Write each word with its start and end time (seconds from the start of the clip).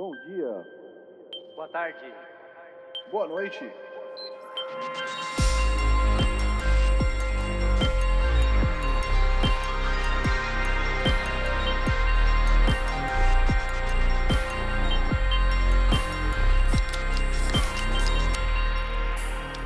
Bom 0.00 0.12
dia. 0.26 0.66
Boa 1.54 1.68
tarde. 1.68 1.98
Boa 3.12 3.28
noite. 3.28 3.70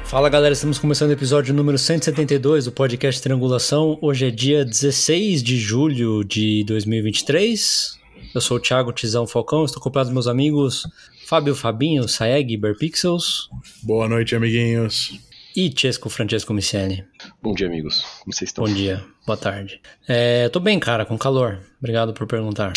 Fala 0.03 0.29
galera, 0.29 0.53
estamos 0.53 0.81
começando 0.81 1.11
o 1.11 1.13
episódio 1.13 1.55
número 1.55 1.79
172 1.79 2.65
do 2.65 2.73
podcast 2.73 3.23
Triangulação. 3.23 3.97
Hoje 4.03 4.27
é 4.27 4.31
dia 4.33 4.65
16 4.65 5.45
de 5.45 5.57
julho 5.57 6.25
de 6.25 6.65
2023. 6.65 8.03
Eu 8.35 8.41
sou 8.41 8.57
o 8.57 8.61
Thiago 8.61 8.93
Tizão 8.93 9.27
Falcão, 9.27 9.65
estou 9.65 9.81
acompanhado 9.81 10.09
dos 10.09 10.15
meus 10.15 10.27
amigos 10.27 10.87
Fábio 11.27 11.55
Fabinho, 11.55 12.09
Saeg, 12.09 12.57
Berpixels 12.57 13.49
Boa 13.83 14.09
noite, 14.09 14.35
amiguinhos. 14.35 15.19
e 15.57 15.73
Chesco 15.75 16.09
Francesco 16.11 16.53
Miceli. 16.53 17.05
Bom 17.43 17.55
dia, 17.55 17.67
amigos. 17.67 18.03
Como 18.21 18.33
vocês 18.35 18.51
estão? 18.51 18.65
Bom 18.65 18.73
dia, 18.73 19.05
boa 19.27 19.37
tarde. 19.37 19.81
É, 20.09 20.49
tô 20.49 20.59
bem, 20.61 20.79
cara, 20.81 21.05
com 21.07 21.17
calor. 21.17 21.61
Obrigado 21.79 22.13
por 22.13 22.27
perguntar. 22.27 22.73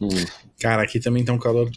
Hum, 0.00 0.08
Cara, 0.60 0.82
aqui 0.82 1.00
também 1.00 1.24
tá 1.24 1.32
um 1.32 1.38
calor 1.38 1.68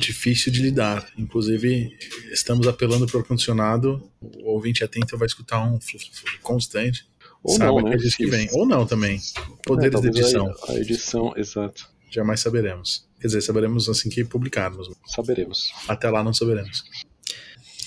difícil 0.00 0.52
de 0.52 0.60
lidar. 0.60 1.06
Inclusive, 1.16 1.96
estamos 2.32 2.66
apelando 2.66 3.06
para 3.06 3.16
o 3.18 3.20
ar-condicionado. 3.20 4.02
O 4.20 4.50
ouvinte 4.54 4.82
atento 4.82 5.16
vai 5.16 5.26
escutar 5.26 5.60
um 5.64 5.80
fluxo 5.80 6.10
constante. 6.42 7.06
Ou 7.44 7.56
Sabe 7.56 7.66
não, 7.82 7.82
né? 7.82 7.94
é 7.94 7.98
que 7.98 8.10
Se- 8.10 8.26
vem. 8.26 8.48
Ou 8.52 8.66
não 8.66 8.86
também. 8.86 9.20
Poderes 9.64 9.86
É, 9.94 9.96
de 9.96 10.02
talvez 10.02 10.16
edição. 10.16 10.54
A 10.68 10.74
edição, 10.74 11.32
exato. 11.36 11.91
Jamais 12.12 12.40
saberemos. 12.40 13.08
Quer 13.20 13.28
dizer, 13.28 13.40
saberemos 13.40 13.88
assim 13.88 14.10
que 14.10 14.22
publicarmos. 14.24 14.90
Saberemos. 15.06 15.72
Até 15.88 16.10
lá 16.10 16.22
não 16.22 16.34
saberemos. 16.34 16.84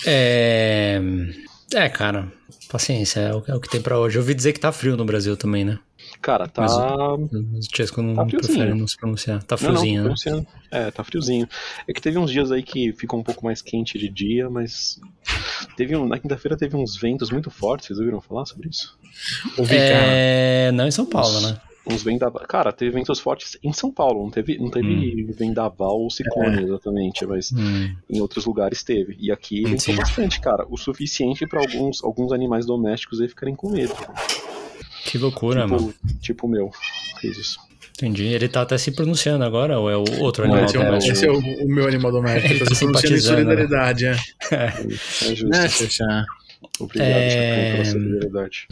É, 0.05 1.00
é 1.73 1.89
cara, 1.89 2.31
paciência, 2.69 3.19
é 3.19 3.33
o, 3.35 3.44
é 3.47 3.55
o 3.55 3.59
que 3.59 3.69
tem 3.69 3.81
pra 3.81 4.00
hoje. 4.00 4.17
Eu 4.17 4.22
ouvi 4.22 4.33
dizer 4.33 4.53
que 4.53 4.59
tá 4.59 4.72
frio 4.72 4.97
no 4.97 5.05
Brasil 5.05 5.38
também, 5.38 5.63
né? 5.63 5.80
Cara, 6.22 6.47
tá. 6.47 6.61
Mas 6.61 6.72
Mas 7.52 7.67
o 7.67 7.75
Chesco 7.75 8.02
não 8.02 8.16
Tá 8.16 8.25
friozinho. 8.25 8.53
prefere 8.55 8.73
não 8.80 8.88
se 8.88 8.97
pronunciar. 8.97 9.44
Tá 9.44 9.55
Não, 9.61 9.69
não, 9.69 9.80
friozinho, 9.80 9.95
tô 10.03 10.09
né? 10.09 10.16
pronunciando. 10.16 10.47
É, 10.72 10.91
tá 10.91 11.03
friozinho. 11.03 11.47
É 11.88 11.94
que 11.94 12.02
teve 12.02 12.17
uns 12.17 12.31
dias 12.31 12.52
aí 12.52 12.63
que 12.63 12.94
ficou 12.94 13.19
um 13.19 13.23
pouco 13.23 13.45
mais 13.45 13.61
quente 13.61 13.97
de 14.00 14.09
dia, 14.09 14.50
mas. 14.50 15.00
Teve 15.75 15.95
um, 15.95 16.07
na 16.07 16.17
quinta-feira 16.19 16.55
teve 16.57 16.75
uns 16.75 16.95
ventos 16.95 17.30
muito 17.30 17.50
fortes, 17.50 17.88
vocês 17.88 18.00
ouviram 18.00 18.22
falar 18.22 18.45
sobre 18.45 18.69
isso? 18.69 18.97
Ouvi, 19.57 19.75
cara. 19.75 20.05
É, 20.07 20.72
não 20.72 20.88
em 20.88 20.91
São 20.91 21.05
Paulo, 21.05 21.41
né? 21.41 21.59
Uns 21.88 22.02
vendaval. 22.03 22.41
Cara, 22.47 22.72
teve 22.72 22.91
ventos 22.91 23.19
fortes 23.19 23.58
em 23.64 23.72
São 23.72 23.91
Paulo, 23.91 24.23
não 24.23 24.31
teve, 24.31 24.58
não 24.58 24.69
teve 24.72 25.23
vendaval 25.38 26.00
ou 26.00 26.09
ciclone 26.09 26.64
exatamente, 26.64 27.25
mas 27.28 27.52
Hum, 27.52 27.95
em 28.09 28.19
outros 28.22 28.45
lugares 28.45 28.83
teve. 28.83 29.16
E 29.19 29.31
aqui 29.31 29.61
ventou 29.64 29.80
Sim. 29.80 29.95
bastante, 29.95 30.39
cara. 30.41 30.66
O 30.69 30.78
suficiente 30.78 31.45
pra 31.45 31.59
alguns, 31.59 32.03
alguns 32.03 32.31
animais 32.33 32.66
domésticos 32.66 33.22
aí 33.22 33.28
ficarem 33.28 33.56
com 33.56 33.69
medo. 33.69 33.94
que 35.06 35.17
loucura, 35.19 35.67
mano. 35.67 35.94
Tipo, 35.94 36.19
tipo 36.22 36.47
o 36.47 36.50
meu. 36.50 36.72
Fez 37.22 37.38
isso. 37.38 37.59
Entendi. 37.97 38.23
Ele 38.25 38.50
tá 38.50 38.61
até 38.63 38.78
se 38.78 38.91
pronunciando 38.91 39.44
agora, 39.45 39.80
ou 39.80 39.89
é 39.89 39.95
o 39.95 40.03
outro 40.22 40.44
animal 40.44 40.66
esse, 40.66 40.75
é 40.75 40.80
o, 40.80 40.83
doméstico? 40.83 41.13
esse 41.13 41.25
é 41.28 41.31
o, 41.31 41.38
o 41.38 41.67
meu 41.69 41.88
animal 41.88 42.11
doméstico. 42.11 42.52
Ele 42.53 42.59
Tá 42.59 42.66
tá 42.66 42.75
se 42.75 42.80
pronunciando 42.86 43.16
em 43.16 43.17
né? 43.19 43.22
solidariedade, 43.23 44.06
é. 44.08 44.16
É 44.52 45.36
justo. 45.36 46.03
Né? 46.03 46.25
Obrigado, 46.80 47.08
É, 47.08 47.30
Chacão, 47.30 47.72
pela 47.73 47.86
solidariedade. 47.86 48.67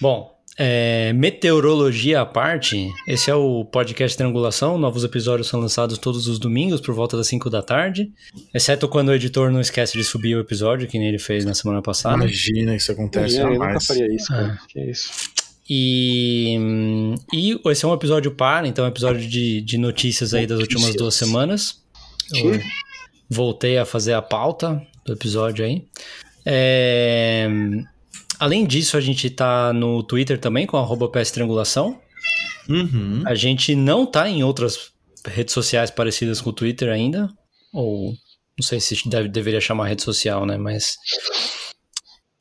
Bom, 0.00 0.39
é, 0.58 1.12
meteorologia 1.12 2.20
à 2.20 2.26
parte, 2.26 2.92
esse 3.06 3.30
é 3.30 3.34
o 3.34 3.64
podcast 3.64 4.16
Triangulação. 4.16 4.76
Novos 4.78 5.04
episódios 5.04 5.48
são 5.48 5.60
lançados 5.60 5.96
todos 5.96 6.26
os 6.26 6.38
domingos 6.38 6.80
por 6.80 6.94
volta 6.94 7.16
das 7.16 7.28
5 7.28 7.48
da 7.48 7.62
tarde. 7.62 8.12
Exceto 8.52 8.88
quando 8.88 9.08
o 9.08 9.14
editor 9.14 9.50
não 9.50 9.60
esquece 9.60 9.96
de 9.96 10.04
subir 10.04 10.36
o 10.36 10.40
episódio, 10.40 10.86
que 10.86 10.98
nem 10.98 11.08
ele 11.08 11.18
fez 11.18 11.44
na 11.44 11.54
semana 11.54 11.80
passada. 11.80 12.16
Imagina 12.16 12.72
que 12.72 12.76
isso 12.78 12.92
acontece 12.92 13.38
eu 13.38 13.46
nunca 13.46 13.58
jamais. 13.64 13.86
faria 13.86 14.14
isso, 14.14 14.28
cara. 14.28 14.58
Ah. 14.60 14.66
Que 14.68 14.80
é 14.80 14.90
isso. 14.90 15.10
E, 15.72 16.58
e 17.32 17.60
esse 17.70 17.84
é 17.84 17.88
um 17.88 17.94
episódio 17.94 18.32
par, 18.32 18.64
então 18.64 18.84
é 18.84 18.88
um 18.88 18.90
episódio 18.90 19.26
de, 19.26 19.60
de 19.60 19.78
notícias 19.78 20.34
aí 20.34 20.44
das 20.46 20.58
últimas 20.58 20.82
Notícias. 20.88 21.00
duas 21.02 21.14
semanas. 21.14 21.80
Eu 22.34 22.60
voltei 23.28 23.78
a 23.78 23.86
fazer 23.86 24.14
a 24.14 24.20
pauta 24.20 24.82
do 25.06 25.12
episódio 25.12 25.64
aí. 25.64 25.84
É, 26.44 27.48
além 28.40 28.66
disso, 28.66 28.96
a 28.96 29.00
gente 29.00 29.30
tá 29.30 29.72
no 29.72 30.02
Twitter 30.02 30.38
também 30.38 30.66
com 30.66 30.76
arroba 30.76 31.08
PS 31.08 31.30
Triangulação. 31.30 32.00
Uhum. 32.68 33.22
A 33.26 33.34
gente 33.34 33.74
não 33.74 34.04
tá 34.06 34.28
em 34.28 34.42
outras 34.42 34.90
redes 35.26 35.52
sociais 35.54 35.90
parecidas 35.90 36.40
com 36.40 36.50
o 36.50 36.52
Twitter 36.52 36.88
ainda. 36.88 37.28
Ou 37.72 38.12
não 38.58 38.62
sei 38.66 38.80
se 38.80 39.08
deve, 39.08 39.28
deveria 39.28 39.60
chamar 39.60 39.86
rede 39.88 40.02
social, 40.02 40.44
né? 40.46 40.56
Mas. 40.56 40.96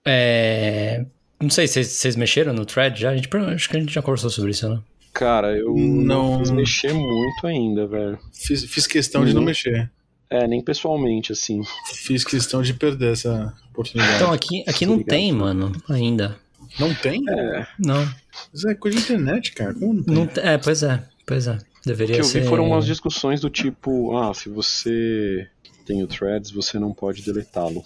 É, 0.06 1.06
não 1.42 1.50
sei 1.50 1.68
se 1.68 1.84
vocês 1.84 2.16
mexeram 2.16 2.54
no 2.54 2.66
thread 2.66 3.00
já. 3.00 3.12
A 3.12 3.16
gente, 3.16 3.30
acho 3.36 3.70
que 3.70 3.78
a 3.78 3.80
gente 3.80 3.94
já 3.94 4.02
conversou 4.02 4.30
sobre 4.30 4.52
isso, 4.52 4.68
né? 4.70 4.80
Cara, 5.14 5.56
eu 5.58 5.74
Não. 5.76 6.34
não 6.34 6.40
quis 6.40 6.52
mexer 6.52 6.94
muito 6.94 7.46
ainda, 7.46 7.88
velho. 7.88 8.18
Fiz, 8.34 8.64
fiz 8.66 8.88
questão 8.88 9.26
de 9.26 9.34
não 9.34 9.42
Uhum. 9.42 9.48
mexer. 9.48 9.92
É, 10.30 10.48
nem 10.48 10.62
pessoalmente, 10.62 11.32
assim. 11.32 11.62
Fiz 11.94 12.24
questão 12.24 12.62
de 12.62 12.74
perder 12.74 13.14
essa 13.14 13.54
oportunidade. 13.72 14.16
Então 14.16 14.32
aqui, 14.32 14.64
aqui 14.68 14.86
não 14.86 14.94
Obrigado. 14.94 15.16
tem, 15.16 15.32
mano, 15.34 15.72
ainda. 15.90 16.38
não 16.80 16.94
tem? 16.94 17.24
É, 17.30 17.68
Não. 17.80 18.08
Isso 18.54 18.70
é 18.70 18.76
coisa 18.76 18.98
de 18.98 19.04
internet, 19.04 19.52
cara. 19.54 19.74
Como 19.74 19.94
não 19.94 20.04
tem? 20.04 20.14
não 20.16 20.28
te- 20.28 20.40
é, 20.40 20.58
pois 20.58 20.84
é. 20.84 21.04
Pois 21.26 21.48
é. 21.48 21.54
o 21.54 21.58
que 21.58 21.64
Deveria 21.86 22.18
eu 22.18 22.24
ser. 22.24 22.42
vi 22.42 22.48
foram 22.48 22.68
umas 22.68 22.86
discussões 22.86 23.42
do 23.42 23.50
tipo, 23.50 24.18
ah, 24.18 24.34
se 24.34 24.50
você 24.50 25.48
tem 25.86 26.04
o 26.04 26.08
Threads, 26.08 26.52
você 26.52 26.78
não 26.78 26.94
pode 26.94 27.24
deletá-lo. 27.24 27.84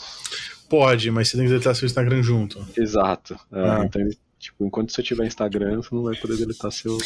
Pode, 0.70 1.10
mas 1.12 1.30
você 1.30 1.38
tem 1.38 1.46
que 1.46 1.52
deletar 1.52 1.76
seu 1.76 1.86
Instagram 1.86 2.22
junto. 2.24 2.66
Exato. 2.76 3.36
É, 3.52 3.60
Ah. 3.60 3.84
Então, 3.86 4.02
tipo, 4.44 4.66
enquanto 4.66 4.92
você 4.92 5.02
tiver 5.02 5.26
Instagram, 5.26 5.78
você 5.82 5.96
não 5.96 6.04
vai 6.04 6.16
poder 6.16 6.38
deletar 6.38 6.72
seu... 6.72 6.98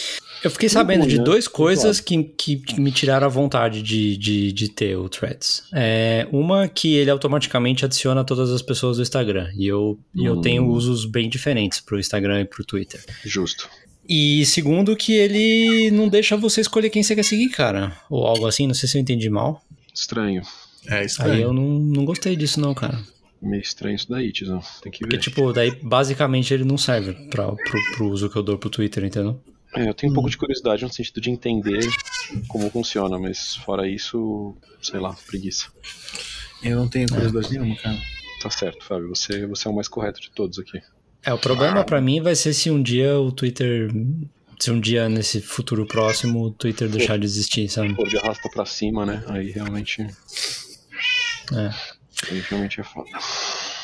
Eu 0.44 0.52
fiquei 0.52 0.68
sabendo 0.70 1.08
de 1.08 1.18
né? 1.18 1.24
duas 1.24 1.48
coisas 1.48 2.00
que, 2.00 2.24
que, 2.24 2.58
que 2.58 2.80
me 2.80 2.92
tiraram 2.92 3.26
a 3.26 3.30
vontade 3.30 3.82
de, 3.82 4.18
de, 4.18 4.52
de 4.52 4.70
ter 4.70 4.98
o 4.98 5.08
Threads. 5.08 5.64
É, 5.74 6.28
uma 6.32 6.68
que 6.68 6.94
ele 6.96 7.10
automaticamente 7.10 7.86
adiciona 7.86 8.24
todas 8.24 8.52
as 8.52 8.62
pessoas 8.62 8.98
do 8.98 9.04
Instagram. 9.04 9.50
E 9.56 9.68
eu, 9.68 10.00
e 10.16 10.26
eu 10.26 10.34
Hum. 10.36 10.42
tenho 10.42 10.68
usos 10.68 11.06
bem 11.06 11.30
diferentes 11.30 11.80
pro 11.80 12.00
Instagram 12.00 12.42
e 12.42 12.46
pro 12.46 12.66
Twitter. 12.66 13.04
Justo. 13.24 13.70
E 14.10 14.46
segundo, 14.46 14.96
que 14.96 15.14
ele 15.14 15.92
não 15.92 16.08
deixa 16.08 16.38
você 16.38 16.62
escolher 16.62 16.90
quem 16.90 17.04
você 17.04 17.14
quer 17.16 17.24
seguir, 17.24 17.50
cara. 17.50 17.96
Ou 18.10 18.26
algo 18.26 18.46
assim, 18.48 18.66
não 18.66 18.74
sei 18.74 18.88
se 18.88 18.98
eu 18.98 19.02
entendi 19.02 19.30
mal. 19.30 19.62
Estranho. 19.94 20.42
É 20.88 21.00
Aí 21.20 21.32
aí. 21.32 21.42
eu 21.42 21.52
não, 21.52 21.80
não 21.80 22.06
gostei 22.06 22.36
disso, 22.36 22.62
não, 22.62 22.74
cara. 22.74 22.98
Meio 23.42 23.62
estranho 23.62 23.96
isso 23.96 24.10
daí, 24.10 24.32
Tizão. 24.32 24.62
Tem 24.82 24.92
que 24.92 25.00
ver. 25.00 25.10
Porque, 25.10 25.18
tipo, 25.18 25.54
daí 25.54 25.72
basicamente 25.82 26.54
ele 26.54 26.64
não 26.64 26.78
serve 26.78 27.14
pra, 27.30 27.48
pro, 27.52 27.80
pro 27.96 28.10
uso 28.10 28.30
que 28.30 28.36
eu 28.36 28.44
dou 28.44 28.58
pro 28.58 28.70
Twitter, 28.70 29.04
entendeu? 29.04 29.40
É, 29.76 29.88
eu 29.88 29.94
tenho 29.94 30.10
um 30.10 30.14
Hum. 30.14 30.16
pouco 30.16 30.30
de 30.30 30.38
curiosidade 30.38 30.84
no 30.84 30.92
sentido 30.92 31.22
de 31.22 31.30
entender 31.30 31.86
como 32.48 32.70
funciona, 32.72 33.20
mas 33.20 33.56
fora 33.58 33.88
isso, 33.88 34.56
sei 34.82 35.00
lá, 35.00 35.16
preguiça. 35.28 35.68
Eu 36.64 36.78
não 36.78 36.88
tenho 36.88 37.08
curiosidade 37.08 37.52
nenhuma, 37.52 37.76
cara. 37.76 37.98
Tá 38.42 38.50
certo, 38.50 38.84
Fábio. 38.86 39.10
Você, 39.10 39.46
você 39.46 39.68
é 39.68 39.72
o 39.72 39.76
mais 39.76 39.88
correto 39.88 40.20
de 40.22 40.32
todos 40.32 40.58
aqui. 40.58 40.82
É, 41.24 41.34
o 41.34 41.38
problema 41.38 41.84
pra 41.84 42.00
mim 42.02 42.22
vai 42.22 42.36
ser 42.36 42.54
se 42.54 42.72
um 42.72 42.82
dia 42.82 43.20
o 43.20 43.32
Twitter. 43.32 43.92
Se 44.60 44.72
um 44.72 44.80
dia 44.80 45.08
nesse 45.08 45.40
futuro 45.42 45.86
próximo 45.86 46.46
o 46.46 46.52
Twitter 46.52 46.90
deixar 46.90 47.20
de 47.20 47.26
existir, 47.26 47.70
sabe? 47.70 47.94
Pô, 47.94 48.04
de 48.06 48.18
arrasta 48.18 48.50
pra 48.50 48.66
cima, 48.66 49.06
né? 49.06 49.24
Aí 49.28 49.52
realmente. 49.52 50.02
É. 51.54 51.97
Aí 52.30 52.40
realmente 52.50 52.80
é 52.82 52.84
foda. 52.84 53.10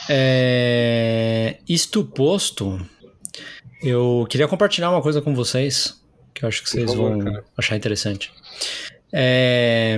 É, 0.09 1.57
Isto 1.67 2.03
posto, 2.03 2.79
eu 3.81 4.25
queria 4.29 4.47
compartilhar 4.47 4.89
uma 4.91 5.01
coisa 5.01 5.21
com 5.21 5.33
vocês 5.35 6.01
que 6.33 6.43
eu 6.43 6.49
acho 6.49 6.63
que 6.63 6.69
vocês 6.69 6.89
favor, 6.91 7.11
vão 7.11 7.19
cara. 7.19 7.45
achar 7.57 7.75
interessante. 7.75 8.31
É, 9.13 9.97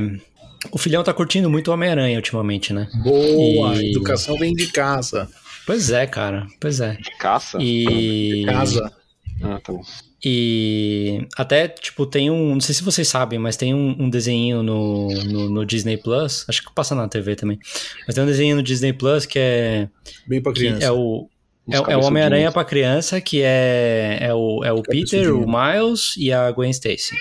O 0.71 0.77
filhão 0.77 1.03
tá 1.03 1.13
curtindo 1.13 1.49
muito 1.49 1.71
Homem-Aranha 1.71 2.17
ultimamente, 2.17 2.73
né? 2.73 2.89
Boa! 3.03 3.75
E- 3.81 3.91
Educação 3.91 4.37
vem 4.37 4.53
de 4.53 4.67
casa. 4.67 5.29
Pois 5.65 5.89
é, 5.91 6.05
cara. 6.05 6.45
Pois 6.59 6.79
é. 6.81 6.93
De 6.95 7.11
caça? 7.17 7.57
E. 7.61 8.43
Casa. 8.45 8.91
Ah, 9.41 9.59
tá 9.63 9.73
bom. 9.73 9.81
E 10.27 11.27
até, 11.37 11.67
tipo, 11.67 12.03
tem 12.07 12.31
um. 12.31 12.55
Não 12.55 12.59
sei 12.59 12.73
se 12.73 12.81
vocês 12.83 13.07
sabem, 13.07 13.37
mas 13.37 13.55
tem 13.55 13.75
um, 13.75 13.95
um 13.99 14.09
desenho 14.09 14.63
no, 14.63 15.07
no, 15.23 15.49
no 15.51 15.65
Disney 15.65 15.97
Plus. 15.97 16.43
Acho 16.49 16.63
que 16.63 16.73
passa 16.73 16.95
na 16.95 17.07
TV 17.07 17.35
também. 17.35 17.59
Mas 18.07 18.15
tem 18.15 18.23
um 18.23 18.27
desenho 18.27 18.55
no 18.55 18.63
Disney 18.63 18.91
Plus 18.91 19.27
que 19.27 19.37
é. 19.37 19.87
Bem 20.27 20.41
pra 20.41 20.51
criança. 20.51 20.83
é 20.83 20.91
o. 20.91 21.29
É, 21.69 21.75
é 21.93 21.97
o. 21.97 22.03
Homem-Aranha 22.03 22.51
pra 22.51 22.65
criança, 22.65 23.21
que 23.21 23.43
é, 23.43 24.17
é 24.19 24.33
o, 24.33 24.63
é 24.63 24.71
o 24.73 24.81
Peter, 24.81 25.31
o. 25.31 25.45
Miles 25.45 26.15
e 26.17 26.31
a 26.33 26.51
Gwen 26.51 26.71
Stacy. 26.71 27.13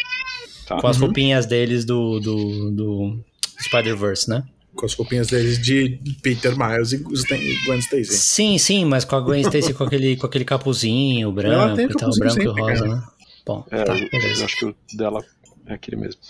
Tá. 0.67 0.81
Com 0.81 0.87
as 0.87 0.97
Uhum. 0.97 1.05
roupinhas 1.05 1.45
deles 1.45 1.85
do, 1.85 2.19
do, 2.21 2.71
do 2.71 3.25
Spider-Verse, 3.61 4.31
né? 4.31 4.45
Com 4.75 4.87
as 4.87 4.94
roupinhas 4.94 5.29
deles 5.29 5.59
de 5.62 5.99
Peter 6.23 6.56
Miles 6.59 6.93
e 6.93 6.99
Gwen 6.99 7.79
Stacy. 7.79 8.05
Sim, 8.17 8.59
sim, 8.59 8.85
mas 8.85 9.05
com 9.05 9.17
a 9.17 9.21
Gwen 9.21 9.41
Stacy 9.43 9.73
com 9.73 9.85
aquele, 9.85 10.17
com 10.17 10.26
aquele 10.26 10.44
capuzinho 10.44 11.31
branco 11.32 11.76
tem 11.76 11.87
e 11.87 11.88
tal, 11.91 12.11
branco 12.19 12.41
e 12.41 12.44
sempre, 12.44 12.61
rosa, 12.61 12.82
cara. 12.85 12.94
né? 12.97 13.03
Bom, 13.47 13.65
É, 13.71 13.85
tá, 13.85 13.94
eu, 13.97 14.09
eu 14.21 14.44
acho 14.44 14.56
que 14.56 14.65
o 14.65 14.75
dela 14.94 15.25
é 15.67 15.75
aquele 15.75 15.97
mesmo. 15.99 16.21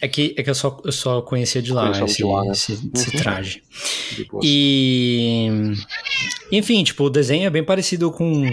É 0.00 0.08
que, 0.08 0.34
é 0.36 0.42
que 0.42 0.50
eu, 0.50 0.54
só, 0.54 0.78
eu 0.84 0.92
só 0.92 1.22
conhecia 1.22 1.62
de 1.62 1.72
lá, 1.72 1.90
esse, 2.04 2.16
de 2.18 2.24
lá, 2.24 2.42
né? 2.44 2.52
esse, 2.52 2.72
esse 2.94 3.16
Uhum. 3.16 3.22
traje. 3.22 3.62
De 4.14 4.24
boas. 4.24 4.44
E. 4.46 5.48
Enfim, 6.52 6.84
tipo, 6.84 7.04
o 7.04 7.10
desenho 7.10 7.46
é 7.46 7.50
bem 7.50 7.64
parecido 7.64 8.10
com 8.10 8.44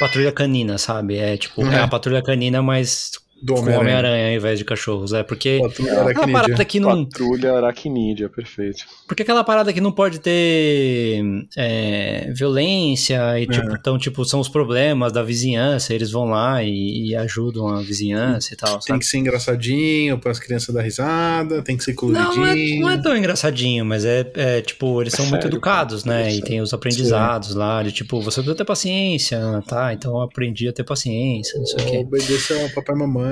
Patrulha 0.00 0.32
Canina, 0.32 0.78
sabe? 0.78 1.16
É 1.16 1.36
tipo, 1.36 1.62
é, 1.66 1.74
É. 1.74 1.78
a 1.80 1.88
Patrulha 1.88 2.22
Canina, 2.22 2.62
mas 2.62 3.12
Do 3.42 3.54
Homem-Aranha. 3.54 3.80
Homem-Aranha 3.80 4.28
ao 4.30 4.36
invés 4.36 4.58
de 4.58 4.64
cachorros. 4.64 5.12
É 5.12 5.22
porque. 5.22 5.60
Tu- 5.74 5.82
Aquela 5.88 6.28
parada 6.28 6.64
que 6.64 6.80
não. 6.80 7.04
Patrulha 7.04 7.52
Aracnídea, 7.54 8.28
perfeito. 8.28 8.84
Porque 9.06 9.22
aquela 9.22 9.44
parada 9.44 9.72
que 9.72 9.80
não 9.80 9.92
pode 9.92 10.18
ter 10.20 11.22
é, 11.56 12.30
violência 12.34 13.38
e 13.40 13.46
tipo, 13.46 13.70
então, 13.74 13.98
tipo, 13.98 14.24
são 14.24 14.40
os 14.40 14.48
problemas 14.48 15.12
da 15.12 15.22
vizinhança, 15.22 15.94
eles 15.94 16.10
vão 16.10 16.24
lá 16.26 16.62
e, 16.62 17.08
e 17.10 17.16
ajudam 17.16 17.68
a 17.68 17.80
vizinhança 17.80 18.52
e 18.52 18.56
tal, 18.56 18.72
Tem 18.78 18.80
sabe? 18.88 18.98
que 19.00 19.06
ser 19.06 19.18
engraçadinho 19.18 20.18
para 20.18 20.30
as 20.32 20.38
crianças 20.38 20.74
dar 20.74 20.82
risada, 20.82 21.62
tem 21.62 21.76
que 21.76 21.84
ser 21.84 21.94
coloridinho. 21.94 22.36
não 22.36 22.46
é, 22.46 22.78
não 22.80 22.90
é 22.90 23.02
tão 23.02 23.16
engraçadinho, 23.16 23.84
mas 23.84 24.04
é, 24.04 24.30
é, 24.34 24.60
tipo, 24.60 25.00
eles 25.00 25.14
É 25.14 25.16
são 25.16 25.26
muito 25.26 25.42
sério, 25.42 25.54
educados, 25.54 26.02
cara, 26.02 26.16
né? 26.22 26.28
é 26.30 26.34
E 26.36 26.42
tem 26.42 26.60
os 26.60 26.72
aprendizados 26.72 27.54
lá, 27.54 27.82
de 27.82 27.92
tipo, 27.92 28.20
você 28.20 28.36
precisa 28.40 28.56
ter 28.56 28.64
paciência, 28.64 29.40
tá? 29.66 29.92
Então 29.92 30.12
eu 30.16 30.22
aprendi 30.22 30.68
a 30.68 30.72
ter 30.72 30.84
paciência, 30.84 31.58
não 31.58 31.66
sei 31.66 31.84
o 31.84 31.90
quê. 31.90 31.98
Obedecer 31.98 32.60
ao 32.62 32.68
papai 32.70 32.94
e 32.94 32.98
mamãe. 32.98 33.27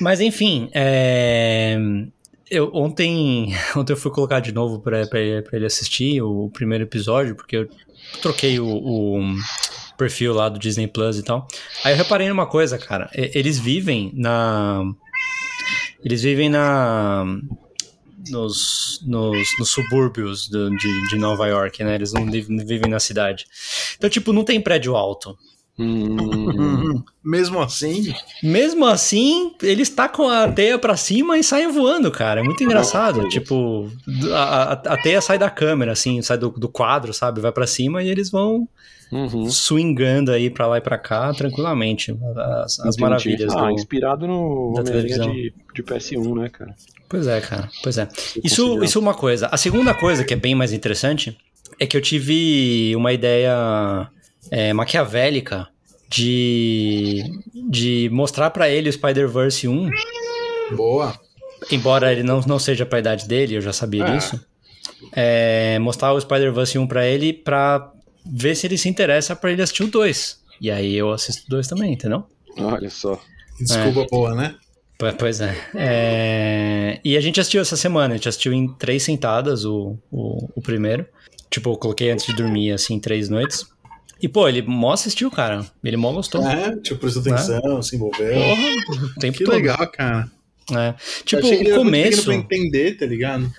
Mas 0.00 0.20
enfim, 0.20 0.70
é, 0.72 1.76
eu, 2.50 2.70
ontem, 2.74 3.54
ontem 3.76 3.92
eu 3.92 3.96
fui 3.96 4.10
colocar 4.10 4.40
de 4.40 4.52
novo 4.52 4.80
pra, 4.80 5.02
ele- 5.02 5.66
assistir 5.66 6.22
o 6.22 6.48
primeiro 6.52 6.84
episódio, 6.84 7.34
porque 7.36 7.56
eu 7.56 7.68
troquei 8.22 8.58
o, 8.58 8.66
o 8.66 9.34
perfil 9.98 10.32
lá 10.32 10.48
do 10.48 10.58
Disney 10.58 10.86
Plus 10.86 11.18
e 11.18 11.22
tal. 11.22 11.46
Aí 11.84 11.92
eu 11.92 11.96
reparei 11.98 12.28
numa 12.28 12.46
coisa, 12.46 12.78
cara. 12.78 13.10
Eles 13.12 13.58
vivem 13.58 14.10
na. 14.14 14.82
Eles 16.02 16.22
vivem 16.22 16.48
na. 16.48 17.24
Nos, 18.28 19.00
nos, 19.06 19.48
nos 19.58 19.70
subúrbios 19.70 20.46
do- 20.48 20.70
de, 20.76 21.08
de 21.08 21.16
Nova 21.16 21.46
York, 21.46 21.82
né? 21.82 21.94
Eles 21.94 22.12
não 22.12 22.24
vivem, 22.30 22.58
vivem 22.64 22.90
na 22.90 23.00
cidade. 23.00 23.46
Então, 23.96 24.08
tipo, 24.10 24.32
não 24.32 24.44
tem 24.44 24.60
prédio 24.60 24.94
alto. 24.94 25.36
Hum. 25.80 27.02
Mesmo 27.24 27.60
assim, 27.60 28.14
Mesmo 28.42 28.86
assim, 28.86 29.52
eles 29.62 29.88
tacam 29.88 30.28
a 30.28 30.50
teia 30.50 30.78
pra 30.78 30.96
cima 30.96 31.38
e 31.38 31.44
saem 31.44 31.70
voando, 31.70 32.10
cara. 32.10 32.40
É 32.40 32.42
muito 32.42 32.62
engraçado. 32.62 33.28
Tipo, 33.28 33.90
a, 34.32 34.42
a, 34.42 34.72
a 34.72 34.96
teia 35.02 35.20
sai 35.20 35.38
da 35.38 35.48
câmera, 35.50 35.92
assim, 35.92 36.20
sai 36.22 36.38
do, 36.38 36.50
do 36.50 36.68
quadro, 36.68 37.12
sabe? 37.12 37.40
Vai 37.40 37.52
pra 37.52 37.66
cima 37.66 38.02
e 38.02 38.08
eles 38.08 38.30
vão 38.30 38.68
uhum. 39.12 39.50
swingando 39.50 40.32
aí 40.32 40.50
pra 40.50 40.66
lá 40.66 40.78
e 40.78 40.80
pra 40.80 40.98
cá 40.98 41.32
tranquilamente. 41.32 42.16
As, 42.64 42.80
as 42.80 42.96
maravilhas 42.96 43.54
Ah, 43.54 43.66
do. 43.66 43.70
inspirado 43.72 44.26
no 44.26 44.72
da 44.74 44.80
Homem-Aranha 44.80 45.16
televisão. 45.16 45.32
de, 45.32 45.54
de 45.74 45.82
PS1, 45.82 46.40
né, 46.42 46.48
cara? 46.48 46.74
Pois 47.08 47.26
é, 47.26 47.40
cara. 47.40 47.68
Pois 47.82 47.98
é. 47.98 48.08
Isso, 48.42 48.82
isso 48.82 48.98
é 48.98 49.00
uma 49.00 49.14
coisa. 49.14 49.48
A 49.48 49.56
segunda 49.56 49.92
coisa 49.94 50.24
que 50.24 50.32
é 50.32 50.36
bem 50.36 50.54
mais 50.54 50.72
interessante 50.72 51.36
é 51.78 51.86
que 51.86 51.96
eu 51.96 52.00
tive 52.00 52.94
uma 52.96 53.12
ideia 53.12 54.08
é, 54.50 54.72
maquiavélica 54.72 55.66
de, 56.08 57.24
de 57.68 58.08
mostrar 58.12 58.50
pra 58.50 58.68
ele 58.68 58.88
o 58.88 58.92
Spider-Verse 58.92 59.66
1 59.68 59.90
boa. 60.76 61.18
embora 61.70 62.12
ele 62.12 62.22
não, 62.22 62.40
não 62.40 62.58
seja 62.58 62.84
pra 62.86 62.98
idade 62.98 63.26
dele, 63.26 63.56
eu 63.56 63.60
já 63.60 63.72
sabia 63.72 64.04
É. 64.04 64.16
disso, 64.16 64.40
é, 65.12 65.78
mostrar 65.78 66.12
o 66.12 66.20
Spider-Verse 66.20 66.78
1 66.78 66.86
pra 66.86 67.06
ele 67.06 67.32
pra 67.32 67.92
ver 68.24 68.54
se 68.54 68.66
ele 68.66 68.76
se 68.78 68.88
interessa 68.88 69.34
pra 69.34 69.50
ele 69.52 69.62
assistir 69.62 69.82
o 69.84 69.88
2. 69.88 70.40
E 70.60 70.70
aí 70.70 70.94
eu 70.94 71.10
assisto 71.10 71.46
o 71.46 71.50
2 71.50 71.66
também, 71.66 71.92
entendeu? 71.92 72.24
Olha 72.58 72.90
só. 72.90 73.18
Desculpa 73.58 74.06
boa, 74.10 74.34
né? 74.34 74.54
Po- 74.98 75.12
Pois 75.18 75.40
é. 75.40 75.56
É, 75.74 77.00
E 77.02 77.16
a 77.16 77.20
gente 77.20 77.40
assistiu 77.40 77.62
essa 77.62 77.76
semana, 77.76 78.12
a 78.14 78.16
gente 78.16 78.28
assistiu 78.28 78.52
em 78.52 78.68
três 78.74 79.02
sentadas 79.02 79.64
o, 79.64 79.96
o, 80.10 80.48
o 80.54 80.60
primeiro. 80.60 81.06
Tipo, 81.50 81.70
eu 81.72 81.76
coloquei 81.76 82.10
antes 82.10 82.26
de 82.26 82.34
dormir, 82.34 82.72
assim, 82.72 83.00
três 83.00 83.28
noites. 83.30 83.64
E, 84.20 84.28
pô, 84.28 84.48
ele 84.48 84.62
mó 84.62 84.92
assistiu, 84.92 85.30
cara. 85.30 85.64
Ele 85.82 85.96
mó 85.96 86.12
gostou. 86.12 86.46
É, 86.46 86.76
tipo, 86.76 87.00
prestou 87.00 87.22
atenção, 87.22 87.82
se 87.82 87.96
envolveu. 87.96 88.34
Porra, 88.34 89.04
o 89.04 89.20
tempo 89.20 89.38
Que 89.38 89.44
todo. 89.44 89.54
legal, 89.54 89.90
cara. 89.90 90.30
É. 90.72 90.94
Tipo, 91.24 91.46
ele 91.46 91.70
o 91.72 91.74
era 91.74 91.84
muito 91.84 91.84
pequeno 91.84 91.84
começo. 91.84 92.24
pra 92.24 92.34
entender, 92.34 92.96
tá 92.96 93.06
ligado? 93.06 93.50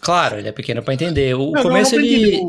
Claro, 0.00 0.38
ele 0.38 0.48
é 0.48 0.52
pequeno 0.52 0.82
pra 0.82 0.94
entender. 0.94 1.34
O 1.34 1.50
Não, 1.50 1.62
começo 1.62 1.96
não, 1.96 2.02
ele. 2.04 2.24
entender 2.36 2.40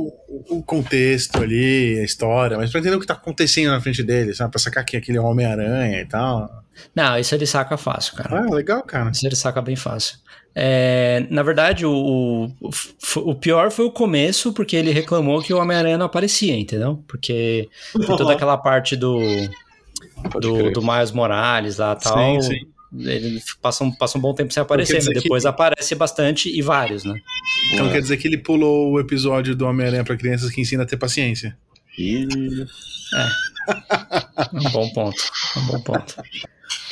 o, 0.50 0.58
o 0.58 0.64
contexto 0.64 1.42
ali, 1.42 2.00
a 2.00 2.04
história, 2.04 2.58
mas 2.58 2.70
pra 2.72 2.80
entender 2.80 2.96
o 2.96 3.00
que 3.00 3.08
tá 3.08 3.16
acontecendo 3.16 3.72
na 3.72 3.82
frente 3.82 4.04
dele, 4.04 4.34
sabe? 4.34 4.52
Pra 4.52 4.60
sacar 4.60 4.86
que 4.86 4.96
aquele 4.96 5.18
é 5.18 5.22
Homem-Aranha 5.22 6.00
e 6.00 6.06
tal. 6.06 6.50
Não, 6.96 7.18
isso 7.18 7.34
ele 7.36 7.46
saca 7.46 7.76
fácil, 7.78 8.16
cara. 8.16 8.46
Ah, 8.48 8.54
legal, 8.54 8.82
cara. 8.84 9.10
Isso 9.12 9.26
ele 9.28 9.36
saca 9.36 9.62
bem 9.62 9.76
fácil. 9.76 10.18
É, 10.56 11.26
na 11.30 11.42
verdade, 11.42 11.86
o, 11.86 11.92
o, 12.62 12.70
o 13.18 13.36
pior 13.36 13.72
foi 13.72 13.86
o 13.86 13.92
começo, 13.92 14.54
porque 14.54 14.76
ele 14.76 14.92
reclamou 14.92 15.42
que 15.42 15.54
o 15.54 15.58
Homem-Aranha 15.58 15.98
não 15.98 16.06
aparecia, 16.06 16.56
entendeu? 16.56 17.04
Porque 17.08 17.68
tem 17.98 18.06
toda 18.18 18.34
aquela 18.34 18.58
parte 18.58 18.96
do, 18.96 19.20
do, 20.40 20.72
do 20.72 20.82
Miles 20.82 21.12
Morales 21.12 21.78
lá 21.78 21.96
tal. 21.96 22.42
Sim, 22.42 22.50
sim. 22.54 22.60
Ele 22.96 23.42
passa 23.60 23.84
um, 23.84 23.92
passa 23.92 24.20
um 24.20 24.22
bom 24.22 24.36
tempo 24.36 24.54
sem 24.54 24.62
aparecer, 24.62 25.00
dizer 25.00 25.12
mas 25.16 25.24
depois 25.24 25.42
que- 25.44 25.50
aparece 25.50 25.96
bastante 25.96 26.56
e 26.56 26.62
vários, 26.62 27.04
né? 27.04 27.16
Então 27.74 27.88
É. 27.88 27.92
quer 27.94 28.02
dizer 28.02 28.18
que 28.18 28.28
ele 28.28 28.38
pulou 28.38 28.92
o 28.92 29.00
episódio 29.00 29.56
do 29.56 29.66
Homem-Aranha 29.66 30.04
pra 30.04 30.16
crianças 30.16 30.52
que 30.52 30.62
ensina 30.62 30.84
a 30.84 30.86
ter 30.86 30.98
paciência. 30.98 31.58
E... 31.98 32.28
É 33.16 34.58
um 34.68 34.72
bom 34.72 34.90
ponto. 34.90 35.18
Um 35.58 35.66
bom 35.68 35.80
ponto. 35.82 36.16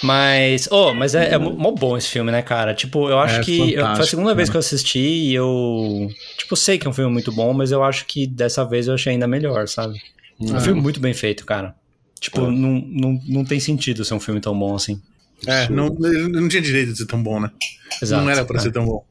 Mas, 0.04 0.68
oh, 0.72 0.94
mas 0.94 1.16
é, 1.16 1.34
é 1.34 1.38
mó 1.38 1.72
bom 1.72 1.98
esse 1.98 2.08
filme, 2.08 2.32
né, 2.32 2.42
cara? 2.42 2.74
Tipo, 2.74 3.10
eu 3.10 3.20
acho 3.20 3.40
É 3.40 3.44
que. 3.44 3.74
eu- 3.74 3.86
foi 3.96 4.04
a 4.04 4.08
segunda 4.08 4.34
vez 4.36 4.50
cara. 4.50 4.54
que 4.54 4.58
eu 4.58 4.60
assisti 4.60 5.00
e 5.00 5.34
eu. 5.34 6.10
Tipo, 6.38 6.56
sei 6.56 6.78
que 6.78 6.88
é 6.88 6.90
um 6.90 6.94
filme 6.94 7.12
muito 7.12 7.32
bom, 7.32 7.54
mas 7.54 7.72
eu 7.72 7.84
acho 7.84 8.06
que 8.06 8.26
dessa 8.28 8.64
vez 8.66 8.88
eu 8.88 8.94
achei 8.94 9.14
ainda 9.14 9.28
melhor, 9.28 9.68
sabe? 9.68 10.00
É 10.40 10.54
um 10.54 10.60
filme 10.60 10.82
muito 10.82 11.00
bem 11.00 11.14
feito, 11.14 11.46
cara. 11.46 11.76
Tipo, 12.20 12.42
É. 12.42 12.52
não, 12.52 12.84
não, 12.88 13.20
não 13.28 13.46
tem 13.46 13.60
sentido 13.60 14.04
ser 14.06 14.14
um 14.14 14.20
filme 14.20 14.40
tão 14.40 14.58
bom 14.58 14.76
assim. 14.76 15.02
É, 15.48 15.68
não, 15.70 15.88
ele 16.04 16.28
não 16.30 16.48
tinha 16.48 16.62
direito 16.62 16.92
de 16.92 16.98
ser 17.00 17.06
tão 17.08 17.22
bom, 17.22 17.40
né? 17.40 17.50
Exato. 18.02 18.24
não 18.24 18.30
era 18.32 18.46
pra 18.46 18.58
é. 18.58 18.60
ser 18.62 18.72
tão 18.72 18.86
bom. 18.86 19.04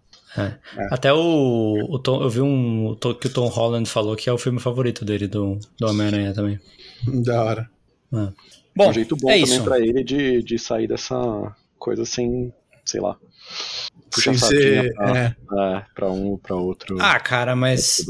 Até 0.90 1.12
o, 1.12 1.86
o 1.88 1.98
Tom, 1.98 2.22
eu 2.22 2.30
vi 2.30 2.40
um 2.40 2.96
que 3.20 3.26
o 3.26 3.32
Tom 3.32 3.46
Holland 3.48 3.88
falou 3.88 4.14
que 4.16 4.28
é 4.28 4.32
o 4.32 4.38
filme 4.38 4.60
favorito 4.60 5.04
dele 5.04 5.26
do, 5.26 5.58
do 5.78 5.86
Homem-Aranha 5.88 6.32
também. 6.32 6.58
Da 7.06 7.42
hora. 7.42 7.70
É. 8.12 8.28
Bom, 8.76 8.90
um 8.90 8.92
jeito 8.92 9.16
bom 9.16 9.30
é 9.30 9.40
também 9.40 9.54
isso. 9.54 9.64
pra 9.64 9.78
ele 9.80 10.04
de, 10.04 10.42
de 10.42 10.58
sair 10.58 10.86
dessa 10.86 11.16
coisa 11.78 12.04
sem, 12.04 12.52
sei 12.84 13.00
lá, 13.00 13.16
puxar 14.10 14.34
Sem 14.34 14.48
ser. 14.48 14.94
pra, 14.94 15.18
É, 15.18 15.34
é, 15.76 15.84
pra 15.94 16.10
um 16.10 16.26
ou 16.28 16.38
pra 16.38 16.54
outro 16.56 16.96
Ah, 17.00 17.18
cara, 17.18 17.56
mas. 17.56 18.04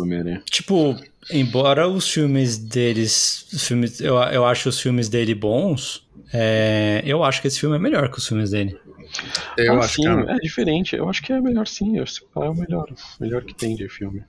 Tipo, 0.50 0.96
embora 1.30 1.88
os 1.88 2.08
filmes 2.08 2.58
deles. 2.58 3.46
Os 3.52 3.66
filmes, 3.66 4.00
eu, 4.00 4.16
eu 4.16 4.44
acho 4.44 4.68
os 4.68 4.80
filmes 4.80 5.08
dele 5.08 5.34
bons. 5.34 6.06
é, 6.32 7.02
eu 7.04 7.22
acho 7.24 7.40
que 7.40 7.48
esse 7.48 7.58
filme 7.60 7.76
é 7.76 7.78
melhor 7.78 8.10
que 8.10 8.18
os 8.18 8.26
filmes 8.28 8.50
dele. 8.50 8.78
Eu 9.56 9.74
ah, 9.74 9.84
acho, 9.84 9.96
sim, 9.96 10.04
cara. 10.04 10.32
é 10.32 10.38
diferente. 10.38 10.96
Eu 10.96 11.08
acho 11.08 11.22
que 11.22 11.32
é 11.32 11.40
melhor 11.40 11.66
sim. 11.66 11.96
Eu 11.96 12.02
acho 12.02 12.20
que 12.20 12.26
é 12.34 12.48
o 12.48 12.54
melhor, 12.54 12.86
melhor 13.20 13.42
que 13.44 13.54
tem 13.54 13.74
de 13.74 13.88
filme. 13.88 14.22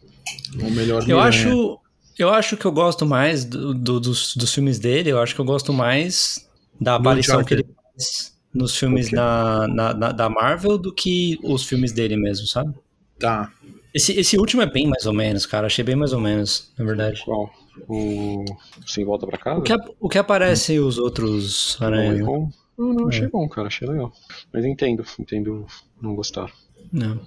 O 0.60 0.70
melhor 0.72 1.08
Eu 1.08 1.20
acho. 1.20 1.80
Eu 2.18 2.30
acho 2.30 2.58
que 2.58 2.66
eu 2.66 2.72
gosto 2.72 3.06
mais 3.06 3.46
do- 3.46 3.74
do- 3.74 4.00
dos, 4.00 4.36
dos 4.36 4.54
filmes 4.54 4.78
dele. 4.78 5.10
Eu 5.10 5.20
acho 5.20 5.34
que 5.34 5.42
eu 5.42 5.46
gosto 5.46 5.74
mais 5.74 6.48
da 6.80 6.96
aparição 6.96 7.44
que 7.44 7.54
ele 7.54 7.66
faz 7.94 8.36
nos 8.54 8.78
filmes 8.78 9.10
da, 9.10 9.68
na- 9.68 9.94
na- 9.94 10.12
da 10.12 10.30
Marvel 10.30 10.78
do 10.78 10.94
que 10.94 11.40
os 11.44 11.64
filmes 11.64 11.92
dele 11.92 12.18
mesmo, 12.18 12.46
sabe? 12.46 12.74
Tá. 13.18 13.52
Esse, 13.94 14.14
esse 14.20 14.38
último 14.38 14.62
é 14.62 14.66
bem 14.66 14.88
mais 14.88 15.06
ou 15.06 15.14
menos, 15.14 15.46
cara. 15.46 15.68
Achei 15.68 15.84
bem 15.84 15.96
mais 15.96 16.14
ou 16.14 16.20
menos, 16.20 16.72
na 16.78 16.86
verdade. 16.86 17.22
Qual? 17.24 17.50
O 17.88 18.46
Sem 18.86 19.06
Volta 19.06 19.26
pra 19.26 19.38
Casa? 19.38 19.60
O 19.60 19.64
que, 19.64 19.74
o 20.00 20.10
que 20.10 20.18
aparece 20.18 20.80
os 20.80 20.98
outros 20.98 21.80
O 21.80 21.86
aranha? 21.86 22.26
Home? 22.26 22.50
Não, 22.82 22.94
não, 22.94 23.08
achei 23.08 23.26
É. 23.26 23.30
bom, 23.30 23.48
cara. 23.48 23.68
Achei 23.68 23.88
legal. 23.88 24.12
Mas 24.52 24.66
entendo, 24.66 25.06
entendo 25.20 25.68
não 26.02 26.16
gostar. 26.16 26.52
Não. 26.92 27.20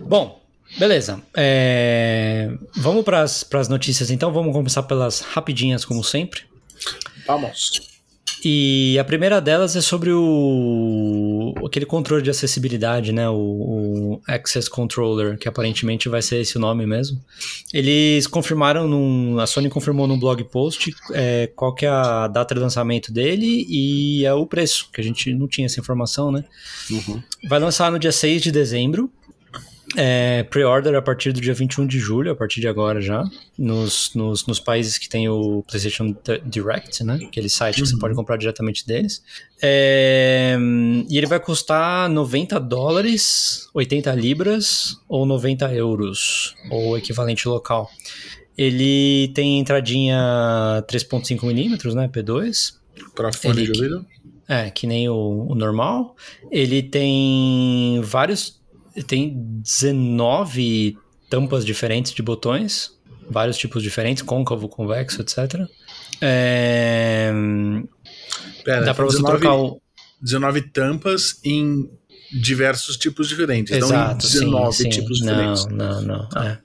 Bom, 0.00 0.40
beleza. 0.78 1.20
É, 1.36 2.52
Vamos 2.76 3.04
para 3.04 3.22
as 3.22 3.68
notícias 3.68 4.10
então. 4.10 4.32
Vamos 4.32 4.52
começar 4.52 4.84
pelas 4.84 5.20
rapidinhas, 5.20 5.84
como 5.84 6.04
sempre. 6.04 6.42
Vamos. 7.26 7.95
E 8.44 8.98
a 8.98 9.04
primeira 9.04 9.40
delas 9.40 9.74
é 9.76 9.80
sobre 9.80 10.12
o 10.12 11.54
aquele 11.64 11.86
controle 11.86 12.22
de 12.22 12.30
acessibilidade, 12.30 13.12
né? 13.12 13.28
O, 13.28 13.34
o 13.34 14.20
Access 14.26 14.68
Controller, 14.70 15.38
que 15.38 15.48
aparentemente 15.48 16.08
vai 16.08 16.22
ser 16.22 16.40
esse 16.40 16.56
o 16.56 16.60
nome 16.60 16.86
mesmo. 16.86 17.20
Eles 17.72 18.26
confirmaram 18.26 18.86
num, 18.86 19.38
a 19.38 19.46
Sony 19.46 19.68
confirmou 19.68 20.06
num 20.06 20.18
blog 20.18 20.42
post 20.44 20.94
é, 21.12 21.50
qual 21.54 21.74
que 21.74 21.86
é 21.86 21.88
a 21.88 22.28
data 22.28 22.54
de 22.54 22.60
lançamento 22.60 23.12
dele 23.12 23.66
e 23.68 24.24
é 24.24 24.32
o 24.32 24.46
preço, 24.46 24.88
que 24.92 25.00
a 25.00 25.04
gente 25.04 25.32
não 25.32 25.48
tinha 25.48 25.66
essa 25.66 25.80
informação, 25.80 26.30
né? 26.30 26.44
Uhum. 26.90 27.22
Vai 27.48 27.58
lançar 27.58 27.90
no 27.90 27.98
dia 27.98 28.12
6 28.12 28.42
de 28.42 28.52
dezembro. 28.52 29.10
É, 29.94 30.42
Pre-order 30.44 30.94
a 30.96 31.02
partir 31.02 31.32
do 31.32 31.40
dia 31.40 31.54
21 31.54 31.86
de 31.86 31.98
julho, 31.98 32.32
a 32.32 32.34
partir 32.34 32.60
de 32.60 32.66
agora 32.66 33.00
já, 33.00 33.22
nos, 33.56 34.12
nos, 34.14 34.46
nos 34.46 34.58
países 34.58 34.98
que 34.98 35.08
tem 35.08 35.28
o 35.28 35.62
PlayStation 35.68 36.14
Direct, 36.44 37.04
né? 37.04 37.20
Aquele 37.22 37.48
site 37.48 37.76
que 37.76 37.86
você 37.86 37.96
pode 37.96 38.14
comprar 38.14 38.36
diretamente 38.36 38.84
deles. 38.86 39.22
É, 39.62 40.56
e 41.08 41.16
ele 41.16 41.26
vai 41.26 41.38
custar 41.38 42.08
90 42.08 42.58
dólares, 42.58 43.68
80 43.72 44.12
libras 44.14 44.96
ou 45.08 45.24
90 45.24 45.72
euros, 45.72 46.54
ou 46.70 46.98
equivalente 46.98 47.46
local. 47.48 47.88
Ele 48.58 49.28
tem 49.34 49.58
entradinha 49.60 50.16
3.5mm, 50.88 51.94
né? 51.94 52.08
P2. 52.08 52.74
Pra 53.14 53.32
fone 53.32 53.62
Ele- 53.62 53.72
de 53.72 53.78
ouvido? 53.78 54.06
É, 54.48 54.70
que 54.70 54.86
nem 54.86 55.08
o, 55.08 55.46
o 55.48 55.54
normal. 55.54 56.16
Ele 56.50 56.82
tem 56.82 58.00
vários. 58.02 58.60
Tem 59.06 59.34
19 59.62 60.96
tampas 61.28 61.64
diferentes 61.64 62.12
de 62.12 62.22
botões. 62.22 62.94
Vários 63.28 63.56
tipos 63.56 63.82
diferentes, 63.82 64.22
côncavo, 64.22 64.68
convexo, 64.68 65.20
etc. 65.20 65.66
É, 66.20 67.32
Pera, 68.64 68.84
dá 68.84 68.94
pra 68.94 69.04
você 69.04 69.18
19, 69.18 69.38
trocar 69.38 69.56
o. 69.56 69.80
19 70.20 70.62
tampas 70.70 71.40
em 71.44 71.90
diversos 72.32 72.96
tipos 72.96 73.28
diferentes. 73.28 73.76
Exato, 73.76 73.92
não 73.92 74.12
em 74.12 74.16
19 74.16 74.76
sim, 74.76 74.82
sim. 74.84 74.88
tipos 74.88 75.20
não, 75.20 75.32
diferentes. 75.32 75.66
Não, 75.66 76.02
não, 76.02 76.28
é. 76.42 76.58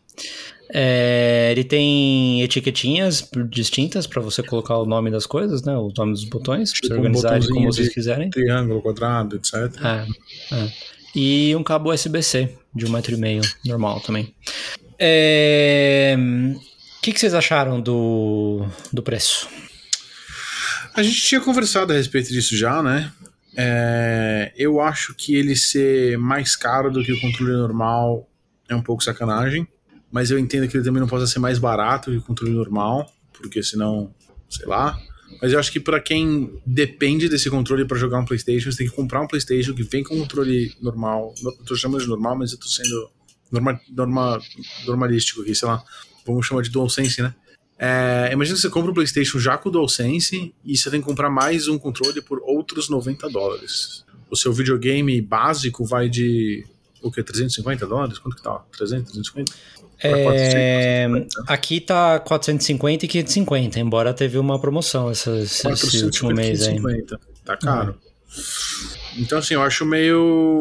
É, 0.74 1.50
ele 1.52 1.66
tem 1.66 2.42
etiquetinhas 2.42 3.30
distintas 3.50 4.08
para 4.08 4.22
você 4.22 4.42
colocar 4.42 4.78
o 4.78 4.86
nome 4.86 5.12
das 5.12 5.26
coisas, 5.26 5.64
né? 5.64 5.76
O 5.78 5.92
nome 5.96 6.14
dos 6.14 6.24
botões, 6.24 6.72
Tipo 6.72 6.88
pra 6.88 6.96
você 6.96 7.02
um 7.02 7.06
organizar 7.06 7.38
ele 7.38 7.48
como 7.50 7.74
vocês 7.74 7.90
quiserem. 7.90 8.30
Triângulo, 8.30 8.82
quadrado, 8.82 9.36
etc. 9.36 9.54
É, 9.84 10.56
é. 10.56 10.72
E 11.16 11.56
um 11.56 11.64
cabo 11.64 11.92
USB-C 11.92 12.56
de 12.74 12.86
um 12.86 12.92
metro 12.92 13.14
e 13.14 13.18
meio, 13.18 13.42
normal 13.66 14.00
também. 14.00 14.34
É, 14.98 16.16
O 16.98 17.02
que, 17.02 17.12
que 17.12 17.20
vocês 17.20 17.34
acharam 17.34 17.82
do, 17.82 18.66
do 18.94 19.02
preço? 19.04 19.50
A 20.94 21.02
gente 21.02 21.22
tinha 21.22 21.42
conversado 21.42 21.92
a 21.92 21.96
respeito 21.96 22.30
disso 22.30 22.56
já, 22.56 22.82
né? 22.84 23.12
É, 23.56 24.54
eu 24.56 24.80
acho 24.80 25.14
que 25.16 25.36
ele 25.36 25.56
ser 25.56 26.18
mais 26.18 26.56
caro 26.56 26.90
do 26.92 27.04
que 27.04 27.12
o 27.12 27.20
controle 27.20 27.54
normal 27.54 28.30
é 28.70 28.76
um 28.76 28.82
pouco 28.82 29.04
sacanagem, 29.04 29.68
mas 30.12 30.32
eu 30.32 30.40
entendo 30.40 30.68
que 30.68 30.78
ele 30.78 30.84
também 30.84 31.02
não 31.02 31.08
possa 31.08 31.28
ser 31.28 31.40
mais 31.40 31.60
barato 31.60 32.12
que 32.12 32.18
o 32.18 32.22
controle 32.22 32.54
normal, 32.54 33.12
porque 33.34 33.62
senão, 33.64 34.14
sei 34.50 34.68
lá. 34.68 34.98
Mas 35.42 35.52
eu 35.52 35.60
acho 35.60 35.72
que 35.72 35.80
pra 35.80 36.00
quem 36.00 36.54
depende 36.66 37.28
desse 37.28 37.50
controle 37.50 37.86
pra 37.86 37.98
jogar 37.98 38.20
um 38.20 38.26
PlayStation, 38.26 38.72
você 38.72 38.80
tem 38.80 38.88
que 38.88 38.96
comprar 38.96 39.22
um 39.22 39.28
PlayStation 39.28 39.74
que 39.74 39.82
vem 39.82 40.04
com 40.04 40.18
controle 40.18 40.72
normal. 40.80 41.34
Eu 41.44 41.66
tô 41.66 41.76
chamando 41.76 42.02
de 42.02 42.08
normal, 42.08 42.38
mas 42.38 42.52
eu 42.52 42.60
tô 42.60 42.68
sendo 42.68 43.10
norma, 43.52 43.82
norma, 43.90 44.40
normalístico 44.86 45.42
aqui, 45.42 45.56
sei 45.56 45.68
lá. 45.68 45.84
Vamos 46.26 46.46
chamar 46.46 46.62
de 46.62 46.70
DualSense, 46.70 47.22
né? 47.24 47.34
É, 47.84 48.30
imagina 48.32 48.56
que 48.56 48.62
você 48.62 48.70
compra 48.70 48.92
um 48.92 48.94
PlayStation 48.94 49.40
já 49.40 49.58
com 49.58 49.70
o 49.70 49.72
DualSense 49.72 50.54
e 50.64 50.78
você 50.78 50.92
tem 50.92 51.02
que 51.02 51.08
comprar 51.08 51.32
mais 51.32 51.68
um 51.68 51.80
controle 51.80 52.22
por 52.22 52.40
outros 52.44 52.88
90 52.88 53.28
dólares. 53.30 54.06
O 54.30 54.36
seu 54.36 54.54
videogame 54.54 55.20
básico 55.20 55.84
vai 55.84 56.08
de. 56.08 56.64
O 57.02 57.12
que? 57.12 57.24
350 57.24 57.86
dólares? 57.88 58.20
Quanto 58.20 58.36
que 58.38 58.44
tá? 58.44 58.64
300, 58.78 59.12
350? 59.12 59.52
Pra 60.00 60.10
É, 60.10 60.24
450. 60.24 61.44
aqui 61.48 61.82
tá 61.82 62.20
450 62.20 63.06
e 63.06 63.08
550, 63.08 63.80
embora 63.80 64.14
teve 64.14 64.38
uma 64.38 64.60
promoção 64.60 65.12
esse, 65.12 65.30
esse, 65.42 65.68
esse 65.68 66.04
último 66.06 66.30
450, 66.30 66.34
mês 66.36 66.68
aí. 66.68 66.76
550. 66.76 67.20
Tá 67.46 67.58
caro. 67.58 67.96
Então, 69.18 69.38
assim, 69.40 69.56
eu 69.56 69.62
acho 69.62 69.86
meio. 69.86 70.60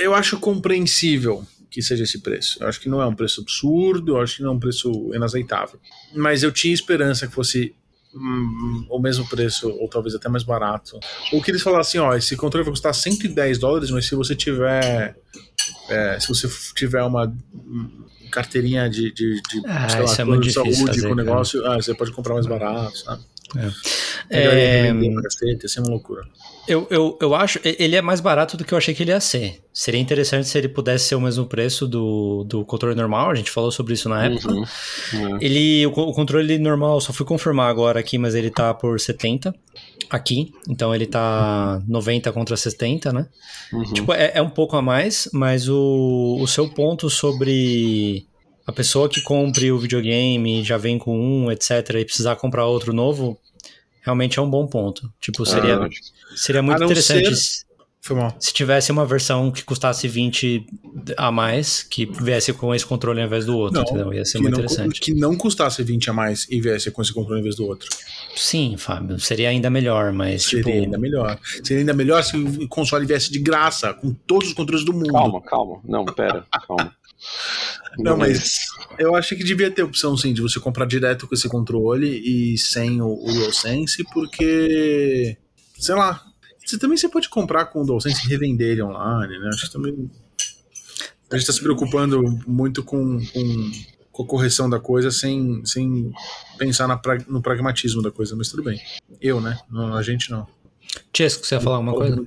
Eu 0.00 0.14
acho 0.14 0.38
compreensível 0.38 1.44
que 1.70 1.82
seja 1.82 2.04
esse 2.04 2.20
preço. 2.20 2.58
Eu 2.62 2.68
acho 2.68 2.80
que 2.80 2.88
não 2.88 3.00
é 3.02 3.06
um 3.06 3.14
preço 3.14 3.42
absurdo, 3.42 4.16
eu 4.16 4.20
acho 4.20 4.36
que 4.36 4.42
não 4.42 4.50
é 4.50 4.54
um 4.54 4.58
preço 4.58 5.10
inaceitável. 5.14 5.78
Mas 6.14 6.42
eu 6.42 6.50
tinha 6.50 6.72
esperança 6.72 7.26
que 7.26 7.34
fosse 7.34 7.74
hum, 8.16 8.86
o 8.88 8.98
mesmo 8.98 9.28
preço, 9.28 9.68
ou 9.68 9.88
talvez 9.88 10.14
até 10.14 10.28
mais 10.28 10.42
barato. 10.42 10.98
Ou 11.32 11.42
que 11.42 11.50
eles 11.50 11.62
falassem, 11.62 12.00
ó, 12.00 12.14
esse 12.14 12.36
controle 12.36 12.64
vai 12.64 12.72
custar 12.72 12.94
110 12.94 13.58
dólares, 13.58 13.90
mas 13.90 14.06
se 14.06 14.14
você 14.14 14.34
tiver. 14.34 15.16
é, 15.88 16.18
se 16.18 16.28
você 16.28 16.48
tiver 16.74 17.02
uma 17.02 17.32
carteirinha 18.30 18.88
de, 18.88 19.12
de, 19.12 19.40
de 19.42 19.62
Ah, 19.66 19.88
sei 19.88 20.02
lá, 20.02 20.12
é 20.12 20.24
plano 20.24 20.40
de 20.42 20.52
saúde 20.52 20.76
fazer, 20.76 21.00
com 21.02 21.12
o 21.12 21.16
cara. 21.16 21.24
negócio, 21.24 21.66
ah, 21.66 21.76
você 21.76 21.94
pode 21.94 22.12
comprar 22.12 22.34
mais 22.34 22.46
barato, 22.46 22.98
sabe? 22.98 23.22
É, 24.28 24.92
pra 24.92 25.22
cacete, 25.22 25.64
ia 25.64 25.68
ser 25.68 25.80
uma 25.80 25.90
loucura. 25.90 26.22
Eu, 26.66 26.86
eu, 26.90 27.18
eu 27.20 27.34
acho. 27.34 27.60
Ele 27.64 27.96
é 27.96 28.02
mais 28.02 28.20
barato 28.20 28.56
do 28.56 28.64
que 28.64 28.72
eu 28.72 28.78
achei 28.78 28.94
que 28.94 29.02
ele 29.02 29.10
ia 29.10 29.20
ser. 29.20 29.60
Seria 29.72 30.00
interessante 30.00 30.48
se 30.48 30.56
ele 30.56 30.68
pudesse 30.68 31.06
ser 31.06 31.14
o 31.14 31.20
mesmo 31.20 31.46
preço 31.46 31.86
do, 31.86 32.44
do 32.44 32.64
controle 32.64 32.94
normal. 32.94 33.30
A 33.30 33.34
gente 33.34 33.50
falou 33.50 33.70
sobre 33.70 33.94
isso 33.94 34.08
na 34.08 34.24
época. 34.26 34.52
Uhum. 34.52 34.64
É. 35.36 35.44
Ele, 35.44 35.86
o, 35.86 35.90
o 35.90 36.12
controle 36.12 36.58
normal, 36.58 37.00
só 37.00 37.12
fui 37.12 37.26
confirmar 37.26 37.70
agora 37.70 38.00
aqui, 38.00 38.18
mas 38.18 38.34
ele 38.34 38.50
tá 38.50 38.72
por 38.74 38.98
70 38.98 39.54
aqui. 40.10 40.52
Então 40.68 40.94
ele 40.94 41.06
tá 41.06 41.82
90 41.86 42.32
contra 42.32 42.56
70, 42.56 43.12
né? 43.12 43.26
Uhum. 43.72 43.92
Tipo, 43.92 44.12
é, 44.12 44.32
é 44.34 44.42
um 44.42 44.50
pouco 44.50 44.76
a 44.76 44.82
mais, 44.82 45.28
mas 45.32 45.68
o, 45.68 46.38
o 46.40 46.46
seu 46.46 46.68
ponto 46.68 47.10
sobre 47.10 48.26
a 48.66 48.72
pessoa 48.72 49.08
que 49.08 49.20
compre 49.20 49.70
o 49.70 49.78
videogame 49.78 50.64
já 50.64 50.76
vem 50.76 50.98
com 50.98 51.16
um, 51.16 51.52
etc, 51.52 51.70
e 52.00 52.04
precisar 52.04 52.34
comprar 52.36 52.66
outro 52.66 52.92
novo, 52.92 53.38
realmente 54.06 54.38
é 54.38 54.42
um 54.42 54.48
bom 54.48 54.66
ponto. 54.66 55.12
Tipo, 55.20 55.44
seria, 55.44 55.76
Ah, 55.76 55.88
seria 56.34 56.62
muito 56.62 56.82
interessante 56.82 57.34
ser- 57.34 57.66
se- 58.38 58.52
tivesse 58.54 58.92
uma 58.92 59.04
versão 59.04 59.50
que 59.50 59.64
custasse 59.64 60.06
20 60.06 60.64
a 61.16 61.32
mais, 61.32 61.82
que 61.82 62.06
viesse 62.06 62.52
com 62.52 62.72
esse 62.72 62.86
controle 62.86 63.20
ao 63.20 63.26
invés 63.26 63.44
do 63.44 63.56
outro, 63.58 63.80
Não, 63.80 63.82
entendeu? 63.84 64.14
Ia 64.14 64.24
ser 64.24 64.38
muito 64.38 64.52
não, 64.52 64.60
interessante. 64.60 65.00
que 65.00 65.12
não 65.12 65.36
custasse 65.36 65.82
20 65.82 66.08
a 66.08 66.12
mais 66.12 66.46
e 66.48 66.60
viesse 66.60 66.88
com 66.92 67.02
esse 67.02 67.12
controle 67.12 67.40
em 67.40 67.42
vez 67.42 67.56
do 67.56 67.66
outro. 67.66 67.88
Sim, 68.36 68.76
Fábio, 68.78 69.18
seria 69.18 69.48
ainda 69.48 69.68
melhor, 69.68 70.12
mas 70.12 70.44
Seria 70.44 70.62
tipo... 70.64 70.76
ainda 70.84 70.98
melhor. 70.98 71.36
Seria 71.64 71.78
ainda 71.80 71.92
melhor 71.92 72.22
se 72.22 72.36
o 72.36 72.68
console 72.68 73.04
viesse 73.06 73.32
de 73.32 73.40
graça, 73.40 73.92
com 73.92 74.14
todos 74.14 74.48
os 74.48 74.54
controles 74.54 74.84
do 74.84 74.92
mundo. 74.92 75.12
Calma, 75.12 75.40
calma. 75.42 75.80
Não, 75.84 76.04
pera, 76.04 76.46
calma. 76.68 76.94
Não, 77.98 78.16
mas 78.16 78.56
eu 78.98 79.14
acho 79.14 79.34
que 79.36 79.44
devia 79.44 79.70
ter 79.70 79.82
opção 79.82 80.16
sim 80.16 80.32
de 80.32 80.40
você 80.42 80.58
comprar 80.60 80.86
direto 80.86 81.26
com 81.26 81.34
esse 81.34 81.48
controle 81.48 82.06
e 82.08 82.56
sem 82.58 83.00
o, 83.00 83.08
o 83.12 83.32
DualSense, 83.32 84.04
porque. 84.12 85.36
Sei 85.78 85.94
lá. 85.94 86.22
Você 86.64 86.78
também 86.78 86.96
você 86.96 87.08
pode 87.08 87.28
comprar 87.28 87.66
com 87.66 87.82
o 87.82 87.86
DualSense 87.86 88.26
e 88.26 88.28
revender 88.28 88.72
ele 88.72 88.82
online, 88.82 89.38
né? 89.38 89.48
Acho 89.52 89.66
que 89.66 89.72
também. 89.72 90.10
A 91.30 91.36
gente 91.36 91.46
tá 91.46 91.52
se 91.52 91.60
preocupando 91.60 92.22
muito 92.46 92.82
com, 92.82 93.18
com, 93.32 93.72
com 94.12 94.22
a 94.22 94.26
correção 94.26 94.68
da 94.70 94.78
coisa 94.80 95.10
sem, 95.10 95.64
sem 95.64 96.12
pensar 96.58 96.86
na 96.88 96.96
pra- 96.96 97.24
no 97.28 97.40
pragmatismo 97.42 98.00
da 98.02 98.10
coisa, 98.10 98.34
mas 98.36 98.48
tudo 98.48 98.62
bem. 98.62 98.80
Eu, 99.20 99.40
né? 99.40 99.58
Não, 99.70 99.94
a 99.94 100.02
gente 100.02 100.30
não. 100.30 100.46
Chesco, 101.14 101.44
você 101.46 101.56
ia 101.56 101.60
falar 101.60 101.76
alguma 101.76 101.94
coisa? 101.94 102.26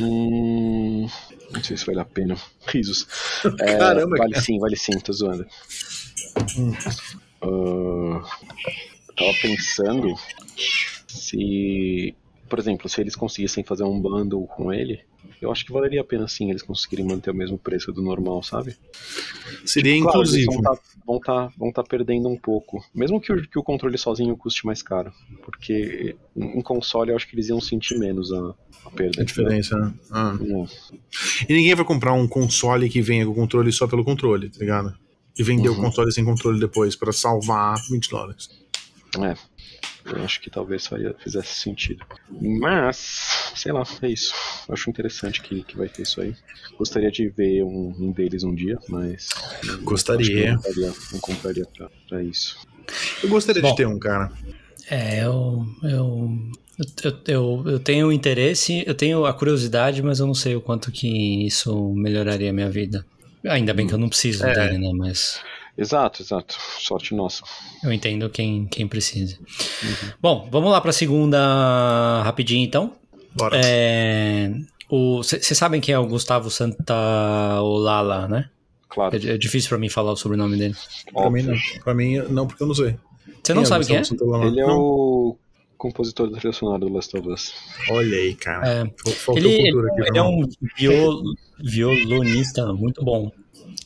Hum, 0.00 1.06
não 1.52 1.62
sei 1.62 1.76
se 1.76 1.86
vale 1.86 2.00
a 2.00 2.04
pena. 2.04 2.36
Risos. 2.66 3.06
É, 3.60 3.76
Caramba, 3.76 4.16
vale 4.16 4.32
cara. 4.32 4.44
sim, 4.44 4.58
vale 4.58 4.76
sim, 4.76 4.98
tô 5.00 5.12
zoando. 5.12 5.46
Hum. 6.56 6.72
Eu 7.42 8.22
tava 9.16 9.34
pensando 9.42 10.14
se, 11.08 12.14
por 12.48 12.58
exemplo, 12.58 12.88
se 12.88 13.00
eles 13.00 13.16
conseguissem 13.16 13.64
fazer 13.64 13.84
um 13.84 14.00
bundle 14.00 14.46
com 14.46 14.72
ele, 14.72 15.04
eu 15.40 15.50
acho 15.50 15.64
que 15.66 15.72
valeria 15.72 16.00
a 16.00 16.04
pena 16.04 16.26
sim 16.28 16.50
eles 16.50 16.62
conseguirem 16.62 17.04
manter 17.04 17.30
o 17.30 17.34
mesmo 17.34 17.58
preço 17.58 17.92
do 17.92 18.00
normal, 18.02 18.42
sabe? 18.42 18.76
Seria 19.64 20.00
Claro, 20.02 20.20
eles 20.20 20.34
inclusivo. 20.34 20.52
vão 20.52 20.62
tá, 20.62 20.80
vão 21.06 21.20
tá, 21.20 21.52
vão 21.58 21.72
tá 21.72 21.82
perdendo 21.82 22.28
um 22.28 22.36
pouco. 22.36 22.84
Mesmo 22.94 23.20
que 23.20 23.32
o, 23.32 23.42
que 23.48 23.58
o 23.58 23.62
controle 23.62 23.96
sozinho 23.98 24.36
custe 24.36 24.64
mais 24.66 24.82
caro. 24.82 25.12
Porque 25.44 26.16
em 26.36 26.60
console 26.62 27.10
eu 27.10 27.16
acho 27.16 27.28
que 27.28 27.34
eles 27.34 27.48
iam 27.48 27.60
sentir 27.60 27.98
menos 27.98 28.32
a, 28.32 28.54
a 28.86 28.90
perda. 28.90 29.22
A 29.22 29.24
diferença, 29.24 29.76
né? 29.76 29.94
Ah. 30.10 30.32
entendeu? 30.34 30.66
E 31.48 31.52
ninguém 31.52 31.74
vai 31.74 31.84
comprar 31.84 32.12
um 32.12 32.26
console 32.28 32.88
que 32.88 33.00
venha 33.02 33.26
com 33.26 33.34
controle 33.34 33.72
só 33.72 33.86
pelo 33.86 34.04
controle, 34.04 34.48
tá 34.48 34.58
ligado? 34.58 34.94
E 35.38 35.42
vender 35.42 35.68
o 35.68 35.72
Uhum. 35.74 35.80
console 35.82 36.12
sem 36.12 36.24
controle 36.24 36.60
depois 36.60 36.94
pra 36.94 37.12
salvar 37.12 37.76
20 37.90 38.10
dólares. 38.10 38.48
É. 39.18 39.34
Eu 40.04 40.24
acho 40.24 40.40
que 40.40 40.50
talvez 40.50 40.86
faria, 40.86 41.14
fizesse 41.22 41.54
sentido. 41.60 42.04
Mas, 42.40 43.52
sei 43.54 43.72
lá, 43.72 43.82
é 44.02 44.08
isso. 44.08 44.34
Acho 44.68 44.90
interessante 44.90 45.40
que, 45.42 45.62
que 45.62 45.76
vai 45.76 45.88
ter 45.88 46.02
isso 46.02 46.20
aí. 46.20 46.34
Gostaria 46.76 47.10
de 47.10 47.28
ver 47.28 47.62
um, 47.62 47.94
um 47.98 48.12
deles 48.12 48.42
um 48.42 48.54
dia, 48.54 48.78
mas. 48.88 49.28
Gostaria. 49.82 50.52
Não 50.52 50.56
compraria, 50.62 50.92
não 51.12 51.20
compraria 51.20 51.66
pra, 51.66 51.90
pra 52.08 52.22
isso. 52.22 52.58
Eu 53.22 53.28
gostaria 53.28 53.62
Bom. 53.62 53.70
de 53.70 53.76
ter 53.76 53.86
um, 53.86 53.98
cara. 53.98 54.32
É, 54.90 55.24
eu, 55.24 55.64
eu, 55.84 56.38
eu, 57.04 57.18
eu, 57.26 57.64
eu 57.66 57.78
tenho 57.78 58.10
interesse, 58.12 58.82
eu 58.86 58.94
tenho 58.94 59.24
a 59.24 59.32
curiosidade, 59.32 60.02
mas 60.02 60.18
eu 60.18 60.26
não 60.26 60.34
sei 60.34 60.56
o 60.56 60.60
quanto 60.60 60.90
que 60.90 61.46
isso 61.46 61.92
melhoraria 61.94 62.50
a 62.50 62.52
minha 62.52 62.70
vida. 62.70 63.06
Ainda 63.46 63.72
bem 63.72 63.86
que 63.86 63.94
eu 63.94 63.98
não 63.98 64.08
preciso 64.08 64.44
É. 64.44 64.52
dele, 64.54 64.78
né? 64.78 64.92
Mas 64.94 65.40
Exato, 65.76 66.22
exato. 66.22 66.54
Sorte 66.78 67.14
nossa. 67.14 67.42
eu 67.82 67.92
entendo 67.92 68.28
quem, 68.28 68.66
quem 68.66 68.86
precisa. 68.86 69.38
Bom, 70.20 70.48
vamos 70.50 70.70
lá 70.70 70.80
para 70.80 70.90
a 70.90 70.94
segunda 70.94 72.22
rapidinho 72.22 72.64
então. 72.64 72.92
Bora. 73.34 73.58
É, 73.64 74.52
Vocês 74.90 75.56
sabem 75.56 75.80
quem 75.80 75.94
é 75.94 75.98
o 75.98 76.06
Gustavo 76.06 76.50
Santaolala, 76.50 78.28
né? 78.28 78.50
Claro. 78.88 79.16
É, 79.16 79.30
é 79.34 79.38
difícil 79.38 79.70
pra 79.70 79.78
mim 79.78 79.88
falar 79.88 80.12
o 80.12 80.16
sobrenome 80.16 80.58
dele. 80.58 80.74
Pra 81.12 81.30
mim, 81.30 81.42
não. 81.42 81.54
Pra 81.82 81.94
mim, 81.94 82.18
não, 82.28 82.46
porque 82.46 82.62
eu 82.62 82.66
não 82.66 82.74
sei. 82.74 82.96
Você 83.42 83.54
não 83.54 83.64
sabe 83.64 83.86
quem 83.86 83.96
é? 83.96 83.98
Gustavo 84.00 84.20
Santaolalla? 84.20 84.46
Ele 84.46 84.60
é 84.60 84.66
Não. 84.66 84.78
o 84.78 85.38
compositor 85.78 86.30
da 86.30 86.38
trilha 86.38 86.52
sonora 86.52 86.78
do 86.78 86.92
Last 86.92 87.16
of 87.16 87.28
Us. 87.28 87.54
Olha 87.90 88.16
aí, 88.16 88.34
cara. 88.34 88.68
É. 88.68 88.80
Ele, 89.34 89.48
aqui. 89.48 89.68
ele 90.06 90.18
é 90.18 90.22
um 90.22 90.46
viol, 90.76 91.22
violonista 91.58 92.72
muito 92.74 93.02
bom. 93.02 93.32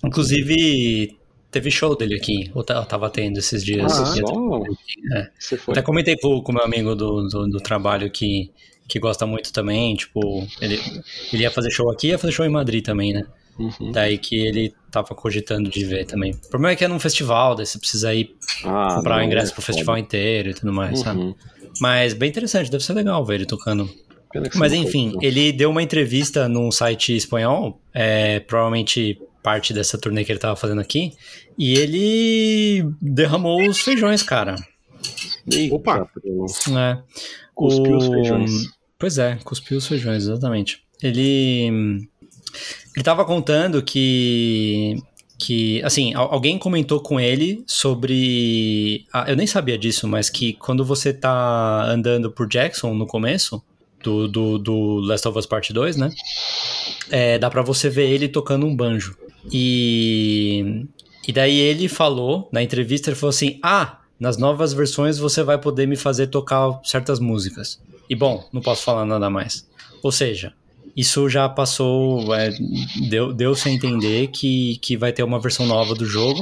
Inclusive, 0.04 1.16
teve 1.56 1.70
show 1.70 1.96
dele 1.96 2.14
aqui. 2.16 2.50
Eu 2.54 2.62
ta- 2.62 2.74
eu 2.74 2.84
tava 2.84 3.08
tendo 3.10 3.38
esses 3.38 3.64
dias. 3.64 3.92
Ah, 3.98 4.14
Eu 4.18 4.26
só? 4.26 4.62
É. 5.16 5.30
Até 5.72 5.82
comentei 5.82 6.16
com 6.16 6.28
o 6.46 6.52
meu 6.52 6.62
amigo 6.64 6.94
do, 6.94 7.28
do, 7.28 7.46
do 7.48 7.58
trabalho 7.60 8.10
que, 8.10 8.50
que 8.88 8.98
gosta 8.98 9.26
muito 9.26 9.52
também. 9.52 9.94
Tipo, 9.94 10.46
ele, 10.60 10.78
ele 11.32 11.42
ia 11.42 11.50
fazer 11.50 11.70
show 11.70 11.90
aqui 11.90 12.08
ia 12.08 12.18
fazer 12.18 12.32
show 12.32 12.44
em 12.46 12.50
Madrid 12.50 12.84
também, 12.84 13.12
né? 13.12 13.24
Uhum. 13.58 13.90
Daí 13.90 14.18
que 14.18 14.36
ele 14.36 14.74
tava 14.90 15.08
cogitando 15.14 15.70
de 15.70 15.82
ver 15.84 16.04
também. 16.04 16.32
O 16.32 16.48
problema 16.50 16.72
é 16.72 16.76
que 16.76 16.84
é 16.84 16.88
num 16.88 17.00
festival, 17.00 17.54
daí 17.54 17.64
você 17.64 17.78
precisa 17.78 18.12
ir 18.14 18.34
Ah, 18.64 18.96
comprar 18.96 19.14
o 19.16 19.18
não, 19.18 19.24
ingresso 19.24 19.52
é 19.52 19.54
pro 19.54 19.62
foda. 19.62 19.66
festival 19.72 19.96
inteiro 19.98 20.50
e 20.50 20.54
tudo 20.54 20.72
mais, 20.74 20.98
sabe? 21.00 21.20
Uhum. 21.20 21.34
Mas 21.80 22.12
bem 22.12 22.28
interessante, 22.28 22.70
deve 22.70 22.84
ser 22.84 22.92
legal 22.92 23.24
ver 23.24 23.36
ele 23.36 23.46
tocando. 23.46 23.88
Mas 24.56 24.74
enfim, 24.74 25.14
ele 25.22 25.52
deu 25.52 25.70
uma 25.70 25.82
entrevista 25.82 26.46
num 26.48 26.70
site 26.70 27.16
espanhol, 27.16 27.80
é, 27.94 28.40
provavelmente 28.40 29.18
parte 29.46 29.72
dessa 29.72 29.96
turnê 29.96 30.24
que 30.24 30.32
ele 30.32 30.40
tava 30.40 30.56
fazendo 30.56 30.80
aqui, 30.80 31.12
e 31.56 31.74
ele 31.78 32.84
derramou 33.00 33.64
os 33.68 33.78
feijões, 33.78 34.20
cara. 34.24 34.56
Eita, 35.48 35.72
Opa. 35.76 36.08
Né? 36.68 37.00
Cuspiu 37.54 37.96
os 37.96 38.08
feijões. 38.08 38.50
Pois 38.98 39.18
é, 39.18 39.38
cuspiu 39.44 39.78
os 39.78 39.86
feijões, 39.86 40.24
exatamente. 40.24 40.82
Ele. 41.00 41.68
Ele 42.94 43.04
tava 43.04 43.24
contando 43.24 43.80
que. 43.82 44.96
Que, 45.38 45.82
assim, 45.84 46.14
al- 46.14 46.32
alguém 46.32 46.58
comentou 46.58 46.98
com 46.98 47.20
ele 47.20 47.62
sobre. 47.68 49.04
ah, 49.12 49.26
eu 49.28 49.36
nem 49.36 49.46
sabia 49.46 49.78
disso, 49.78 50.08
mas 50.08 50.28
que 50.28 50.54
quando 50.54 50.84
você 50.84 51.12
tá 51.12 51.84
andando 51.88 52.32
por 52.32 52.48
Jackson 52.48 52.94
no 52.94 53.06
começo 53.06 53.62
do, 54.02 54.26
do, 54.26 54.58
do 54.58 55.00
Last 55.00 55.28
of 55.28 55.38
Us 55.38 55.46
Part 55.46 55.72
2, 55.72 55.96
né? 55.98 56.10
É, 57.10 57.38
dá 57.38 57.50
pra 57.50 57.60
você 57.62 57.88
ver 57.90 58.08
ele 58.10 58.28
tocando 58.28 58.66
um 58.66 58.74
banjo. 58.74 59.14
E. 59.52 60.86
E 61.26 61.32
daí 61.32 61.58
ele 61.58 61.88
falou, 61.88 62.48
na 62.52 62.62
entrevista, 62.62 63.10
ele 63.10 63.16
falou 63.16 63.30
assim: 63.30 63.58
Ah, 63.62 63.98
nas 64.18 64.36
novas 64.38 64.72
versões 64.72 65.18
você 65.18 65.42
vai 65.42 65.58
poder 65.58 65.86
me 65.86 65.96
fazer 65.96 66.28
tocar 66.28 66.80
certas 66.84 67.18
músicas. 67.18 67.80
E 68.08 68.14
bom, 68.14 68.48
não 68.52 68.60
posso 68.60 68.82
falar 68.82 69.04
nada 69.04 69.28
mais. 69.28 69.66
Ou 70.02 70.12
seja, 70.12 70.52
isso 70.96 71.28
já 71.28 71.48
passou, 71.48 72.34
é, 72.34 72.50
deu, 73.10 73.32
deu-se 73.32 73.68
a 73.68 73.72
entender 73.72 74.28
que, 74.28 74.78
que 74.78 74.96
vai 74.96 75.12
ter 75.12 75.22
uma 75.22 75.40
versão 75.40 75.66
nova 75.66 75.94
do 75.94 76.06
jogo. 76.06 76.40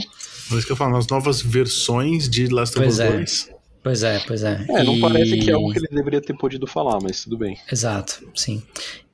Por 0.48 0.58
isso 0.58 0.66
que 0.66 0.72
eu 0.72 0.76
falo, 0.76 0.92
nas 0.92 1.08
novas 1.08 1.40
versões 1.40 2.28
de 2.28 2.46
Last 2.48 2.78
of 2.78 2.86
Us 2.86 3.00
é. 3.00 3.10
2. 3.10 3.53
Pois 3.84 4.02
é, 4.02 4.18
pois 4.26 4.42
é. 4.42 4.64
É, 4.70 4.82
não 4.82 4.96
E- 4.96 5.00
parece 5.00 5.36
que 5.36 5.50
é 5.50 5.54
algo 5.54 5.70
que 5.70 5.78
ele 5.78 5.88
deveria 5.88 6.20
ter 6.20 6.34
podido 6.36 6.66
falar, 6.66 6.98
mas 7.02 7.22
tudo 7.22 7.36
bem. 7.38 7.56
Exato, 7.70 8.26
sim. 8.34 8.62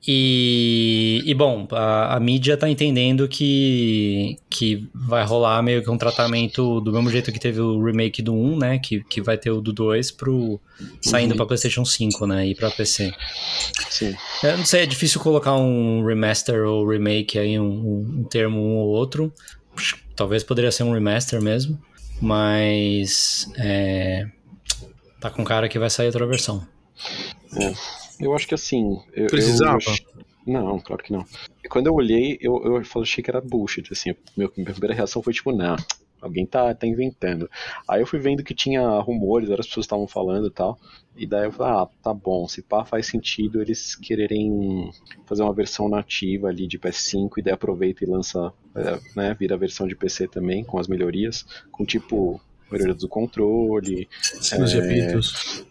E, 0.07 1.21
e 1.25 1.33
bom, 1.35 1.67
a, 1.71 2.15
a 2.15 2.19
mídia 2.19 2.55
tá 2.57 2.67
entendendo 2.69 3.27
que, 3.27 4.37
que 4.49 4.87
vai 4.95 5.23
rolar 5.25 5.61
meio 5.61 5.83
que 5.83 5.89
um 5.91 5.97
tratamento 5.97 6.79
do 6.81 6.91
mesmo 6.91 7.09
jeito 7.11 7.31
que 7.31 7.39
teve 7.39 7.59
o 7.59 7.83
remake 7.83 8.21
do 8.21 8.33
1, 8.33 8.57
né? 8.57 8.79
Que, 8.79 9.03
que 9.03 9.21
vai 9.21 9.37
ter 9.37 9.51
o 9.51 9.61
do 9.61 9.71
2 9.73 10.09
pro, 10.11 10.59
saindo 11.01 11.31
Uhum. 11.31 11.37
pra 11.37 11.45
PlayStation 11.45 11.85
5, 11.85 12.25
né? 12.25 12.47
E 12.47 12.55
pra 12.55 12.71
PC. 12.71 13.11
Sim. 13.89 14.15
Eu 14.41 14.57
não 14.57 14.65
sei, 14.65 14.83
é 14.83 14.85
difícil 14.87 15.19
colocar 15.21 15.55
um 15.55 16.03
remaster 16.05 16.63
ou 16.65 16.87
remake 16.89 17.37
aí, 17.37 17.59
um, 17.59 18.21
um- 18.21 18.23
termo 18.23 18.57
um 18.59 18.77
ou 18.77 18.87
outro. 18.87 19.31
Talvez 20.15 20.43
poderia 20.43 20.71
ser 20.71 20.83
um 20.83 20.93
remaster 20.93 21.41
mesmo, 21.41 21.79
mas 22.21 23.47
é, 23.57 24.25
tá 25.21 25.29
com 25.29 25.43
cara 25.45 25.69
que 25.69 25.79
vai 25.79 25.89
sair 25.89 26.07
outra 26.07 26.25
versão. 26.27 26.67
Eu 28.19 28.35
acho 28.35 28.47
que 28.47 28.55
assim. 28.55 28.99
Eu, 29.13 29.27
Precisava? 29.27 29.77
eu- 29.87 30.23
Não, 30.45 30.79
claro 30.79 31.03
que 31.03 31.13
não. 31.13 31.25
E 31.63 31.67
Quando 31.69 31.87
eu 31.87 31.93
olhei, 31.93 32.37
eu, 32.41 32.61
eu 32.63 32.83
falei, 32.83 33.07
achei 33.07 33.23
que 33.23 33.29
era 33.29 33.39
bullshit, 33.39 33.87
assim. 33.91 34.13
Meu, 34.35 34.51
minha 34.57 34.71
primeira 34.71 34.93
reação 34.95 35.21
foi 35.21 35.33
tipo, 35.33 35.51
não, 35.51 35.75
alguém 36.19 36.45
tá, 36.45 36.73
tá 36.73 36.85
inventando. 36.87 37.49
Aí 37.87 38.01
eu 38.01 38.07
fui 38.07 38.19
vendo 38.19 38.43
que 38.43 38.53
tinha 38.53 38.81
rumores, 38.99 39.49
várias 39.49 39.67
pessoas 39.67 39.85
estavam 39.85 40.07
falando 40.07 40.47
e 40.47 40.51
tal. 40.51 40.79
E 41.15 41.27
daí 41.27 41.45
eu 41.45 41.51
falei, 41.51 41.73
ah, 41.73 41.87
tá 42.01 42.13
bom, 42.13 42.47
se 42.47 42.61
pá 42.61 42.83
faz 42.85 43.05
sentido 43.07 43.61
eles 43.61 43.95
quererem 43.95 44.89
fazer 45.25 45.43
uma 45.43 45.53
versão 45.53 45.89
nativa 45.89 46.47
ali 46.47 46.67
de 46.67 46.79
PS5 46.79 47.29
e 47.37 47.41
daí 47.41 47.53
aproveita 47.53 48.03
e 48.03 48.07
lança, 48.07 48.51
é, 48.75 48.99
né, 49.15 49.35
vira 49.37 49.55
a 49.55 49.57
versão 49.59 49.87
de 49.87 49.95
PC 49.95 50.27
também, 50.27 50.63
com 50.63 50.79
as 50.79 50.87
melhorias, 50.87 51.45
com 51.71 51.85
tipo 51.85 52.39
melhoria 52.71 52.93
do 52.93 53.07
controle, 53.07 54.07
É, 54.51 55.17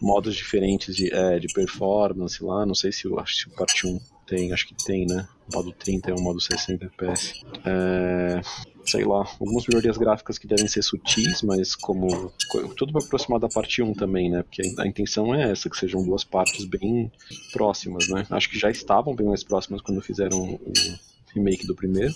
modos 0.01 0.35
diferentes 0.35 0.95
de, 0.95 1.13
é, 1.13 1.39
de 1.39 1.47
performance 1.53 2.43
lá. 2.43 2.65
Não 2.67 2.75
sei 2.75 2.93
se 2.93 3.07
o, 3.09 3.19
acho 3.19 3.45
que 3.47 3.53
o 3.55 3.57
parte 3.57 3.87
1 3.87 3.99
tem, 4.27 4.53
acho 4.53 4.67
que 4.69 4.75
tem, 4.85 5.07
né? 5.07 5.27
O 5.53 5.57
modo 5.57 5.73
30 5.73 6.11
é 6.11 6.15
o 6.15 6.21
modo 6.21 6.41
60 6.41 6.85
FPS. 6.87 7.33
É, 7.65 8.41
sei 8.85 9.05
lá, 9.05 9.27
algumas 9.41 9.67
melhorias 9.67 9.97
gráficas 9.97 10.39
que 10.39 10.47
devem 10.47 10.69
ser 10.69 10.83
sutis, 10.83 11.43
mas 11.43 11.75
como. 11.75 12.33
co- 12.49 12.69
Tudo 12.77 12.93
para 12.93 13.05
aproximar 13.05 13.41
da 13.41 13.49
parte 13.49 13.83
1 13.83 13.93
também, 13.95 14.31
né? 14.31 14.43
Porque 14.43 14.63
a 14.79 14.87
intenção 14.87 15.35
é 15.35 15.51
essa, 15.51 15.69
que 15.69 15.77
sejam 15.77 16.05
duas 16.05 16.23
partes 16.25 16.65
bem 16.65 17.11
próximas, 17.53 18.09
né? 18.09 18.25
Acho 18.31 18.49
que 18.51 18.59
já 18.59 18.71
estavam 18.71 19.15
bem 19.17 19.27
mais 19.27 19.43
próximas 19.43 19.81
quando 19.83 20.01
fizeram 20.01 20.39
o 20.55 20.61
remake 21.35 21.67
do 21.67 21.75
primeiro. 21.75 22.15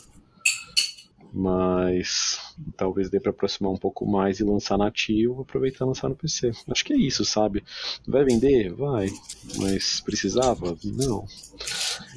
Mas 1.33 2.39
talvez 2.77 3.11
dê 3.11 3.21
para 3.21 3.31
aproximar 3.31 3.73
um 3.73 3.77
pouco 3.77 4.07
mais 4.07 4.41
e 4.41 4.45
lançar 4.45 4.79
nativo, 4.79 5.43
aproveitar 5.43 5.85
e 5.85 5.89
lançar 5.89 6.09
no 6.09 6.17
PC. 6.17 6.53
Acho 6.69 6.85
que 6.85 6.93
é 6.93 6.97
isso, 6.97 7.25
sabe? 7.25 7.65
Vai 8.07 8.25
vender? 8.25 8.73
Vai. 8.73 9.11
Mas 9.57 10.01
precisava? 10.01 10.77
Não. 10.85 11.25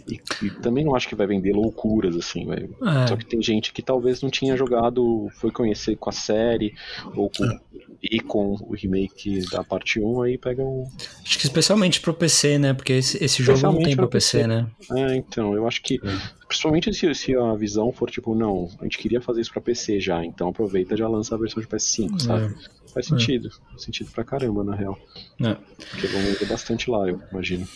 E, 0.09 0.19
e 0.45 0.49
também 0.61 0.85
não 0.85 0.95
acho 0.95 1.07
que 1.07 1.15
vai 1.15 1.27
vender 1.27 1.53
loucuras, 1.53 2.15
assim, 2.15 2.45
vai. 2.45 2.63
É. 2.63 3.07
Só 3.07 3.15
que 3.15 3.25
tem 3.25 3.41
gente 3.41 3.73
que 3.73 3.81
talvez 3.81 4.21
não 4.21 4.29
tinha 4.29 4.55
jogado, 4.55 5.29
foi 5.35 5.51
conhecer 5.51 5.95
com 5.97 6.09
a 6.09 6.13
série, 6.13 6.73
ou 7.15 7.29
com, 7.29 7.59
e 8.01 8.19
com 8.19 8.55
o 8.61 8.73
remake 8.73 9.41
da 9.49 9.63
parte 9.63 9.99
1, 9.99 10.21
aí 10.21 10.37
pega 10.37 10.63
um. 10.63 10.87
Acho 11.23 11.37
que 11.37 11.45
especialmente 11.45 11.99
pro 11.99 12.13
PC, 12.13 12.57
né? 12.57 12.73
Porque 12.73 12.93
esse, 12.93 13.23
esse 13.23 13.43
jogo 13.43 13.61
não 13.61 13.83
tem 13.83 13.95
pro 13.95 14.07
PC, 14.07 14.37
PC. 14.37 14.47
né? 14.47 14.67
É, 14.95 15.15
então, 15.15 15.53
eu 15.53 15.67
acho 15.67 15.81
que. 15.81 15.99
Principalmente 16.47 16.93
se, 16.93 17.13
se 17.13 17.35
a 17.35 17.53
visão 17.55 17.91
for 17.91 18.09
tipo, 18.09 18.33
não, 18.33 18.69
a 18.79 18.83
gente 18.83 18.97
queria 18.97 19.19
fazer 19.19 19.41
isso 19.41 19.51
pra 19.51 19.61
PC 19.61 19.99
já, 19.99 20.23
então 20.23 20.47
aproveita 20.49 20.93
e 20.93 20.97
já 20.97 21.07
lança 21.07 21.35
a 21.35 21.37
versão 21.37 21.61
de 21.61 21.67
PS5, 21.67 22.21
sabe? 22.21 22.55
Faz 22.93 23.05
sentido. 23.07 23.49
Faz 23.71 23.83
sentido 23.83 24.09
pra 24.11 24.23
caramba, 24.23 24.63
na 24.63 24.73
real. 24.75 24.97
É. 25.43 25.55
Porque 25.91 26.07
vão 26.07 26.21
vender 26.21 26.45
bastante 26.45 26.89
lá, 26.89 27.07
eu 27.07 27.21
imagino. 27.31 27.67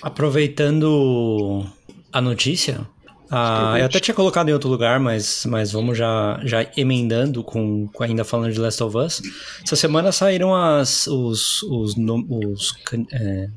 Aproveitando 0.00 1.66
a 2.12 2.20
notícia, 2.20 2.86
ah, 3.30 3.74
eu 3.78 3.84
até 3.86 4.00
tinha 4.00 4.14
colocado 4.14 4.48
em 4.48 4.52
outro 4.52 4.68
lugar, 4.70 4.98
mas, 4.98 5.44
mas 5.46 5.72
vamos 5.72 5.96
já, 5.98 6.40
já 6.44 6.66
emendando 6.76 7.44
com, 7.44 7.86
com 7.88 8.02
ainda 8.02 8.24
falando 8.24 8.52
de 8.52 8.58
Last 8.58 8.82
of 8.82 8.96
Us. 8.96 9.22
Essa 9.64 9.76
semana 9.76 10.10
saíram 10.12 10.54
as, 10.54 11.06
os, 11.06 11.62
os, 11.64 11.94
os 11.96 12.72
can- 12.84 13.06
é, 13.12 13.48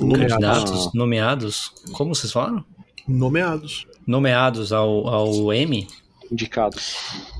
Nomeados. 0.00 0.26
candidatos 0.34 0.92
nomeados. 0.94 1.72
Como 1.92 2.14
vocês 2.14 2.32
falaram? 2.32 2.64
Nomeados. 3.06 3.86
Nomeados 4.06 4.72
ao, 4.72 5.06
ao 5.08 5.52
Emmy. 5.52 5.86
Indicados. 6.32 6.94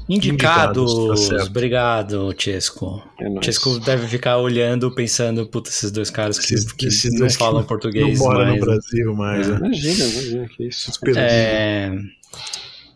Indicados. 0.08 0.92
Indicados, 0.92 1.28
tá. 1.28 1.44
Obrigado, 1.44 2.34
Chesco. 2.38 3.02
É. 3.18 3.42
Chesco 3.44 3.78
deve 3.80 4.06
ficar 4.06 4.36
olhando, 4.38 4.90
pensando, 4.94 5.46
puta, 5.46 5.70
esses 5.70 5.90
dois 5.90 6.10
caras 6.10 6.38
que, 6.38 6.54
Esses- 6.54 6.72
que 6.72 6.86
esses 6.86 7.12
não 7.12 7.20
dois 7.20 7.32
que 7.32 7.38
falam 7.38 7.60
Não 7.60 7.66
português 7.66 8.18
mora 8.18 8.44
mais. 8.44 8.60
no 8.60 8.66
Brasil 8.66 9.14
mais. 9.14 9.48
né? 9.48 9.56
Imagina, 9.56 10.04
imagina, 10.04 10.48
que 10.48 10.64
isso. 10.68 10.90
É, 11.16 11.92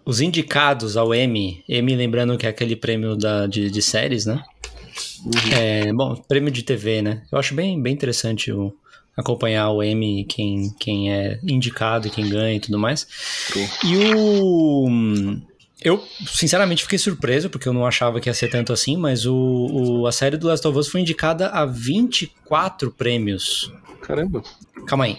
os 0.05 0.21
indicados 0.21 0.97
ao 0.97 1.15
Emmy, 1.15 1.65
Emmy 1.69 1.97
lembrando 1.97 2.37
que 2.37 2.47
é 2.47 2.51
aquele 2.51 2.77
prêmio 2.77 3.17
da, 3.17 3.47
de, 3.47 3.71
de 3.71 3.83
séries, 3.83 4.27
né? 4.27 4.43
Uhum. 5.25 5.53
É, 5.57 5.93
bom, 5.93 6.15
prêmio 6.29 6.51
de 6.51 6.63
TV, 6.63 7.01
né? 7.03 7.23
Eu 7.33 7.39
acho 7.39 7.55
bem, 7.55 7.81
bem 7.81 7.95
interessante 7.95 8.53
o, 8.53 8.75
acompanhar 9.19 9.71
o 9.71 9.83
Emmy, 9.83 10.25
quem, 10.25 10.73
quem 10.79 11.13
é 11.13 11.41
indicado 11.43 12.07
e 12.07 12.11
quem 12.11 12.29
ganha 12.29 12.55
e 12.55 12.61
tudo 12.61 12.79
mais. 12.79 13.07
E 13.85 14.15
o. 14.15 14.89
Eu, 15.83 16.03
sinceramente, 16.27 16.83
fiquei 16.83 16.99
surpreso, 16.99 17.49
porque 17.49 17.69
eu 17.69 17.73
não 17.73 17.87
achava 17.87 18.21
que 18.21 18.29
ia 18.29 18.35
ser 18.35 18.49
tanto 18.49 18.73
assim, 18.73 18.97
mas 18.97 19.25
o, 19.27 19.35
o- 19.35 20.07
a 20.07 20.13
série 20.13 20.37
do 20.37 20.49
Last 20.49 20.67
of 20.67 20.77
Us 20.79 20.89
foi 20.89 21.01
indicada 21.03 21.49
a 21.49 21.65
24 21.65 22.91
prêmios. 22.91 23.73
Caramba. 24.03 24.43
Calma 24.87 25.05
aí. 25.05 25.19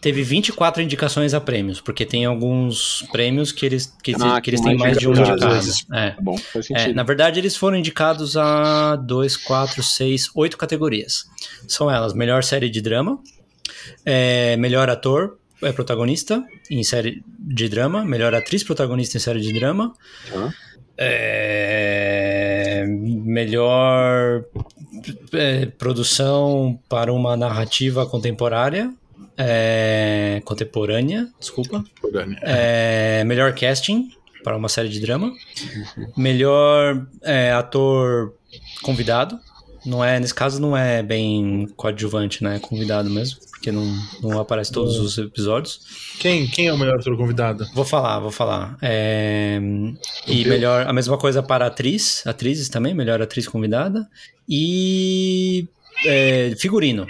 Teve 0.00 0.22
24 0.22 0.80
indicações 0.80 1.34
a 1.34 1.40
prêmios, 1.40 1.80
porque 1.80 2.06
tem 2.06 2.24
alguns 2.24 3.04
prêmios 3.10 3.50
que 3.50 3.66
eles, 3.66 3.92
que, 4.00 4.14
Ah, 4.20 4.40
que 4.40 4.50
eles 4.50 4.60
têm 4.60 4.76
mais 4.76 4.96
de 4.96 5.08
um 5.08 5.10
indicado. 5.12 5.44
É. 5.92 6.10
Tá 6.10 6.20
bom, 6.22 6.36
faz 6.38 6.70
É, 6.70 6.78
sentido. 6.78 6.94
na 6.94 7.02
verdade, 7.02 7.40
eles 7.40 7.56
foram 7.56 7.76
indicados 7.76 8.36
a 8.36 8.94
2, 8.94 9.36
4, 9.36 9.82
6, 9.82 10.30
8 10.34 10.56
categorias. 10.56 11.24
São 11.66 11.90
elas: 11.90 12.14
melhor 12.14 12.44
série 12.44 12.70
de 12.70 12.80
drama, 12.80 13.18
é, 14.04 14.56
melhor 14.56 14.88
ator, 14.88 15.36
é, 15.62 15.72
protagonista 15.72 16.44
em 16.70 16.82
série 16.82 17.22
de 17.38 17.68
drama, 17.68 18.04
melhor 18.04 18.34
atriz 18.34 18.62
protagonista 18.62 19.16
em 19.16 19.20
série 19.20 19.40
de 19.40 19.52
drama, 19.52 19.94
é, 20.96 22.84
melhor 22.86 24.44
é, 25.32 25.66
produção 25.66 26.78
para 26.88 27.12
uma 27.12 27.36
narrativa 27.36 28.06
contemporânea, 28.06 28.92
é, 29.36 30.42
contemporânea, 30.44 31.28
desculpa, 31.38 31.84
é, 32.42 33.22
melhor 33.24 33.54
casting 33.54 34.10
para 34.42 34.56
uma 34.56 34.68
série 34.68 34.88
de 34.88 35.00
drama, 35.00 35.32
melhor 36.16 37.06
é, 37.22 37.52
ator 37.52 38.34
convidado, 38.82 39.38
não 39.86 40.04
é 40.04 40.18
nesse 40.18 40.34
caso 40.34 40.60
não 40.60 40.76
é 40.76 41.02
bem 41.02 41.68
coadjuvante, 41.76 42.42
né? 42.42 42.56
É 42.56 42.58
convidado 42.58 43.08
mesmo, 43.08 43.38
porque 43.58 43.72
não, 43.72 43.92
não 44.22 44.38
aparece 44.40 44.70
todos 44.70 44.96
os 44.98 45.18
episódios. 45.18 45.80
Quem, 46.20 46.46
quem 46.46 46.68
é 46.68 46.72
o 46.72 46.78
melhor 46.78 46.98
ator 46.98 47.16
convidado? 47.16 47.66
Vou 47.74 47.84
falar, 47.84 48.20
vou 48.20 48.30
falar. 48.30 48.78
É, 48.80 49.60
e 50.26 50.44
melhor, 50.44 50.86
a 50.86 50.92
mesma 50.92 51.18
coisa 51.18 51.42
para 51.42 51.66
atriz, 51.66 52.22
atrizes 52.24 52.68
também, 52.68 52.94
melhor 52.94 53.20
atriz 53.20 53.48
convidada. 53.48 54.08
E 54.48 55.66
é, 56.06 56.54
figurino 56.56 57.06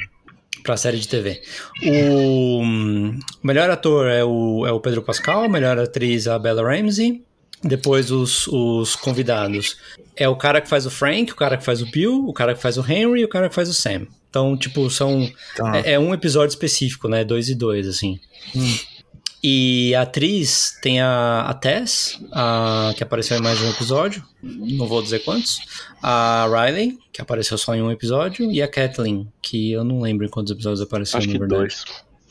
para 0.64 0.76
série 0.78 0.98
de 0.98 1.06
TV. 1.06 1.40
O 1.84 2.62
hum, 2.62 3.18
melhor 3.42 3.68
ator 3.68 4.08
é 4.08 4.24
o, 4.24 4.66
é 4.66 4.72
o 4.72 4.80
Pedro 4.80 5.02
Pascal, 5.02 5.44
a 5.44 5.48
melhor 5.48 5.78
atriz 5.78 6.26
a 6.26 6.38
Bella 6.38 6.62
Ramsey. 6.62 7.22
Depois 7.62 8.10
os, 8.10 8.46
os 8.46 8.96
convidados. 8.96 9.76
É 10.16 10.28
o 10.28 10.36
cara 10.36 10.60
que 10.60 10.68
faz 10.68 10.86
o 10.86 10.90
Frank, 10.90 11.32
o 11.32 11.36
cara 11.36 11.58
que 11.58 11.64
faz 11.64 11.82
o 11.82 11.90
Bill, 11.90 12.24
o 12.26 12.32
cara 12.32 12.54
que 12.54 12.62
faz 12.62 12.78
o 12.78 12.84
Henry 12.90 13.20
e 13.20 13.24
o 13.24 13.28
cara 13.28 13.48
que 13.48 13.54
faz 13.54 13.68
o 13.68 13.74
Sam. 13.74 14.06
Então, 14.30 14.56
tipo, 14.56 14.88
são. 14.90 15.30
Tá. 15.56 15.78
É, 15.78 15.92
é 15.92 15.98
um 15.98 16.12
episódio 16.12 16.50
específico, 16.52 17.08
né? 17.08 17.24
Dois 17.24 17.48
e 17.48 17.54
dois, 17.54 17.88
assim. 17.88 18.18
E 19.42 19.94
a 19.94 20.02
atriz 20.02 20.76
tem 20.82 21.00
a, 21.00 21.42
a 21.42 21.54
Tess, 21.54 22.18
a- 22.32 22.92
que 22.96 23.02
apareceu 23.04 23.38
em 23.38 23.40
mais 23.40 23.58
de 23.58 23.64
um 23.64 23.70
episódio, 23.70 24.24
não 24.42 24.86
vou 24.88 25.00
dizer 25.00 25.20
quantos. 25.20 25.60
A 26.02 26.46
Riley, 26.50 26.98
que 27.12 27.22
apareceu 27.22 27.56
só 27.56 27.74
em 27.74 27.80
um 27.82 27.90
episódio. 27.90 28.50
E 28.50 28.60
a 28.60 28.66
Kathleen, 28.68 29.28
que 29.40 29.70
eu 29.72 29.84
não 29.84 30.00
lembro 30.00 30.26
em 30.26 30.28
quantos 30.28 30.50
episódios 30.52 30.80
apareceu, 30.80 31.18
Acho 31.18 31.28
na 31.28 31.32
que 31.32 31.38
verdade. 31.38 31.60
dois. 31.60 31.84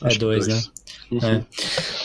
É 0.04 0.08
que 0.10 0.18
dois, 0.18 0.46
né? 0.46 0.62
Uhum. 1.10 1.20
É. 1.26 1.44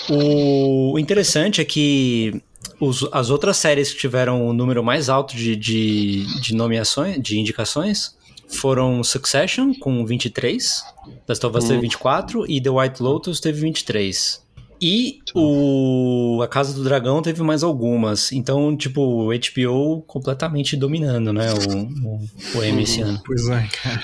O 0.09 0.97
interessante 0.97 1.59
é 1.59 1.65
que 1.65 2.41
os- 2.79 3.07
as 3.11 3.29
outras 3.29 3.57
séries 3.57 3.91
que 3.91 3.99
tiveram 3.99 4.47
o 4.47 4.53
número 4.53 4.81
mais 4.83 5.09
alto 5.09 5.35
de, 5.35 5.55
de, 5.55 6.25
de 6.41 6.55
nomeações, 6.55 7.21
de 7.21 7.37
indicações, 7.37 8.15
foram 8.53 9.03
Succession, 9.03 9.73
com 9.79 10.05
23, 10.05 10.83
Last 11.27 11.45
of 11.45 11.57
Us 11.57 11.63
teve 11.65 11.75
Uhum. 11.75 11.81
24 11.81 12.49
e 12.51 12.61
The 12.61 12.69
White 12.69 13.03
Lotus 13.03 13.39
teve 13.39 13.61
23. 13.61 14.41
E 14.81 15.19
o 15.33 16.41
A 16.43 16.47
Casa 16.47 16.73
do 16.73 16.83
Dragão 16.83 17.21
teve 17.21 17.41
mais 17.41 17.63
algumas. 17.63 18.33
Então, 18.33 18.75
tipo, 18.75 19.01
o 19.01 19.29
HBO 19.29 20.01
completamente 20.01 20.75
dominando, 20.75 21.31
né? 21.31 21.47
O, 21.53 21.77
o, 22.07 22.59
o 22.59 22.63
Emmy 22.65 22.83
esse 22.83 22.99
ano. 22.99 23.21
Pois 23.25 23.47
é, 23.47 23.65
cara. 23.81 24.03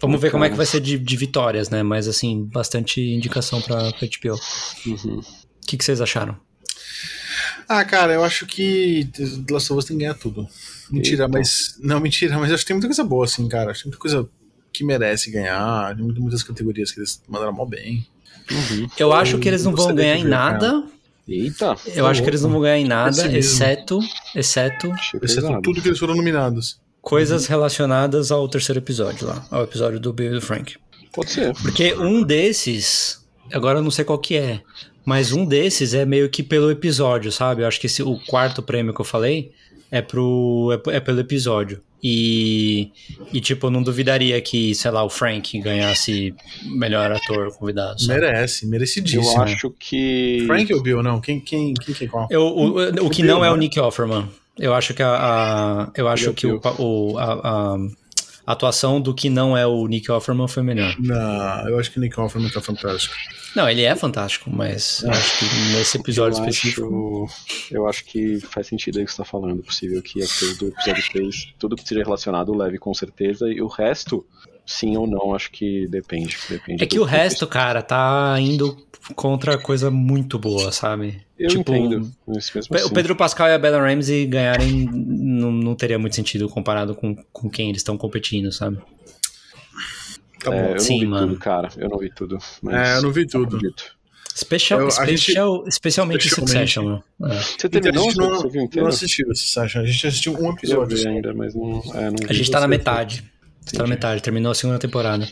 Vamos 0.00 0.20
ver 0.20 0.32
como 0.32 0.42
é 0.44 0.50
que 0.50 0.56
vai 0.56 0.66
ser 0.66 0.80
de, 0.80 0.98
de 0.98 1.16
vitórias, 1.16 1.70
né? 1.70 1.84
Mas, 1.84 2.08
assim, 2.08 2.44
bastante 2.52 3.00
indicação 3.00 3.60
pra, 3.60 3.92
pra 3.92 4.08
HBO. 4.08 4.34
O 4.34 4.90
Uhum. 4.90 5.20
que, 5.66 5.76
que 5.76 5.84
vocês 5.84 6.00
acharam? 6.00 6.36
Ah, 7.68 7.84
cara, 7.84 8.14
eu 8.14 8.24
acho 8.24 8.44
que 8.46 9.08
The 9.14 9.52
Last 9.52 9.72
of 9.72 9.78
Us 9.78 9.84
tem 9.84 9.96
que 9.98 10.02
ganhar 10.02 10.14
tudo. 10.14 10.48
Mentira, 10.90 11.24
Eita. 11.24 11.28
mas. 11.28 11.76
Não, 11.80 12.00
mentira, 12.00 12.38
mas 12.38 12.52
acho 12.52 12.62
que 12.62 12.68
tem 12.68 12.76
muita 12.76 12.88
coisa 12.88 13.04
boa, 13.04 13.24
assim, 13.24 13.48
cara. 13.48 13.70
Acho 13.70 13.80
que 13.80 13.84
tem 13.84 13.90
muita 13.90 14.00
coisa 14.00 14.28
que 14.72 14.84
merece 14.84 15.30
ganhar. 15.30 15.94
Tem 15.96 16.04
muitas 16.04 16.42
categorias 16.42 16.90
que 16.92 17.00
eles 17.00 17.22
mandaram 17.28 17.52
mal 17.52 17.66
bem. 17.66 18.06
Uhum. 18.50 18.88
Eu 18.98 19.12
acho 19.12 19.38
que 19.38 19.48
eles 19.48 19.64
não 19.64 19.74
vão 19.74 19.94
ganhar 19.94 20.16
em 20.16 20.24
nada. 20.24 20.84
Eita, 21.28 21.76
Eu 21.94 22.06
acho 22.06 22.22
que 22.22 22.30
eles 22.30 22.40
não 22.40 22.50
vão 22.50 22.62
ganhar 22.62 22.78
em 22.78 22.86
nada, 22.86 23.36
exceto, 23.36 24.00
exceto 24.34 24.90
Exceto 25.22 25.60
tudo 25.62 25.82
que 25.82 25.88
eles 25.88 25.98
foram 25.98 26.14
nominados. 26.16 26.80
coisas 27.02 27.46
relacionadas 27.46 28.32
ao 28.32 28.48
terceiro 28.48 28.78
episódio 28.80 29.26
lá, 29.26 29.46
ao 29.50 29.62
episódio 29.64 30.00
do 30.00 30.10
Bill 30.10 30.30
e 30.30 30.34
do 30.36 30.40
Frank. 30.40 30.76
Pode 31.12 31.30
ser. 31.30 31.52
Porque 31.60 31.94
um 31.96 32.22
desses, 32.22 33.22
agora 33.52 33.78
eu 33.78 33.82
não 33.82 33.90
sei 33.90 34.06
qual 34.06 34.18
que 34.18 34.36
é, 34.38 34.62
mas 35.04 35.30
um 35.30 35.44
desses 35.44 35.92
é 35.92 36.06
meio 36.06 36.30
que 36.30 36.42
pelo 36.42 36.70
episódio, 36.70 37.30
sabe? 37.30 37.60
Eu 37.60 37.68
acho 37.68 37.78
que 37.78 37.86
esse, 37.86 38.02
o 38.02 38.18
quarto 38.26 38.62
prêmio 38.62 38.94
que 38.94 39.00
eu 39.02 39.04
falei 39.04 39.52
é 39.90 40.00
pro 40.02 40.80
é, 40.88 40.96
é 40.96 41.00
pelo 41.00 41.20
episódio. 41.20 41.80
E, 42.00 42.92
e 43.32 43.40
tipo, 43.40 43.66
eu 43.66 43.70
não 43.72 43.82
duvidaria 43.82 44.40
que, 44.40 44.72
sei 44.72 44.90
lá, 44.92 45.02
o 45.02 45.10
Frank 45.10 45.58
ganhasse 45.60 46.32
melhor 46.64 47.10
ator 47.10 47.52
convidado. 47.56 48.00
sabe? 48.00 48.20
Merece, 48.20 48.64
Eu 48.64 48.70
merecidíssimo. 48.70 49.42
acho 49.42 49.74
que. 49.78 50.44
Frank 50.46 50.72
ou 50.72 50.80
Bill, 50.80 51.02
não? 51.02 51.20
Quem, 51.20 51.40
quem, 51.40 51.74
quem 51.74 51.94
que 51.94 52.04
é 52.04 52.08
qual? 52.08 52.28
Eu, 52.30 52.42
o, 52.42 52.68
o, 52.78 53.06
o 53.06 53.10
que 53.10 53.22
Bill, 53.22 53.34
não 53.34 53.44
é 53.44 53.50
o 53.50 53.54
né? 53.54 53.58
Nick 53.60 53.80
Offerman. 53.80 54.28
Eu 54.56 54.74
acho 54.74 54.94
que 54.94 55.02
a, 55.02 55.08
a- 55.16 55.90
eu 55.96 56.06
acho 56.06 56.30
o 56.30 56.34
que 56.34 56.46
o, 56.46 56.50
Bill. 56.52 56.60
pa- 56.60 56.74
o- 56.78 57.18
a, 57.18 57.32
a- 57.74 57.78
a 58.48 58.52
atuação 58.52 58.98
do 58.98 59.12
que 59.12 59.28
não 59.28 59.54
é 59.54 59.66
o 59.66 59.86
Nick 59.86 60.10
Offerman 60.10 60.48
foi 60.48 60.62
melhor. 60.62 60.96
Não, 60.98 61.68
eu 61.68 61.78
acho 61.78 61.90
que 61.90 61.98
o 61.98 62.00
Nick 62.00 62.18
Offerman 62.18 62.48
tá 62.48 62.62
fantástico. 62.62 63.14
Não, 63.54 63.68
ele 63.68 63.82
é 63.82 63.94
fantástico, 63.94 64.48
mas 64.50 65.02
eu 65.02 65.10
acho 65.10 65.38
que 65.38 65.44
nesse 65.76 65.98
episódio 65.98 66.38
eu 66.38 66.48
específico. 66.48 67.26
Acho, 67.26 67.74
eu 67.74 67.86
acho 67.86 68.06
que 68.06 68.40
faz 68.40 68.66
sentido 68.66 68.96
aí 68.96 69.04
o 69.04 69.06
que 69.06 69.12
você 69.12 69.18
tá 69.18 69.24
falando. 69.26 69.62
Possível 69.62 70.00
que 70.00 70.14
coisas 70.14 70.56
do 70.56 70.68
episódio 70.68 71.04
3, 71.12 71.54
tudo 71.58 71.76
que 71.76 71.86
seja 71.86 72.02
relacionado, 72.02 72.56
leve 72.56 72.78
com 72.78 72.94
certeza. 72.94 73.52
E 73.52 73.60
o 73.60 73.66
resto, 73.66 74.24
sim 74.68 74.96
ou 74.96 75.06
não, 75.06 75.34
acho 75.34 75.50
que 75.50 75.86
depende. 75.88 76.36
depende 76.48 76.84
É 76.84 76.86
que 76.86 76.98
o 76.98 77.04
resto, 77.04 77.46
cara, 77.46 77.80
tá 77.82 78.36
indo 78.38 78.76
contra 79.16 79.56
coisa 79.56 79.90
muito 79.90 80.38
boa, 80.38 80.70
sabe? 80.70 81.22
Eu 81.38 81.48
tipo, 81.48 81.72
entendo. 81.74 82.12
Mesmo 82.26 82.60
O 82.70 82.76
assim, 82.76 82.92
Pedro 82.94 83.16
Pascal 83.16 83.48
e 83.48 83.52
a 83.54 83.58
Bella 83.58 83.80
Ramsey 83.80 84.26
ganharem 84.26 84.86
não, 84.92 85.50
não 85.50 85.74
teria 85.74 85.98
muito 85.98 86.14
sentido 86.14 86.48
comparado 86.48 86.94
com, 86.94 87.14
com 87.32 87.48
quem 87.48 87.70
eles 87.70 87.80
estão 87.80 87.96
competindo, 87.96 88.52
sabe? 88.52 88.76
Tá 90.42 90.54
é, 90.54 90.62
bom. 90.62 90.68
eu 90.68 90.72
não 90.74 90.78
Sim, 90.80 90.98
vi 91.00 91.06
mano. 91.06 91.28
tudo, 91.28 91.38
cara. 91.40 91.68
Eu 91.76 91.88
não 91.88 91.98
vi 91.98 92.10
tudo. 92.14 92.38
Mas 92.62 92.74
É, 92.88 92.96
eu 92.98 93.02
não 93.02 93.12
vi 93.12 93.26
tudo. 93.26 93.56
acredito. 93.56 93.96
Special, 94.36 94.80
Eu- 94.80 94.86
a 94.86 94.90
gente- 95.06 95.20
special, 95.22 95.64
especialmente 95.66 96.26
Especialmente. 96.28 96.72
Succession? 96.74 97.00
É. 97.24 97.34
Você 97.42 97.66
Então, 97.66 97.70
terminou? 97.80 98.04
gente 98.04 98.16
não, 98.18 98.28
Você 98.36 98.48
viu 98.48 98.56
não 98.60 98.64
inteiro? 98.66 98.88
assistiu 98.88 99.34
Sasha. 99.34 99.80
A 99.80 99.86
gente 99.86 100.06
assistiu 100.06 100.34
um 100.34 100.52
episódio. 100.52 100.96
só. 100.96 101.08
ainda, 101.08 101.34
mas 101.34 101.54
não. 101.56 101.82
É, 101.94 102.10
não 102.10 102.16
A 102.28 102.32
gente 102.32 102.48
tá 102.50 102.60
na 102.60 102.68
você, 102.68 102.78
metade. 103.68 103.72
Tá 103.72 103.78
na 103.78 103.84
Entendi. 103.84 103.90
metade, 103.90 104.22
terminou 104.22 104.52
a 104.52 104.54
segunda 104.54 104.78
temporada. 104.78 105.28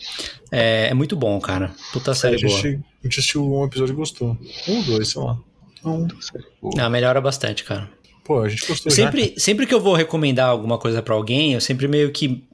É, 0.51 0.89
é 0.91 0.95
muito 0.95 1.17
bom, 1.17 1.41
cara. 1.41 1.73
Puta 1.93 2.13
A 2.13 2.15
série 2.15 2.41
boa. 2.43 2.59
a 2.59 2.63
gente 2.63 2.83
assistiu 3.07 3.45
um 3.45 3.65
episódio 3.65 3.93
e 3.93 3.97
gostou. 3.97 4.37
Um 4.69 4.77
ou 4.77 4.83
dois, 4.85 5.09
sei 5.09 5.23
lá. 5.23 5.39
Um. 5.85 6.09
Ah, 6.79 6.89
melhora 6.91 7.21
bastante, 7.21 7.63
cara. 7.65 7.89
Pô, 8.25 8.41
a 8.43 8.49
gente 8.49 8.67
gostou 8.67 8.91
Eu 8.91 8.97
já. 8.97 9.05
sempre, 9.05 9.35
sempre 9.39 9.67
que 9.67 9.75
eu 9.75 9.81
vou 9.81 9.95
recomendar 9.95 10.49
alguma 10.49 10.79
coisa 10.79 11.01
pra 11.01 11.15
alguém, 11.15 11.53
eu 11.55 11.61
sempre 11.61 11.87
meio 11.87 12.11
que 12.11 12.45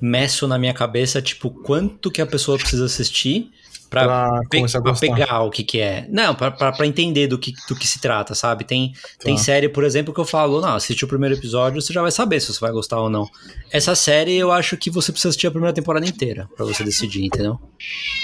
meço 0.00 0.46
na 0.46 0.58
minha 0.58 0.74
cabeça, 0.74 1.22
tipo, 1.22 1.48
quanto 1.50 2.10
que 2.10 2.20
a 2.20 2.26
pessoa 2.26 2.58
precisa 2.58 2.84
assistir 2.84 3.50
pra, 3.94 4.28
Pra 4.28 4.40
pe- 4.50 4.56
começar 4.58 4.78
a 4.78 4.82
pra 4.82 4.90
gostar. 4.92 5.06
pegar 5.06 5.40
o 5.42 5.50
que 5.50 5.64
que 5.64 5.80
é. 5.80 6.06
Não, 6.10 6.34
pra, 6.34 6.50
pra, 6.50 6.72
pra 6.72 6.86
entender 6.86 7.26
do 7.26 7.38
que, 7.38 7.52
do 7.68 7.74
que 7.76 7.86
se 7.86 8.00
trata, 8.00 8.34
sabe? 8.34 8.64
Tem, 8.64 8.92
tem 9.20 9.34
Tá. 9.36 9.40
série, 9.42 9.68
por 9.68 9.84
exemplo, 9.84 10.12
que 10.12 10.20
eu 10.20 10.24
falo, 10.24 10.60
não, 10.60 10.74
assiste 10.74 11.04
o 11.04 11.08
primeiro 11.08 11.34
episódio, 11.34 11.80
você 11.80 11.92
já 11.92 12.02
vai 12.02 12.10
saber 12.10 12.40
se 12.40 12.52
você 12.52 12.60
vai 12.60 12.72
gostar 12.72 13.00
ou 13.00 13.08
não. 13.10 13.28
Essa 13.70 13.94
série, 13.94 14.34
eu 14.36 14.50
acho 14.52 14.76
que 14.76 14.90
você 14.90 15.10
precisa 15.12 15.30
assistir 15.30 15.46
a 15.46 15.50
primeira 15.50 15.74
temporada 15.74 16.06
inteira 16.06 16.48
pra 16.56 16.64
você 16.64 16.82
decidir, 16.84 17.24
entendeu? 17.24 17.58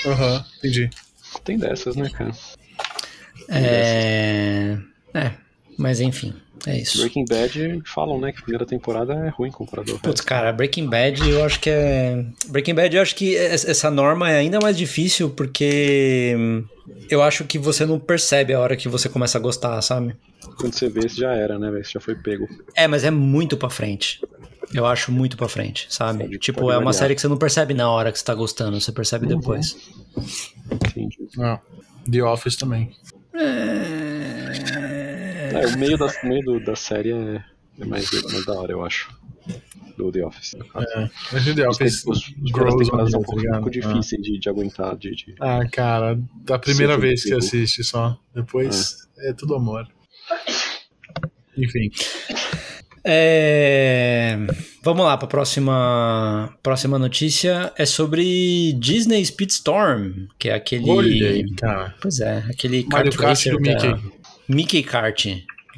Aham, 0.07 0.45
entendi. 0.59 0.91
Tem 1.45 1.57
dessas, 1.59 1.97
né, 1.97 2.09
cara? 2.11 2.33
É... 3.49 4.77
É, 5.15 5.33
mas 5.79 6.01
enfim, 6.01 6.33
é 6.67 6.79
isso. 6.79 6.99
Breaking 6.99 7.25
Bad 7.25 7.83
falam, 7.87 8.21
né, 8.21 8.33
que 8.33 8.39
a 8.39 8.43
primeira 8.43 8.67
temporada 8.67 9.15
é 9.15 9.29
ruim 9.29 9.51
comparado 9.51 9.93
ao 9.93 9.99
Putz, 9.99 10.21
cara, 10.21 10.53
Breaking 10.53 10.89
Bad 10.89 11.29
eu 11.29 11.45
acho 11.45 11.61
que 11.61 11.71
é. 11.71 12.25
Breaking 12.49 12.75
Bad 12.75 12.95
eu 12.97 13.03
acho 13.03 13.15
que 13.15 13.35
es- 13.35 13.65
essa 13.65 13.91
norma 13.91 14.31
é 14.31 14.39
ainda 14.39 14.59
mais 14.63 14.77
difícil 14.77 15.31
porque 15.31 16.35
hum, 16.39 16.65
eu 17.09 17.23
acho 17.23 17.45
que 17.45 17.59
você 17.59 17.85
não 17.87 17.99
percebe 17.99 18.53
a 18.53 18.61
hora 18.61 18.77
que 18.77 18.89
você 18.89 19.09
começa 19.09 19.39
a 19.39 19.41
gostar, 19.41 19.81
sabe? 19.83 20.15
Quando 20.59 20.75
você 20.75 20.89
vê, 20.89 21.03
você 21.03 21.21
já 21.21 21.33
era, 21.33 21.59
né, 21.59 21.71
velho? 21.71 21.85
Você 21.85 21.93
já 21.93 22.01
foi 22.01 22.15
pego. 22.15 22.47
É, 22.75 22.87
mas 22.87 23.05
é 23.05 23.11
muito 23.11 23.57
pra 23.57 23.71
frente. 23.71 24.21
Eu 24.73 24.87
acho 24.87 25.11
muito 25.11 25.37
pra 25.37 25.49
frente, 25.49 25.87
sabe? 25.89 26.25
Pode- 26.25 26.39
tipo, 26.39 26.61
pode 26.61 26.73
é 26.73 26.77
uma 26.77 26.85
variar. 26.85 26.95
série 26.95 27.15
que 27.15 27.21
você 27.21 27.29
não 27.29 27.37
percebe 27.37 27.75
na 27.75 27.91
hora 27.91 28.13
que 28.13 28.19
você 28.19 28.25
tá 28.25 28.35
gostando, 28.35 28.81
você 28.81 28.93
percebe 28.93 29.27
depois. 29.27 29.77
Entendi. 30.71 31.17
Ah, 31.39 31.59
The 32.11 32.23
Office 32.23 32.57
também. 32.57 32.91
É, 33.35 34.00
o 35.75 35.79
meio 35.79 35.97
da, 35.99 36.07
o 36.07 36.27
meio 36.27 36.43
do- 36.43 36.61
da 36.61 36.77
série 36.77 37.13
é, 37.13 37.43
é 37.81 37.85
mais, 37.85 38.11
mais 38.33 38.45
da 38.47 38.53
hora, 38.55 38.73
eu 38.73 38.85
acho. 38.85 39.11
Do 39.97 40.11
The 40.13 40.25
Office. 40.25 40.55
É. 40.55 41.11
Mas 41.33 41.47
o 41.47 41.55
The 41.55 41.69
Os, 41.69 41.77
Office 41.77 42.05
os, 42.07 42.19
os 42.43 42.51
grows 42.53 42.75
on 42.75 42.79
temporadas 42.79 43.11
são 43.11 43.21
you, 43.21 43.23
um 43.23 43.23
tá 43.23 43.27
pouco, 43.27 43.41
ligado? 43.41 43.55
pouco 43.63 43.71
difíceis 43.71 44.23
de, 44.23 44.39
de 44.39 44.49
aguentar, 44.49 44.97
de, 44.97 45.11
de- 45.15 45.35
Ah, 45.41 45.61
cara, 45.71 46.19
da 46.45 46.59
primeira 46.59 46.95
Sim, 46.95 47.01
vez 47.01 47.23
que 47.25 47.33
assiste 47.35 47.83
só. 47.85 48.19
Depois 48.35 48.97
é, 49.19 49.33
tudo 49.33 49.55
amor. 49.55 49.87
Enfim. 51.57 51.91
É... 53.05 54.39
Vamos 54.83 55.05
lá 55.05 55.17
para 55.17 55.27
a 55.27 55.29
próxima, 55.31 56.55
próxima 56.63 56.99
notícia. 56.99 57.73
É 57.77 57.85
sobre 57.87 58.73
Disney 58.75 59.25
Speedstorm, 59.25 60.27
que 60.39 60.49
é 60.49 60.55
aquele. 60.55 60.89
Olha 60.91 61.29
aí, 61.31 61.51
cara. 61.57 61.95
Pois 62.01 62.21
é, 62.21 62.39
aquele 62.51 62.87
Mario 62.91 63.13
kart 63.17 63.45
do 63.49 63.59
da- 63.59 64.01
Mickey. 64.55 64.83
Kart. 64.83 65.27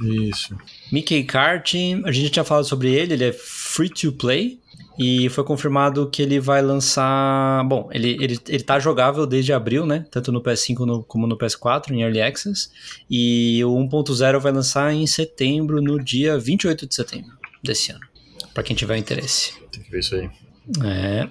Isso. 0.01 0.57
Mickey 0.91 1.23
Kart, 1.25 1.75
a 2.05 2.11
gente 2.13 2.25
já 2.27 2.31
tinha 2.31 2.45
falado 2.45 2.65
sobre 2.65 2.91
ele, 2.93 3.15
ele 3.15 3.25
é 3.25 3.33
free 3.33 3.89
to 3.91 4.13
play. 4.13 4.59
E 4.99 5.31
foi 5.31 5.43
confirmado 5.43 6.09
que 6.11 6.21
ele 6.21 6.39
vai 6.39 6.61
lançar. 6.61 7.65
Bom, 7.67 7.89
ele, 7.93 8.11
ele, 8.21 8.39
ele 8.47 8.63
tá 8.63 8.79
jogável 8.79 9.27
desde 9.27 9.51
abril, 9.53 9.87
né? 9.87 10.05
Tanto 10.11 10.31
no 10.31 10.43
PS5 10.43 10.81
no- 10.85 11.03
como 11.03 11.27
no 11.27 11.37
PS4, 11.37 11.93
em 11.93 12.03
Early 12.03 12.21
Access. 12.21 12.69
E 13.11 13.65
o 13.65 13.71
1.0 13.75 14.39
vai 14.39 14.53
lançar 14.53 14.93
em 14.93 15.07
setembro, 15.07 15.81
no 15.81 15.99
dia 16.03 16.39
28 16.39 16.87
de 16.87 16.95
setembro 16.95 17.33
desse 17.63 17.91
ano. 17.91 18.01
Pra 18.53 18.63
quem 18.63 18.77
tiver 18.77 18.99
interesse. 18.99 19.55
Tem 19.73 19.83
que 19.83 19.91
ver 19.91 20.01
isso 20.01 20.15
aí. 20.15 20.29
É. 20.85 21.29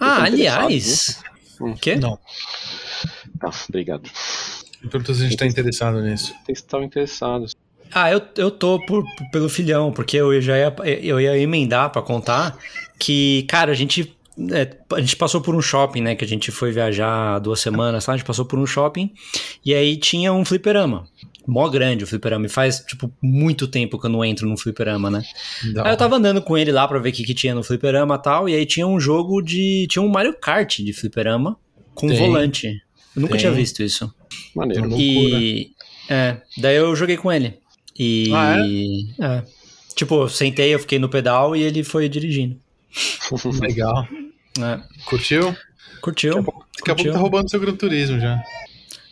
Ah, 0.00 0.22
aliás. 0.24 1.22
Hum. 1.60 1.74
Quê? 1.74 1.96
Não. 1.96 2.18
Tá, 3.38 3.50
obrigado. 3.68 4.08
Eu 4.82 4.88
pergunto 4.88 5.14
se 5.14 5.22
a 5.22 5.28
gente 5.28 5.36
tá 5.36 5.46
interessado 5.46 6.00
nisso. 6.02 6.34
Vocês 6.44 6.58
estavam 6.58 6.86
interessados. 6.86 7.54
Ah, 7.92 8.10
eu, 8.10 8.22
eu 8.36 8.50
tô 8.50 8.78
por, 8.86 9.04
pelo 9.32 9.48
filhão, 9.48 9.92
porque 9.92 10.16
eu 10.16 10.40
já 10.40 10.56
ia, 10.56 10.74
eu 11.02 11.20
ia 11.20 11.36
emendar 11.38 11.90
pra 11.90 12.00
contar 12.00 12.56
que, 12.98 13.44
cara, 13.48 13.72
a 13.72 13.74
gente, 13.74 14.16
é, 14.52 14.76
a 14.94 15.00
gente 15.00 15.16
passou 15.16 15.40
por 15.40 15.54
um 15.56 15.60
shopping, 15.60 16.00
né? 16.00 16.14
Que 16.14 16.24
a 16.24 16.28
gente 16.28 16.52
foi 16.52 16.70
viajar 16.70 17.34
há 17.34 17.38
duas 17.38 17.60
semanas, 17.60 18.04
tá? 18.04 18.12
A 18.12 18.16
gente 18.16 18.26
passou 18.26 18.44
por 18.44 18.58
um 18.58 18.66
shopping 18.66 19.12
e 19.64 19.74
aí 19.74 19.96
tinha 19.96 20.32
um 20.32 20.44
fliperama. 20.44 21.06
Mó 21.46 21.68
grande 21.68 22.04
o 22.04 22.06
fliperama. 22.06 22.46
E 22.46 22.48
faz, 22.48 22.78
tipo, 22.78 23.12
muito 23.20 23.66
tempo 23.66 23.98
que 23.98 24.06
eu 24.06 24.10
não 24.10 24.24
entro 24.24 24.48
num 24.48 24.56
fliperama, 24.56 25.10
né? 25.10 25.24
Dá. 25.74 25.86
Aí 25.86 25.92
eu 25.92 25.96
tava 25.96 26.16
andando 26.16 26.40
com 26.40 26.56
ele 26.56 26.70
lá 26.70 26.86
pra 26.86 27.00
ver 27.00 27.08
o 27.08 27.12
que, 27.12 27.24
que 27.24 27.34
tinha 27.34 27.54
no 27.54 27.64
fliperama 27.64 28.14
e 28.14 28.22
tal. 28.22 28.48
E 28.48 28.54
aí 28.54 28.64
tinha 28.64 28.86
um 28.86 29.00
jogo 29.00 29.42
de. 29.42 29.86
Tinha 29.90 30.02
um 30.02 30.08
Mario 30.08 30.34
Kart 30.38 30.78
de 30.78 30.92
fliperama 30.92 31.56
com 31.94 32.06
Tem. 32.06 32.16
volante. 32.16 32.80
Eu 33.16 33.22
nunca 33.22 33.32
Tem. 33.32 33.40
tinha 33.40 33.52
visto 33.52 33.82
isso. 33.82 34.12
Maneiro. 34.54 34.88
E. 34.98 35.72
É, 36.08 36.36
daí 36.58 36.76
eu 36.76 36.94
joguei 36.96 37.16
com 37.16 37.30
ele. 37.32 37.58
E. 37.98 38.30
Ah, 38.32 38.56
é? 39.20 39.42
Tipo, 39.94 40.22
eu 40.22 40.28
sentei, 40.28 40.72
eu 40.74 40.78
fiquei 40.78 40.98
no 40.98 41.08
pedal 41.08 41.54
e 41.54 41.62
ele 41.62 41.82
foi 41.84 42.08
dirigindo. 42.08 42.56
Legal. 43.60 44.06
É, 44.58 44.80
Curtiu? 45.04 45.54
curtiu. 46.00 46.34
Daqui 46.34 46.40
a 46.40 46.44
pouco 46.46 46.66
curtiu. 46.94 47.12
tá 47.12 47.18
roubando 47.18 47.50
seu 47.50 47.60
Gran 47.60 47.74
Turismo 47.76 48.18
já. 48.18 48.42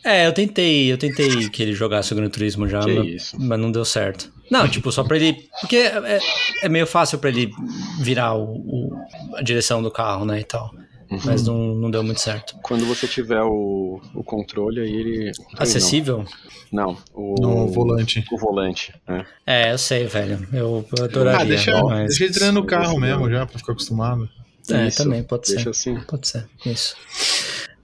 É, 0.03 0.25
eu 0.27 0.33
tentei, 0.33 0.91
eu 0.91 0.97
tentei 0.97 1.47
que 1.49 1.61
ele 1.61 1.73
jogasse 1.73 2.11
o 2.11 2.15
Gran 2.15 2.29
Turismo 2.29 2.67
já, 2.67 2.79
mas, 2.81 3.33
mas 3.37 3.59
não 3.59 3.71
deu 3.71 3.85
certo. 3.85 4.31
Não, 4.49 4.67
tipo, 4.67 4.91
só 4.91 5.03
pra 5.03 5.17
ele. 5.17 5.47
Porque 5.61 5.75
é, 5.77 6.19
é 6.63 6.69
meio 6.69 6.87
fácil 6.87 7.19
pra 7.19 7.29
ele 7.29 7.51
virar 7.99 8.33
o, 8.33 8.45
o- 8.55 8.91
a 9.35 9.41
direção 9.43 9.83
do 9.83 9.91
carro, 9.91 10.25
né? 10.25 10.39
E 10.39 10.43
tal. 10.43 10.73
Uhum. 11.09 11.19
Mas 11.25 11.43
não, 11.43 11.57
não 11.75 11.89
deu 11.89 12.03
muito 12.03 12.21
certo. 12.21 12.55
Quando 12.61 12.85
você 12.85 13.07
tiver 13.07 13.41
o, 13.41 13.99
o 14.13 14.23
controle, 14.23 14.79
aí 14.79 14.93
ele. 14.93 15.31
Acessível? 15.57 16.23
Não, 16.71 16.95
o, 17.13 17.35
No 17.41 17.67
volante. 17.67 18.23
o 18.31 18.37
volante. 18.37 18.93
É. 19.07 19.25
É, 19.45 19.73
eu 19.73 19.77
sei, 19.77 20.05
velho. 20.05 20.47
Eu, 20.53 20.85
eu 20.97 21.05
adoraria. 21.05 21.41
Ah, 21.41 21.45
deixa, 21.45 21.83
mas... 21.83 22.17
deixa 22.17 22.45
ele 22.45 22.51
no 22.51 22.63
carro 22.63 22.99
mesmo 22.99 23.27
não. 23.27 23.31
já, 23.31 23.45
pra 23.45 23.57
ficar 23.57 23.71
acostumado. 23.73 24.29
É, 24.69 24.87
Isso, 24.87 25.03
também, 25.03 25.23
pode 25.23 25.47
ser. 25.47 25.55
Deixa 25.55 25.71
assim. 25.71 25.99
Pode 26.01 26.27
ser, 26.27 26.47
isso. 26.63 26.95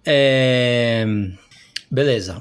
É, 0.05 1.03
Beleza. 1.89 2.39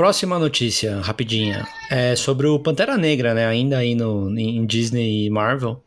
Próxima 0.00 0.38
notícia, 0.38 0.98
rapidinha. 1.02 1.68
É 1.90 2.16
sobre 2.16 2.46
o 2.46 2.58
Pantera 2.58 2.96
Negra, 2.96 3.34
né? 3.34 3.44
Ainda 3.46 3.76
aí 3.76 3.94
no, 3.94 4.30
em 4.38 4.64
Disney 4.64 5.26
e 5.26 5.28
Marvel. 5.28 5.84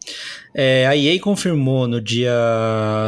É, 0.53 0.85
a 0.85 0.95
EA 0.95 1.19
confirmou 1.19 1.87
no 1.87 1.99
dia 1.99 2.31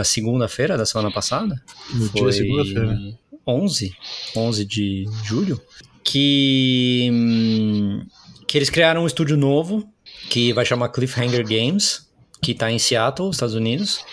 segunda-feira 0.03 0.75
da 0.75 0.83
semana 0.83 1.11
passada. 1.11 1.61
No 1.93 2.09
dia 2.09 2.31
segunda-feira. 2.31 2.97
11, 3.45 3.93
11 4.35 4.65
de 4.65 5.05
julho. 5.23 5.61
Que, 6.03 7.07
hum, 7.13 8.03
que 8.47 8.57
eles 8.57 8.71
criaram 8.71 9.03
um 9.03 9.07
estúdio 9.07 9.37
novo 9.37 9.87
que 10.31 10.53
vai 10.53 10.65
chamar 10.65 10.89
Cliffhanger 10.89 11.47
Games, 11.47 12.09
que 12.41 12.55
tá 12.55 12.71
em 12.71 12.79
Seattle, 12.79 13.29
Estados 13.29 13.53
Unidos. 13.53 14.03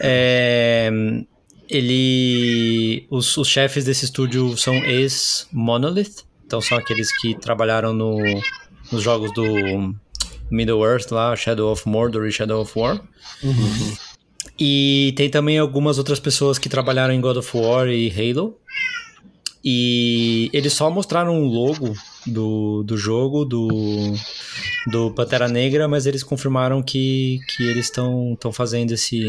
É, 0.00 0.90
ele, 1.68 3.06
os, 3.08 3.36
os 3.36 3.46
chefes 3.46 3.84
desse 3.84 4.04
estúdio 4.04 4.56
são 4.56 4.74
ex-Monolith, 4.74 6.28
então 6.50 6.60
são 6.60 6.76
aqueles 6.76 7.16
que 7.20 7.32
trabalharam 7.32 7.92
no, 7.92 8.18
nos 8.90 9.00
jogos 9.00 9.32
do 9.32 9.94
Middle 10.50 10.84
Earth 10.84 11.12
lá, 11.12 11.36
Shadow 11.36 11.70
of 11.70 11.88
Mordor 11.88 12.26
e 12.26 12.32
Shadow 12.32 12.60
of 12.62 12.76
War. 12.76 13.00
E 14.58 15.14
tem 15.16 15.30
também 15.30 15.60
algumas 15.60 15.96
outras 15.96 16.18
pessoas 16.18 16.58
que 16.58 16.68
trabalharam 16.68 17.14
em 17.14 17.20
God 17.20 17.36
of 17.36 17.56
War 17.56 17.86
e 17.86 18.10
Halo. 18.10 18.58
E 19.64 20.50
eles 20.52 20.72
só 20.72 20.90
mostraram 20.90 21.40
um 21.40 21.44
logo 21.44 21.94
do, 22.26 22.82
do 22.82 22.96
jogo, 22.96 23.44
do, 23.44 23.68
do 24.88 25.12
Pantera 25.12 25.46
Negra, 25.46 25.86
mas 25.86 26.04
eles 26.04 26.24
confirmaram 26.24 26.82
que, 26.82 27.38
que 27.54 27.62
eles 27.62 27.84
estão 27.84 28.36
fazendo 28.52 28.90
esse, 28.90 29.24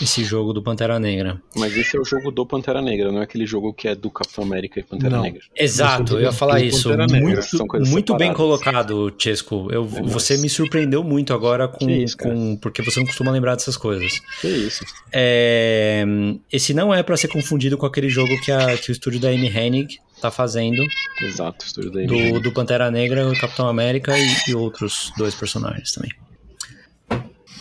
esse 0.00 0.24
jogo 0.24 0.52
do 0.52 0.62
Pantera 0.62 0.98
Negra. 0.98 1.40
Mas 1.56 1.76
esse 1.76 1.96
é 1.96 2.00
o 2.00 2.04
jogo 2.04 2.30
do 2.30 2.44
Pantera 2.46 2.80
Negra, 2.82 3.12
não 3.12 3.20
é 3.20 3.24
aquele 3.24 3.46
jogo 3.46 3.72
que 3.72 3.86
é 3.88 3.94
do 3.94 4.10
Capitão 4.10 4.44
América 4.44 4.80
e 4.80 4.82
Pantera 4.82 5.16
Não. 5.16 5.22
Negra. 5.22 5.40
Exato, 5.56 6.14
eu 6.14 6.22
ia 6.22 6.32
falar 6.32 6.60
isso. 6.60 6.88
Pantera 6.90 7.06
Negra, 7.06 7.40
Muito, 7.52 7.90
muito 7.90 8.16
bem 8.16 8.32
colocado, 8.32 9.12
Chesco. 9.18 9.68
Eu, 9.70 9.84
É, 9.84 10.02
você 10.02 10.34
mas- 10.34 10.42
me 10.42 10.48
surpreendeu 10.48 11.02
muito 11.04 11.32
agora 11.32 11.68
com, 11.68 11.88
isso, 11.88 12.16
com. 12.18 12.56
Porque 12.56 12.82
você 12.82 13.00
não 13.00 13.06
costuma 13.06 13.30
lembrar 13.30 13.54
dessas 13.54 13.76
coisas. 13.76 14.20
Que 14.40 14.48
isso? 14.48 14.84
É, 15.12 16.04
esse 16.52 16.74
não 16.74 16.92
é 16.92 17.02
pra 17.02 17.16
ser 17.16 17.28
confundido 17.28 17.76
com 17.78 17.86
aquele 17.86 18.08
jogo 18.08 18.38
que, 18.40 18.50
a- 18.52 18.76
que 18.76 18.90
o 18.90 18.92
estúdio 18.92 19.20
da 19.20 19.28
Amy 19.28 19.48
Hennig 19.48 19.98
tá 20.20 20.30
fazendo, 20.30 20.82
Exato, 21.20 21.64
estúdio 21.66 21.90
da 21.90 22.00
do, 22.02 22.14
MGM. 22.14 22.40
do 22.40 22.52
Pantera 22.52 22.90
Negra, 22.90 23.28
o 23.28 23.38
Capitão 23.38 23.68
América 23.68 24.16
e, 24.18 24.50
e 24.50 24.54
outros 24.54 25.12
dois 25.18 25.34
personagens 25.34 25.92
também. 25.92 26.10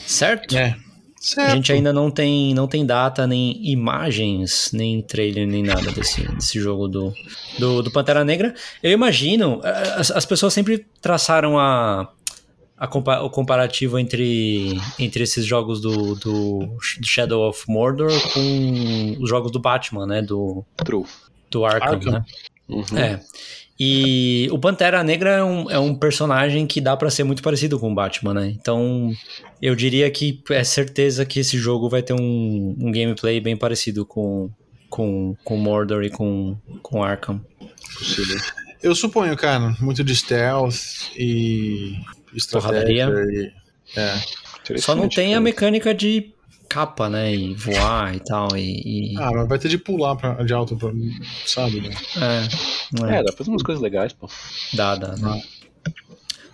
Certo? 0.06 0.56
É. 0.58 0.76
A 1.24 1.26
Certo. 1.26 1.52
gente 1.56 1.72
ainda 1.72 1.94
não 1.94 2.12
tem, 2.12 2.54
não 2.54 2.68
tem 2.68 2.86
data, 2.86 3.26
nem 3.26 3.58
imagens, 3.66 4.72
nem 4.74 5.02
trailer, 5.02 5.48
nem 5.48 5.64
nada 5.64 5.90
desse, 5.94 6.22
desse 6.36 6.60
jogo 6.60 6.88
do, 6.90 7.14
do, 7.58 7.82
do 7.82 7.90
Pantera 7.92 8.26
Negra. 8.26 8.54
Eu 8.82 8.92
imagino, 8.92 9.62
as, 9.96 10.12
as 10.12 10.26
pessoas 10.26 10.54
sempre 10.54 10.86
traçaram 11.02 11.58
a, 11.58 12.12
a 12.78 12.88
compa- 12.88 13.22
o 13.22 13.30
comparativo 13.30 13.98
entre, 13.98 14.78
entre 15.00 15.24
esses 15.24 15.46
jogos 15.46 15.80
do, 15.80 16.16
do 16.16 16.78
Shadow 16.82 17.48
of 17.48 17.64
Mordor 17.70 18.12
com 18.34 19.16
os 19.22 19.30
jogos 19.30 19.50
do 19.50 19.60
Batman, 19.60 20.06
né? 20.06 20.22
Do, 20.22 20.66
True. 20.76 21.06
do 21.50 21.64
Arkham, 21.64 21.94
Arkham. 21.94 22.12
né? 22.12 22.26
Uhum. 22.68 22.98
É. 22.98 23.22
E 23.80 24.48
o 24.52 24.60
Pantera 24.60 25.04
Negra 25.04 25.32
é 25.32 25.44
um, 25.44 25.72
é 25.72 25.80
um 25.80 25.96
personagem 25.96 26.68
que 26.68 26.80
dá 26.80 26.96
pra 26.96 27.10
ser 27.10 27.24
muito 27.24 27.42
parecido 27.42 27.80
com 27.80 27.92
o 27.92 27.96
Batman, 27.96 28.34
né? 28.34 28.48
Então, 28.48 29.12
eu 29.62 29.76
diria 29.76 30.10
que 30.12 30.42
é 30.52 30.64
certeza 30.64 31.26
que 31.26 31.40
esse 31.40 31.58
jogo 31.58 31.90
vai 31.90 32.04
ter 32.04 32.14
um, 32.14 32.76
um 32.80 32.92
gameplay 32.92 33.40
bem 33.40 33.58
parecido 33.58 34.06
com, 34.06 34.50
com, 34.90 35.36
com 35.44 35.58
Mordor 35.58 36.04
e 36.04 36.10
com, 36.10 36.56
com 36.84 37.04
Arkham. 37.04 37.44
Possível. 37.98 38.38
Eu 38.82 38.94
suponho, 38.94 39.36
cara, 39.36 39.76
muito 39.80 40.04
de 40.04 40.16
stealth 40.16 41.10
e 41.18 41.96
estratégia. 42.36 43.08
Porradaria. 43.08 43.54
E, 43.96 44.00
é. 44.00 44.78
Só 44.78 44.96
não 44.96 45.10
tem 45.10 45.36
a 45.36 45.42
mecânica 45.42 45.94
de 45.94 46.34
capa, 46.70 47.10
né? 47.10 47.34
E 47.36 47.54
voar 47.56 48.16
e 48.16 48.20
tal. 48.20 48.56
E, 48.58 49.14
e- 49.14 49.18
Ah, 49.18 49.32
mas 49.34 49.48
vai 49.48 49.60
ter 49.60 49.70
de 49.70 49.78
pular 49.78 50.16
pra, 50.16 50.44
de 50.44 50.54
alto, 50.54 50.76
pra, 50.76 50.90
sabe? 51.46 51.82
Né? 51.82 51.90
é, 52.18 53.08
é, 53.12 53.16
É, 53.20 53.24
dá 53.24 53.24
pra 53.26 53.38
fazer 53.38 53.50
umas 53.50 53.64
coisas 53.64 53.82
legais, 53.82 54.14
pô. 54.14 54.28
dá, 54.74 54.96
dá, 54.96 55.16
dá. 55.16 55.38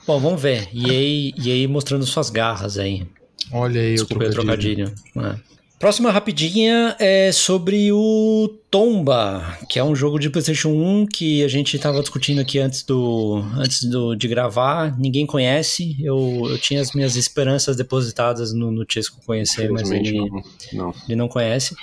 Bom, 0.08 0.20
vamos 0.20 0.42
ver. 0.42 0.68
E 0.74 0.90
aí, 0.90 1.34
e 1.38 1.52
aí 1.52 1.68
mostrando 1.68 2.06
suas 2.06 2.30
garras 2.30 2.78
aí. 2.78 3.06
Olha 3.52 3.80
aí 3.82 3.94
Desculpa 3.94 4.26
o 4.26 4.28
o 4.28 4.32
trocadilho. 4.32 4.86
trocadilho. 5.16 5.36
É. 5.36 5.59
Próxima 5.80 6.12
rapidinha 6.12 6.94
é 7.00 7.32
sobre 7.32 7.90
o 7.94 8.54
Tomba, 8.70 9.58
que 9.70 9.80
é 9.80 9.84
um 9.84 9.96
jogo 9.96 10.20
de 10.20 10.30
PlayStation 10.30 10.72
1 10.72 11.06
que 11.06 11.42
a 11.42 11.48
gente 11.48 11.78
estava 11.78 12.02
discutindo 12.02 12.42
aqui 12.42 12.60
antes 12.60 12.84
do 12.84 13.42
antes 13.56 13.86
do, 13.86 14.14
de 14.14 14.28
gravar. 14.28 15.00
Ninguém 15.00 15.26
conhece. 15.26 15.96
Eu, 16.04 16.48
eu 16.50 16.58
tinha 16.58 16.82
as 16.82 16.92
minhas 16.92 17.16
esperanças 17.16 17.78
depositadas 17.78 18.52
no, 18.54 18.70
no 18.70 18.86
Chesco 18.86 19.22
conhecer, 19.26 19.72
mas 19.72 19.90
ele, 19.90 20.18
não. 20.18 20.44
não. 20.74 20.94
ele 21.08 21.16
não 21.16 21.30
conhece. 21.30 21.74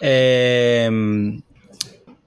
É, 0.00 0.88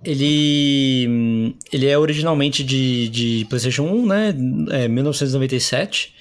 ele, 0.04 1.56
ele 1.74 1.88
é 1.88 1.98
originalmente 1.98 2.64
de, 2.64 3.10
de 3.10 3.48
PlayStation 3.50 3.86
1, 3.86 4.06
né? 4.06 4.36
É 4.70 4.88
1997. 4.88 6.14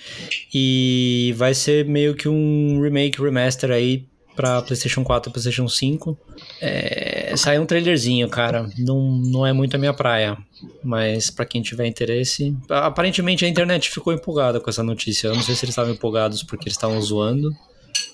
E 0.55 1.35
vai 1.37 1.53
ser 1.53 1.85
meio 1.85 2.15
que 2.15 2.27
um 2.27 2.81
remake, 2.81 3.21
remaster 3.21 3.71
aí 3.71 4.07
para 4.39 4.63
PlayStation 4.63 5.03
4 5.03 5.29
e 5.29 5.33
PlayStation 5.33 5.67
5. 5.67 6.17
É, 6.61 7.35
saiu 7.37 7.61
um 7.61 7.67
trailerzinho, 7.67 8.29
cara. 8.29 8.71
Não, 8.79 9.01
não 9.19 9.45
é 9.45 9.53
muito 9.53 9.75
a 9.75 9.79
minha 9.81 9.93
praia. 9.93 10.39
Mas 10.81 11.29
pra 11.29 11.45
quem 11.45 11.61
tiver 11.61 11.89
interesse. 11.89 12.57
Aparentemente 12.71 13.45
a 13.45 13.49
internet 13.49 13.91
ficou 13.91 14.13
empolgada 14.13 14.61
com 14.61 14.71
essa 14.71 14.85
notícia. 14.85 15.27
Eu 15.27 15.35
não 15.35 15.43
sei 15.43 15.57
se 15.57 15.65
eles 15.65 15.73
estavam 15.73 15.93
empolgados 15.93 16.45
porque 16.45 16.69
eles 16.69 16.77
estavam 16.77 17.03
zoando 17.03 17.51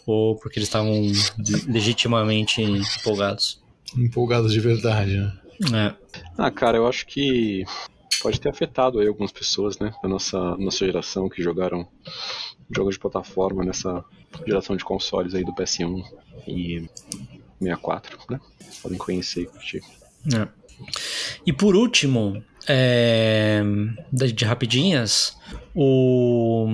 ou 0.07 0.37
porque 0.37 0.59
eles 0.59 0.69
estavam 0.69 1.13
legitimamente 1.69 2.63
empolgados. 2.63 3.63
Empolgados 3.95 4.51
de 4.51 4.61
verdade, 4.61 5.19
né? 5.19 5.33
É. 5.75 5.95
Ah, 6.39 6.51
cara, 6.51 6.79
eu 6.79 6.87
acho 6.87 7.07
que 7.07 7.65
pode 8.23 8.41
ter 8.41 8.49
afetado 8.49 8.99
aí 8.99 9.07
algumas 9.07 9.31
pessoas, 9.31 9.79
né, 9.79 9.93
da 10.03 10.09
nossa, 10.09 10.57
nossa 10.57 10.87
geração 10.87 11.29
que 11.29 11.43
jogaram 11.43 11.87
jogos 12.71 12.95
de 12.95 13.01
plataforma 13.01 13.65
nessa 13.65 14.05
geração 14.47 14.77
de 14.77 14.85
consoles 14.85 15.35
aí 15.35 15.45
do 15.45 15.53
PS1 15.53 16.03
e 16.47 16.89
64, 17.61 18.19
né? 18.31 18.41
Podem 18.83 18.99
conhecer 18.99 19.47
curtir. 19.47 19.83
É. 20.35 20.49
E 21.47 21.53
por 21.53 21.77
último, 21.77 22.43
é, 22.67 23.63
de 24.13 24.45
rapidinhas, 24.45 25.37
o, 25.75 26.67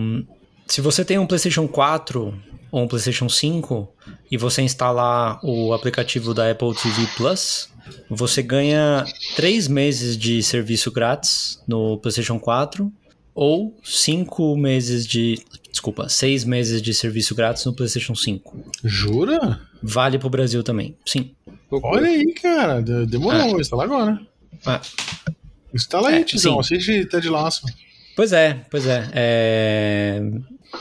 se 0.67 0.81
você 0.81 1.05
tem 1.05 1.19
um 1.19 1.27
PlayStation 1.27 1.67
4 1.67 2.35
ou 2.71 2.83
um 2.83 2.89
PlayStation 2.89 3.29
5 3.29 3.89
e 4.31 4.37
você 4.37 4.63
instalar 4.63 5.41
o 5.45 5.73
aplicativo 5.73 6.33
da 6.33 6.51
Apple 6.51 6.75
TV 6.75 7.07
Plus, 7.17 7.69
você 8.09 8.43
ganha 8.43 9.05
3 9.37 9.69
meses 9.69 10.17
de 10.17 10.43
serviço 10.43 10.91
grátis 10.91 11.63
no 11.67 11.99
PlayStation 11.99 12.39
4 12.39 12.91
ou 13.35 13.77
5 13.83 14.57
meses 14.57 15.07
de. 15.07 15.43
Desculpa, 15.81 16.11
6 16.11 16.45
meses 16.45 16.83
de 16.83 16.93
serviço 16.93 17.35
grátis 17.35 17.65
no 17.65 17.73
PlayStation 17.73 18.15
5. 18.15 18.67
Jura? 18.85 19.59
Vale 19.83 20.19
pro 20.19 20.29
Brasil 20.29 20.63
também, 20.63 20.95
sim. 21.07 21.35
Olha 21.71 22.07
aí, 22.07 22.35
cara. 22.35 22.83
Demorou, 22.83 23.41
é. 23.41 23.49
vou 23.49 23.59
instalar 23.59 23.87
agora. 23.87 24.21
É. 24.67 24.81
Instala 25.73 26.11
aí, 26.11 26.21
é, 26.21 26.25
Tizão. 26.25 26.61
Assiste 26.61 27.07
Ted 27.07 27.27
Laço. 27.31 27.65
Pois 28.15 28.31
é, 28.35 28.61
pois 28.71 28.87
é. 28.87 29.09
é... 29.15 30.23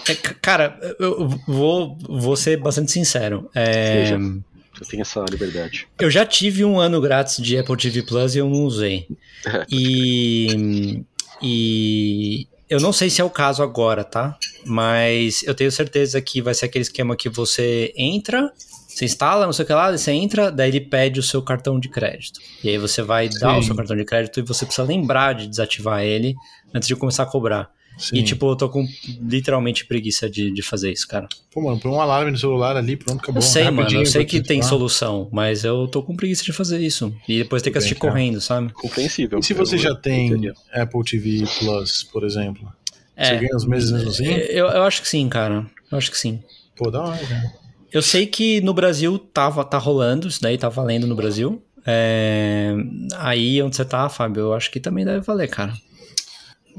é 0.10 0.16
cara, 0.42 0.78
eu 1.00 1.30
vou, 1.48 1.98
vou 2.02 2.36
ser 2.36 2.58
bastante 2.58 2.92
sincero. 2.92 3.50
É... 3.56 4.04
Seja. 4.04 4.16
Eu 4.16 4.86
tenho 4.86 5.02
essa 5.02 5.24
liberdade. 5.32 5.88
Eu 5.98 6.12
já 6.12 6.26
tive 6.26 6.66
um 6.66 6.78
ano 6.78 7.00
grátis 7.00 7.42
de 7.42 7.58
Apple 7.58 7.78
TV 7.78 8.04
Plus 8.04 8.36
e 8.36 8.40
eu 8.40 8.50
não 8.50 8.66
usei. 8.66 9.08
e, 9.72 11.06
e 11.42 12.50
eu 12.70 12.80
não 12.80 12.94
sei 12.94 13.10
se 13.10 13.20
é 13.20 13.24
o 13.24 13.30
caso 13.30 13.64
agora, 13.64 14.04
tá? 14.04 14.38
Mas 14.66 15.42
eu 15.44 15.56
tenho 15.56 15.72
certeza 15.72 16.22
que 16.22 16.42
vai 16.42 16.54
ser 16.54 16.66
aquele 16.66 16.84
esquema 16.84 17.16
que 17.16 17.28
você 17.28 17.92
entra, 17.98 18.54
você 18.88 19.06
instala, 19.06 19.46
não 19.46 19.54
sei 19.54 19.64
o 19.64 19.66
que 19.66 19.74
lá, 19.74 19.92
você 19.92 20.12
entra, 20.12 20.52
daí 20.52 20.70
ele 20.70 20.82
pede 20.82 21.20
o 21.20 21.24
seu 21.24 21.42
cartão 21.42 21.80
de 21.80 21.90
crédito. 21.90 22.40
E 22.64 22.70
aí 22.70 22.78
você 22.78 23.02
vai 23.02 23.28
Sim. 23.32 23.40
dar 23.40 23.58
o 23.58 23.64
seu 23.64 23.76
cartão 23.76 23.98
de 23.98 24.06
crédito 24.06 24.40
e 24.40 24.44
você 24.44 24.66
precisa 24.66 24.88
lembrar 24.88 25.34
de 25.34 25.48
desativar 25.48 26.04
ele 26.04 26.36
antes 26.74 26.88
de 26.88 26.96
começar 26.96 27.24
a 27.24 27.26
cobrar. 27.26 27.72
Sim. 28.00 28.18
E, 28.18 28.24
tipo, 28.24 28.50
eu 28.50 28.56
tô 28.56 28.70
com 28.70 28.88
literalmente 29.22 29.86
preguiça 29.86 30.30
de, 30.30 30.50
de 30.50 30.62
fazer 30.62 30.92
isso, 30.92 31.06
cara. 31.06 31.28
Pô, 31.52 31.62
mano, 31.62 31.80
põe 31.80 31.92
um 31.92 32.00
alarme 32.00 32.32
no 32.32 32.38
celular 32.38 32.78
ali, 32.78 32.96
pronto, 32.96 33.20
acabou. 33.20 33.40
Eu 33.40 33.42
sei, 33.42 33.70
mano, 33.70 33.92
eu 33.92 34.06
sei 34.06 34.24
que 34.24 34.42
tem 34.42 34.62
solução, 34.62 35.28
mas 35.32 35.66
eu 35.66 35.86
tô 35.88 36.02
com 36.02 36.16
preguiça 36.16 36.44
de 36.44 36.54
fazer 36.54 36.80
isso. 36.80 37.14
E 37.28 37.40
depois 37.40 37.62
ter 37.62 37.72
que 37.72 37.78
assistir 37.78 38.00
bem, 38.00 38.10
correndo, 38.10 38.40
sabe? 38.40 38.72
Compreensível. 38.74 39.40
E 39.40 39.44
se 39.44 39.54
você 39.54 39.78
já 39.78 39.94
tem 39.94 40.52
Apple 40.72 41.04
TV 41.04 41.44
Plus, 41.60 42.04
por 42.04 42.24
exemplo? 42.24 42.72
É, 43.16 43.26
você 43.26 43.36
ganha 43.36 43.56
os 43.56 43.66
meses 43.66 43.92
mesmo 43.92 44.10
assim? 44.10 44.28
Eu, 44.28 44.68
eu 44.68 44.84
acho 44.84 45.02
que 45.02 45.08
sim, 45.10 45.28
cara. 45.28 45.66
Eu 45.92 45.98
acho 45.98 46.10
que 46.10 46.18
sim. 46.18 46.42
Pô, 46.78 46.90
da 46.90 47.04
hora, 47.04 47.18
cara. 47.18 47.54
Eu 47.92 48.02
sei 48.02 48.26
que 48.26 48.62
no 48.62 48.74
Brasil 48.74 49.18
tava, 49.18 49.66
tá 49.66 49.78
rolando, 49.78 50.28
isso 50.28 50.42
daí 50.42 50.58
tá 50.58 50.70
valendo 50.70 51.06
no 51.06 51.16
Brasil. 51.16 51.62
É... 51.86 52.74
Aí 53.18 53.62
onde 53.62 53.76
você 53.76 53.84
tá, 53.84 54.08
Fábio, 54.08 54.42
eu 54.42 54.54
acho 54.54 54.72
que 54.72 54.80
também 54.80 55.04
deve 55.04 55.22
valer, 55.22 55.50
cara. 55.50 55.74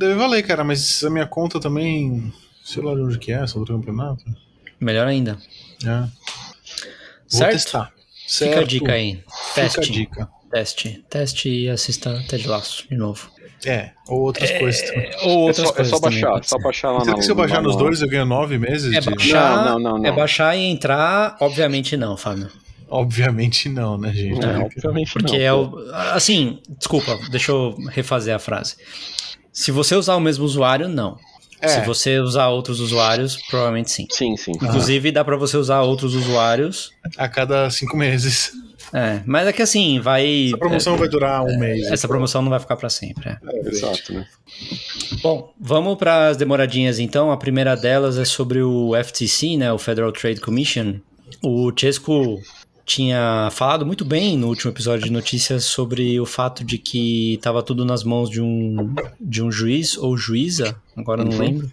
Deve 0.01 0.15
valer, 0.15 0.43
cara, 0.43 0.65
mas 0.65 1.05
a 1.05 1.11
minha 1.11 1.27
conta 1.27 1.61
também. 1.61 2.33
Sei 2.65 2.83
lá 2.83 2.95
de 2.95 3.03
onde 3.03 3.19
que 3.19 3.33
é, 3.33 3.43
essa 3.43 3.59
do 3.59 3.67
campeonato. 3.67 4.25
Melhor 4.81 5.07
ainda. 5.07 5.37
É. 5.85 5.99
Vou 5.99 6.09
certo? 7.29 7.53
testar. 7.53 7.93
Certo. 8.27 8.51
Fica 8.51 8.61
a 8.61 8.67
dica 8.67 8.93
aí. 8.93 9.23
Teste. 9.55 9.81
Fica 9.81 9.81
a 9.81 9.93
dica. 9.93 10.29
Teste. 10.51 11.05
Teste 11.11 11.49
e 11.51 11.69
assista 11.69 12.25
Ted 12.27 12.49
Laço 12.49 12.89
de 12.89 12.97
novo. 12.97 13.31
É, 13.67 13.91
ou 14.09 14.23
outras 14.23 14.51
é, 14.51 14.59
coisas 14.59 14.89
também. 14.89 15.11
Ou 15.23 15.39
outras 15.41 15.59
é 15.59 15.69
só, 15.69 15.75
coisas 15.75 15.93
é 15.93 15.97
só 15.97 16.01
baixar, 16.01 16.29
também. 16.29 16.43
só 16.45 16.59
baixar 16.59 16.91
lá 16.93 17.01
Será 17.01 17.17
que 17.17 17.23
se 17.23 17.31
eu 17.31 17.35
baixar 17.35 17.63
nos 17.63 17.77
dois 17.77 18.01
eu 18.01 18.09
ganho 18.09 18.25
nove 18.25 18.57
meses? 18.57 18.95
É 18.95 19.01
de... 19.01 19.11
baixar, 19.11 19.57
Não, 19.57 19.65
não, 19.65 19.79
não, 19.79 19.99
não. 19.99 20.07
É 20.07 20.13
baixar 20.13 20.57
e 20.57 20.63
entrar, 20.63 21.37
obviamente 21.41 21.95
não, 21.95 22.17
Fábio. 22.17 22.49
Obviamente 22.89 23.69
não, 23.69 23.99
né, 23.99 24.15
gente? 24.15 24.41
Não, 24.41 24.65
obviamente 24.65 25.13
Porque 25.13 25.37
não, 25.37 25.45
é 25.45 25.53
o. 25.53 25.91
Assim, 26.15 26.59
desculpa, 26.79 27.19
deixa 27.31 27.53
eu 27.53 27.77
refazer 27.91 28.35
a 28.35 28.39
frase. 28.39 28.77
Se 29.53 29.71
você 29.71 29.95
usar 29.95 30.17
o 30.17 30.21
mesmo 30.21 30.45
usuário, 30.45 30.89
não. 30.89 31.19
É. 31.61 31.69
Se 31.69 31.81
você 31.87 32.19
usar 32.19 32.49
outros 32.49 32.81
usuários, 32.81 33.37
provavelmente 33.49 33.91
sim. 33.91 34.07
Sim, 34.11 34.37
sim. 34.37 34.53
Inclusive, 34.53 35.13
dá 35.13 35.23
pra 35.23 35.37
você 35.37 35.57
usar 35.57 35.83
outros 35.83 36.15
usuários. 36.15 36.91
A 37.19 37.29
cada 37.29 37.69
cinco 37.71 37.97
meses. 37.97 38.53
É, 38.93 39.21
mas 39.25 39.47
é 39.47 39.53
que 39.53 39.63
assim, 39.63 40.01
vai. 40.01 40.47
Essa 40.49 40.59
promoção 40.59 40.95
é, 40.95 40.99
vai 40.99 41.09
durar 41.09 41.45
um 41.45 41.59
mês. 41.59 41.87
Essa 41.91 42.09
promoção 42.09 42.43
não 42.43 42.51
vai 42.51 42.59
ficar 42.59 42.77
pra 42.77 42.89
sempre. 42.89 43.29
É. 43.29 43.39
É, 43.45 43.69
exato, 43.69 44.13
né? 44.13 44.27
Bom, 45.23 45.53
vamos 45.61 45.97
para 45.97 46.29
as 46.29 46.37
demoradinhas 46.37 46.99
então. 46.99 47.31
A 47.31 47.37
primeira 47.37 47.77
delas 47.77 48.19
é 48.19 48.25
sobre 48.25 48.63
o 48.63 48.93
FTC, 48.97 49.57
né, 49.57 49.73
o 49.73 49.79
Federal 49.79 50.11
Trade 50.13 50.41
Commission. 50.41 50.97
O 51.43 51.71
Chesco 51.77 52.41
tinha 52.91 53.49
falado 53.53 53.87
muito 53.87 54.05
bem 54.05 54.37
no 54.37 54.49
último 54.49 54.73
episódio 54.73 55.05
de 55.05 55.13
notícias 55.13 55.65
sobre 55.65 56.19
o 56.19 56.27
fato 56.27 56.65
de 56.65 56.77
que 56.77 57.35
estava 57.35 57.63
tudo 57.63 57.85
nas 57.85 58.03
mãos 58.03 58.29
de 58.29 58.43
um, 58.43 58.93
de 59.21 59.41
um 59.41 59.51
juiz 59.51 59.97
ou 59.97 60.17
juíza, 60.17 60.75
agora 60.97 61.25
não 61.25 61.31
Uhum. 61.31 61.39
lembro, 61.39 61.73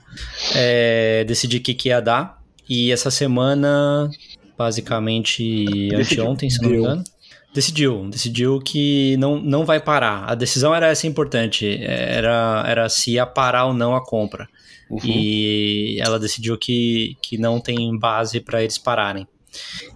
é, 0.54 1.24
decidir 1.28 1.58
o 1.58 1.62
que, 1.62 1.74
que 1.74 1.90
ia 1.90 2.00
dar. 2.00 2.40
E 2.70 2.92
essa 2.92 3.10
semana, 3.10 4.12
basicamente 4.56 5.90
anteontem, 5.96 6.52
se 6.52 6.62
não 6.62 6.70
me 6.70 6.78
engano, 6.78 7.04
decidiu. 7.52 8.08
Decidiu 8.12 8.60
que 8.60 9.18
não, 9.18 9.40
não 9.42 9.66
vai 9.66 9.80
parar. 9.80 10.24
A 10.30 10.36
decisão 10.36 10.76
era 10.76 10.88
essa 10.88 11.08
importante, 11.08 11.80
era, 11.82 12.64
era 12.68 12.90
se 12.90 13.14
ia 13.14 13.26
parar 13.26 13.66
ou 13.66 13.74
não 13.74 13.96
a 13.96 14.06
compra. 14.06 14.48
Uhum. 14.88 15.00
E 15.04 16.00
ela 16.00 16.20
decidiu 16.20 16.58
que, 16.60 17.18
que 17.24 17.40
não 17.40 17.60
tem 17.60 17.98
base 17.98 18.40
para 18.40 18.62
eles 18.62 18.78
pararem. 18.78 19.28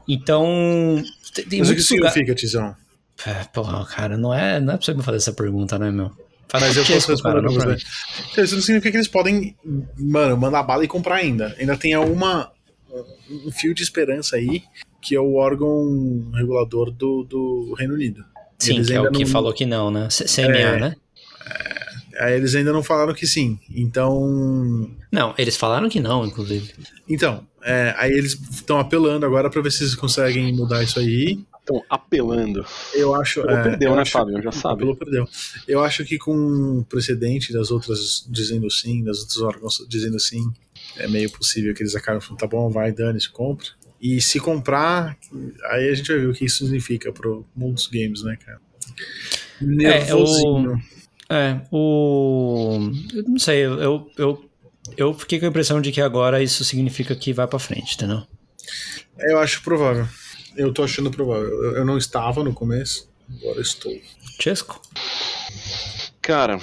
Então, 0.07 1.03
tem, 1.49 1.59
Mas 1.59 1.69
o 1.69 1.75
que 1.75 1.81
significa, 1.81 2.35
Tizão? 2.35 2.75
É, 3.25 3.43
Porra, 3.53 3.85
cara, 3.85 4.17
não 4.17 4.33
é, 4.33 4.59
não 4.59 4.73
é 4.73 4.77
pra 4.77 4.85
você 4.85 4.93
me 4.93 5.03
fazer 5.03 5.17
essa 5.17 5.33
pergunta, 5.33 5.77
né, 5.77 5.91
meu? 5.91 6.11
Faz 6.47 6.63
Mas 6.65 6.77
eu 6.77 6.85
posso 6.85 7.21
cara, 7.23 7.39
responder 7.41 7.59
pra 7.65 7.75
você. 7.77 7.85
Então, 8.31 8.43
Isso 8.43 8.55
não 8.55 8.61
significa 8.61 8.91
que 8.91 8.97
eles 8.97 9.07
podem, 9.07 9.55
mano, 9.97 10.35
mandar 10.37 10.63
bala 10.63 10.83
e 10.83 10.87
comprar 10.87 11.15
ainda. 11.15 11.55
Ainda 11.59 11.77
tem 11.77 11.95
uma, 11.95 12.51
um 13.29 13.51
fio 13.51 13.73
de 13.73 13.83
esperança 13.83 14.35
aí, 14.35 14.63
que 15.01 15.15
é 15.15 15.19
o 15.19 15.35
órgão 15.35 16.29
regulador 16.33 16.91
do, 16.91 17.23
do 17.23 17.73
Reino 17.77 17.93
Unido. 17.93 18.25
Sim, 18.59 18.75
Eles 18.75 18.87
que 18.87 18.93
é 18.93 19.01
o 19.01 19.11
que 19.11 19.23
não- 19.23 19.31
falou 19.31 19.53
que 19.53 19.65
não, 19.65 19.89
né? 19.89 20.07
CMA, 20.09 20.57
É. 20.57 20.79
né? 20.79 20.95
Aí 22.21 22.35
eles 22.35 22.53
ainda 22.53 22.71
não 22.71 22.83
falaram 22.83 23.13
que 23.15 23.25
sim. 23.25 23.57
Então. 23.73 24.89
Não, 25.11 25.33
eles 25.37 25.57
falaram 25.57 25.89
que 25.89 25.99
não, 25.99 26.25
inclusive. 26.25 26.71
Então, 27.09 27.47
é, 27.63 27.95
aí 27.97 28.11
eles 28.11 28.33
estão 28.51 28.79
apelando 28.79 29.25
agora 29.25 29.49
pra 29.49 29.61
ver 29.61 29.71
se 29.71 29.83
eles 29.83 29.95
conseguem 29.95 30.53
mudar 30.53 30.83
isso 30.83 30.99
aí. 30.99 31.39
Estão 31.59 31.83
apelando. 31.89 32.65
Eu 32.93 33.15
acho. 33.15 33.41
Apelou, 33.41 33.59
é, 33.59 33.63
perdeu, 33.63 33.89
eu 33.89 33.95
né, 33.95 34.01
acho- 34.03 34.11
Fábio? 34.11 34.41
Já 34.41 34.51
sabe. 34.51 34.75
Apelou, 34.75 34.95
perdeu. 34.95 35.27
Eu 35.67 35.83
acho 35.83 36.05
que 36.05 36.17
com 36.19 36.79
o 36.79 36.85
precedente 36.85 37.51
das 37.51 37.71
outras 37.71 38.25
dizendo 38.29 38.69
sim, 38.69 39.03
das 39.03 39.19
outros 39.19 39.41
órgãos 39.41 39.85
dizendo 39.89 40.19
sim, 40.19 40.43
é 40.97 41.07
meio 41.07 41.29
possível 41.31 41.73
que 41.73 41.81
eles 41.81 41.95
acabem 41.95 42.21
falando, 42.21 42.39
tá 42.39 42.47
bom, 42.47 42.69
vai, 42.69 42.91
dane-se, 42.91 43.29
compra. 43.29 43.67
E 43.99 44.19
se 44.21 44.39
comprar, 44.39 45.15
aí 45.71 45.89
a 45.89 45.93
gente 45.93 46.11
vai 46.11 46.19
ver 46.21 46.27
o 46.29 46.33
que 46.33 46.45
isso 46.45 46.63
significa 46.65 47.11
pro 47.11 47.45
mundo 47.55 47.75
dos 47.75 47.87
games, 47.87 48.23
né, 48.23 48.35
cara? 48.43 48.59
Nervosinho. 49.61 50.73
É, 50.73 51.00
o. 51.71 52.91
Eu 53.13 53.23
não 53.23 53.39
sei, 53.39 53.65
eu, 53.65 53.79
eu, 53.79 54.11
eu, 54.17 54.49
eu 54.97 55.13
fiquei 55.13 55.39
com 55.39 55.45
a 55.45 55.49
impressão 55.49 55.81
de 55.81 55.91
que 55.91 56.01
agora 56.01 56.43
isso 56.43 56.63
significa 56.63 57.15
que 57.15 57.33
vai 57.33 57.47
pra 57.47 57.59
frente, 57.59 57.95
entendeu? 57.95 58.23
Eu 59.19 59.39
acho 59.39 59.61
provável. 59.61 60.07
Eu 60.55 60.73
tô 60.73 60.83
achando 60.83 61.11
provável. 61.11 61.47
Eu, 61.47 61.77
eu 61.77 61.85
não 61.85 61.97
estava 61.97 62.43
no 62.43 62.53
começo, 62.53 63.09
agora 63.39 63.61
estou. 63.61 63.93
Chesco? 64.39 64.81
Cara, 66.21 66.59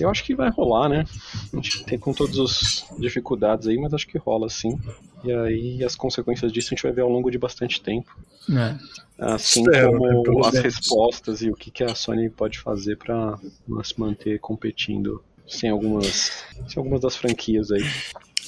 eu 0.00 0.08
acho 0.10 0.24
que 0.24 0.34
vai 0.34 0.50
rolar, 0.50 0.88
né? 0.88 1.04
A 1.52 1.56
gente 1.56 1.84
tem 1.84 1.98
com 1.98 2.12
todas 2.12 2.38
as 2.38 2.84
dificuldades 2.98 3.66
aí, 3.68 3.76
mas 3.78 3.92
acho 3.94 4.06
que 4.06 4.18
rola 4.18 4.48
sim. 4.48 4.78
E 5.24 5.32
aí 5.32 5.84
as 5.84 5.94
consequências 5.96 6.52
disso 6.52 6.68
a 6.68 6.74
gente 6.74 6.82
vai 6.82 6.92
ver 6.92 7.02
ao 7.02 7.08
longo 7.08 7.30
de 7.30 7.38
bastante 7.38 7.80
tempo. 7.80 8.16
É. 8.50 8.76
Assim 9.18 9.60
Espero, 9.62 9.92
né, 9.92 10.22
como 10.26 10.44
as 10.44 10.52
menos. 10.54 10.74
respostas 10.74 11.40
e 11.42 11.48
o 11.50 11.54
que, 11.54 11.70
que 11.70 11.84
a 11.84 11.94
Sony 11.94 12.28
pode 12.28 12.58
fazer 12.58 12.96
pra 12.98 13.38
se 13.82 13.98
manter 13.98 14.38
competindo 14.40 15.22
sem 15.46 15.70
algumas, 15.70 16.44
sem 16.68 16.76
algumas 16.78 17.00
das 17.00 17.16
franquias 17.16 17.70
aí. 17.70 17.84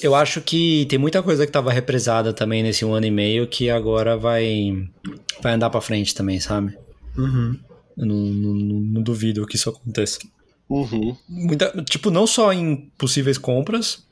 Eu 0.02 0.14
acho 0.14 0.40
que 0.42 0.84
tem 0.90 0.98
muita 0.98 1.22
coisa 1.22 1.46
que 1.46 1.52
tava 1.52 1.72
represada 1.72 2.32
também 2.32 2.62
nesse 2.62 2.84
um 2.84 2.92
ano 2.92 3.06
e 3.06 3.10
meio 3.10 3.46
que 3.46 3.70
agora 3.70 4.16
vai, 4.16 4.86
vai 5.42 5.54
andar 5.54 5.70
pra 5.70 5.80
frente 5.80 6.14
também, 6.14 6.38
sabe? 6.40 6.76
Uhum. 7.16 7.58
Eu 7.96 8.04
não, 8.06 8.16
não, 8.16 8.52
não- 8.54 8.80
não 8.80 9.02
duvido 9.02 9.46
que 9.46 9.56
isso 9.56 9.70
aconteça. 9.70 10.18
Uhum. 10.68 11.16
Muita- 11.28 11.72
tipo, 11.84 12.10
não 12.10 12.26
só 12.26 12.52
em 12.52 12.90
possíveis 12.98 13.38
compras 13.38 14.04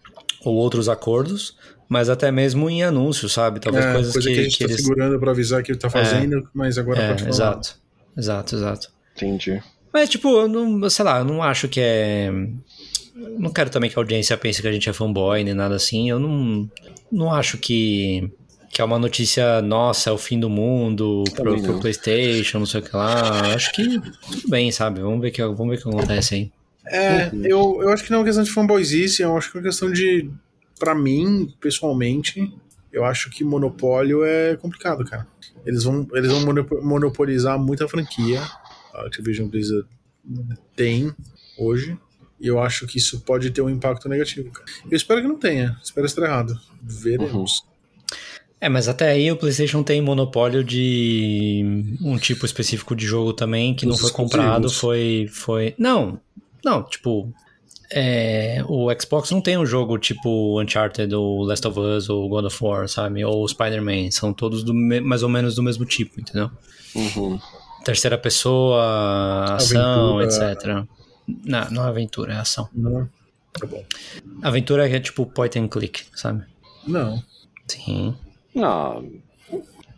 ou 0.45 0.55
outros 0.55 0.89
acordos, 0.89 1.57
mas 1.89 2.09
até 2.09 2.31
mesmo 2.31 2.69
em 2.71 2.83
anúncios, 2.83 3.33
sabe? 3.33 3.61
Talvez 3.61 3.85
É, 3.85 3.93
coisas 3.93 4.13
coisa 4.13 4.29
que, 4.29 4.35
que, 4.35 4.41
a 4.41 4.45
gente 4.45 4.59
que 4.59 4.65
tá 4.65 4.71
eles. 4.71 4.83
segurando 4.83 5.19
pra 5.19 5.31
avisar 5.33 5.63
que 5.63 5.75
tá 5.77 5.91
fazendo, 5.91 6.49
mas 6.55 6.79
agora 6.79 7.01
É, 7.03 7.09
pode 7.09 7.21
falar. 7.23 7.35
exato. 7.35 7.77
Exato, 8.17 8.55
exato. 8.57 8.89
Entendi. 9.17 9.61
Mas, 9.93 10.09
tipo, 10.09 10.29
eu 10.29 10.49
não, 10.49 10.89
sei 10.91 11.05
lá, 11.05 11.19
eu 11.19 11.25
não 11.25 11.43
acho 11.43 11.69
que 11.69 11.81
é. 11.81 12.31
Não 13.39 13.51
quero 13.51 13.71
também 13.71 13.89
que 13.91 13.97
a 13.99 14.03
audiência 14.03 14.37
pense 14.37 14.61
que 14.61 14.67
a 14.69 14.73
gente 14.73 14.89
é 14.89 14.93
fanboy 14.93 15.43
nem 15.45 15.55
nada 15.55 15.75
assim. 15.77 16.11
Eu 16.11 16.19
não, 16.19 16.69
não 17.13 17.33
acho 17.33 17.59
que, 17.59 18.29
que 18.75 18.83
é 18.83 18.85
uma 18.85 18.99
notícia, 18.99 19.63
nossa, 19.63 20.11
é 20.11 20.13
o 20.13 20.19
fim 20.19 20.39
do 20.39 20.51
mundo 20.51 21.23
pro, 21.33 21.45
Também 21.45 21.63
pro 21.63 21.73
não. 21.75 21.81
PlayStation, 21.81 22.59
não 22.59 22.67
sei 22.67 22.81
o 22.81 22.83
que 22.83 22.95
lá. 22.97 23.55
Acho 23.55 23.73
que 23.73 24.01
tudo 24.01 24.49
bem, 24.49 24.73
sabe? 24.73 25.01
Vamos 25.01 25.21
ver 25.21 25.29
o 25.29 25.33
que, 25.33 25.43
vamos 25.43 25.69
ver 25.69 25.77
o 25.77 25.83
que 25.83 25.89
acontece 25.89 26.35
aí. 26.35 26.53
É, 26.87 27.31
eu, 27.45 27.79
eu 27.81 27.89
acho 27.91 28.03
que 28.05 28.11
não 28.11 28.19
é 28.19 28.21
uma 28.21 28.27
questão 28.27 28.43
de 28.45 28.51
fanboyzice, 28.51 29.23
eu 29.23 29.37
acho 29.37 29.51
que 29.51 29.57
é 29.57 29.61
uma 29.61 29.67
questão 29.67 29.91
de. 29.93 30.29
Pra 30.79 30.93
mim, 30.95 31.55
pessoalmente, 31.61 32.53
eu 32.93 33.05
acho 33.05 33.31
que 33.31 33.45
monopólio 33.45 34.25
é 34.25 34.57
complicado, 34.57 35.05
cara. 35.05 35.27
Eles 35.65 35.85
vão, 35.85 36.07
eles 36.13 36.31
vão 36.31 36.45
monopo- 36.45 36.83
monopolizar 36.83 37.59
muita 37.59 37.87
franquia. 37.89 38.43
A 38.93 39.07
Activision 39.07 39.49
Blizzard 39.49 39.87
tem 40.75 41.15
hoje. 41.57 41.97
E 42.41 42.49
eu 42.49 42.59
acho 42.61 42.87
que 42.87 42.99
isso 42.99 43.21
pode 43.21 43.51
ter 43.53 43.63
um 43.63 43.71
impacto 43.71 44.09
negativo, 44.09 44.51
cara. 44.51 44.67
Eu 44.91 44.97
espero 44.97 45.23
que 45.23 45.29
não 45.29 45.39
tenha. 45.39 45.79
Espero 45.83 46.05
estar 46.07 46.23
errado. 46.25 46.59
Veremos. 46.83 47.65
É, 48.65 48.69
mas 48.71 48.89
até 48.89 49.11
aí 49.11 49.31
o 49.31 49.37
PlayStation 49.37 49.83
tem 49.83 50.01
monopólio 50.01 50.65
de 50.65 51.95
um 52.01 52.17
tipo 52.17 52.47
específico 52.47 52.97
de 52.97 53.05
jogo 53.05 53.35
também 53.35 53.75
que 53.75 53.85
não 53.85 53.93
Os 53.93 54.01
foi 54.01 54.11
comprado, 54.11 54.71
foi 54.71 55.29
foi 55.31 55.75
não, 55.77 56.19
não, 56.65 56.83
tipo 56.83 57.31
é, 57.93 58.65
o 58.67 58.89
Xbox 58.99 59.31
não 59.33 59.43
tem 59.43 59.59
um 59.59 59.67
jogo 59.67 59.99
tipo 59.99 60.59
Uncharted 60.63 61.15
ou 61.15 61.43
Last 61.43 61.69
of 61.69 61.79
Us 61.79 62.09
ou 62.09 62.27
God 62.27 62.47
of 62.47 62.65
War, 62.65 62.89
sabe? 62.89 63.23
Ou 63.23 63.47
Spider-Man, 63.47 64.11
são 64.11 64.33
todos 64.33 64.65
do 64.65 64.73
mais 64.73 65.23
ou 65.23 65.29
menos 65.29 65.55
do 65.55 65.63
mesmo 65.63 65.85
tipo, 65.85 66.19
entendeu? 66.19 66.51
Uhum. 66.95 67.39
Terceira 67.85 68.17
pessoa, 68.17 69.57
ação, 69.57 70.21
Aventura. 70.21 70.53
etc. 70.53 70.89
Não, 71.45 71.71
não 71.71 71.85
é 71.85 71.89
aventura, 71.89 72.33
é 72.33 72.37
ação. 72.39 72.67
Não. 72.73 73.07
Tá 73.53 73.67
bom. 73.67 73.85
Aventura 74.41 74.89
é 74.89 75.01
tipo 75.01 75.27
point 75.27 75.59
and 75.59 75.69
click, 75.69 76.07
sabe? 76.15 76.43
Não. 76.89 77.23
Sim. 77.69 78.17
Ah, 78.57 79.01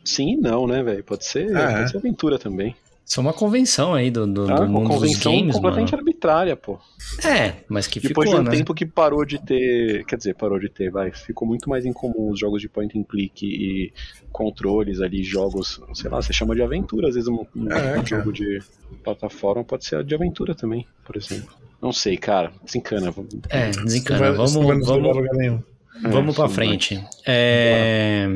sim 0.05 0.33
e 0.33 0.37
não, 0.37 0.67
né, 0.67 0.83
velho? 0.83 1.05
Pode 1.05 1.25
ser, 1.25 1.55
É. 1.55 1.77
pode 1.79 1.91
ser 1.91 1.97
aventura 1.99 2.39
também. 2.39 2.75
Isso 3.09 3.21
é 3.21 3.23
uma 3.23 3.33
convenção 3.33 3.95
aí 3.95 4.11
do, 4.11 4.27
do, 4.27 4.51
Ah, 4.51 4.55
do 4.57 4.63
uma 4.63 4.67
mundo 4.67 4.89
dos 4.89 4.95
convenção 4.97 5.33
games, 5.33 5.55
completamente 5.55 5.93
mano. 5.93 6.01
arbitrária, 6.01 6.57
pô. 6.57 6.77
É, 7.25 7.55
mas 7.69 7.87
que 7.87 8.01
Depois 8.01 8.29
ficou, 8.29 8.43
de 8.43 8.49
um 8.49 8.51
né? 8.51 8.57
tempo 8.59 8.75
que 8.75 8.85
parou 8.85 9.25
de 9.25 9.39
ter. 9.41 10.05
Quer 10.07 10.17
dizer, 10.17 10.35
parou 10.35 10.59
de 10.59 10.69
ter, 10.69 10.91
vai. 10.91 11.13
Ficou 11.13 11.47
muito 11.47 11.71
mais 11.71 11.87
incomum 11.87 12.31
os 12.33 12.41
jogos 12.41 12.61
de 12.61 12.69
point 12.69 12.99
and 12.99 13.05
click 13.05 13.47
e 13.47 13.93
controles 14.33 15.01
ali, 15.01 15.23
jogos, 15.23 15.81
sei 15.95 16.11
lá, 16.11 16.21
você 16.21 16.33
chama 16.33 16.57
de 16.57 16.63
aventura. 16.63 17.07
Às 17.07 17.15
vezes 17.15 17.29
um, 17.29 17.47
um 17.55 17.71
É, 17.71 17.93
cara. 17.95 18.05
jogo 18.05 18.33
de 18.33 18.61
plataforma 19.05 19.63
pode 19.63 19.85
ser 19.85 20.03
de 20.03 20.13
aventura 20.13 20.53
também, 20.53 20.85
por 21.05 21.17
exemplo. 21.17 21.55
Não 21.81 21.93
sei, 21.93 22.17
cara. 22.17 22.51
Desencana. 22.65 23.13
vamos- 23.13 23.37
É, 23.51 23.71
desencana. 23.71 24.31
não 24.31 24.35
Vamos, 24.37 24.55
não 24.57 24.63
vamos. 24.67 25.63
Vamos 26.03 26.35
pra 26.35 26.49
sim, 26.49 26.55
frente. 26.55 27.05
É, 27.27 28.27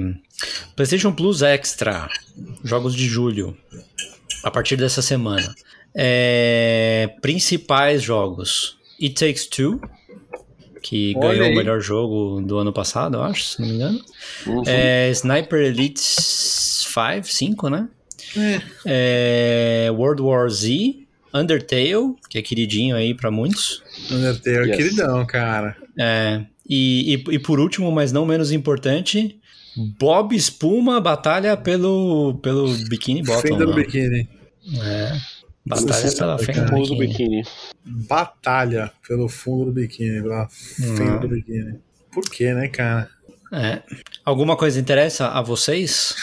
PlayStation 0.76 1.12
Plus 1.12 1.42
Extra. 1.42 2.08
Jogos 2.64 2.94
de 2.94 3.06
julho. 3.06 3.56
A 4.42 4.50
partir 4.50 4.76
dessa 4.76 5.02
semana. 5.02 5.54
É, 5.94 7.10
principais 7.20 8.02
jogos. 8.02 8.76
It 9.00 9.14
Takes 9.14 9.46
Two. 9.46 9.80
Que 10.82 11.12
Olha 11.16 11.28
ganhou 11.28 11.46
aí. 11.46 11.52
o 11.52 11.56
melhor 11.56 11.80
jogo 11.80 12.40
do 12.40 12.56
ano 12.56 12.72
passado, 12.72 13.18
eu 13.18 13.22
acho, 13.22 13.44
se 13.44 13.60
não 13.60 13.68
me 13.68 13.74
engano. 13.74 14.00
Uhum. 14.46 14.62
É, 14.66 15.10
Sniper 15.10 15.60
Elite 15.60 16.00
5, 16.00 17.26
5, 17.26 17.68
né? 17.68 17.86
É, 18.86 19.88
World 19.92 20.22
War 20.22 20.48
Z. 20.48 20.96
Undertale, 21.32 22.14
que 22.28 22.38
é 22.38 22.42
queridinho 22.42 22.96
aí 22.96 23.14
pra 23.14 23.30
muitos. 23.30 23.82
Undertale 24.10 24.56
é 24.70 24.74
Yes. 24.74 24.76
queridão, 24.76 25.24
cara. 25.26 25.76
É, 25.98 26.40
e, 26.70 27.16
e, 27.28 27.34
e 27.34 27.38
por 27.38 27.58
último, 27.60 27.90
mas 27.90 28.12
não 28.12 28.24
menos 28.24 28.52
importante, 28.52 29.38
Bob 29.98 30.34
Espuma 30.36 31.00
batalha 31.00 31.56
pelo, 31.56 32.38
pelo 32.42 32.72
Bikini 32.88 33.22
Bottom. 33.22 33.40
Fenda 33.42 33.66
do 33.66 33.74
biquíni. 33.74 34.28
É, 34.82 35.12
batalha 35.66 35.92
Você 35.92 36.16
pela 36.16 36.38
fenda 36.38 36.64
do 36.66 36.76
biquíni. 36.96 36.98
biquíni. 37.08 37.42
Batalha 37.84 38.92
pelo 39.06 39.28
fundo 39.28 39.66
do 39.66 39.72
biquíni, 39.72 40.22
pela 40.22 40.48
fenda 40.48 41.02
Uhum. 41.14 41.20
do 41.20 41.28
biquíni. 41.28 41.78
Por 42.12 42.22
quê, 42.30 42.52
né, 42.54 42.68
cara? 42.68 43.08
É. 43.52 43.82
Alguma 44.24 44.56
coisa 44.56 44.78
interessa 44.80 45.28
a 45.28 45.42
vocês? 45.42 46.14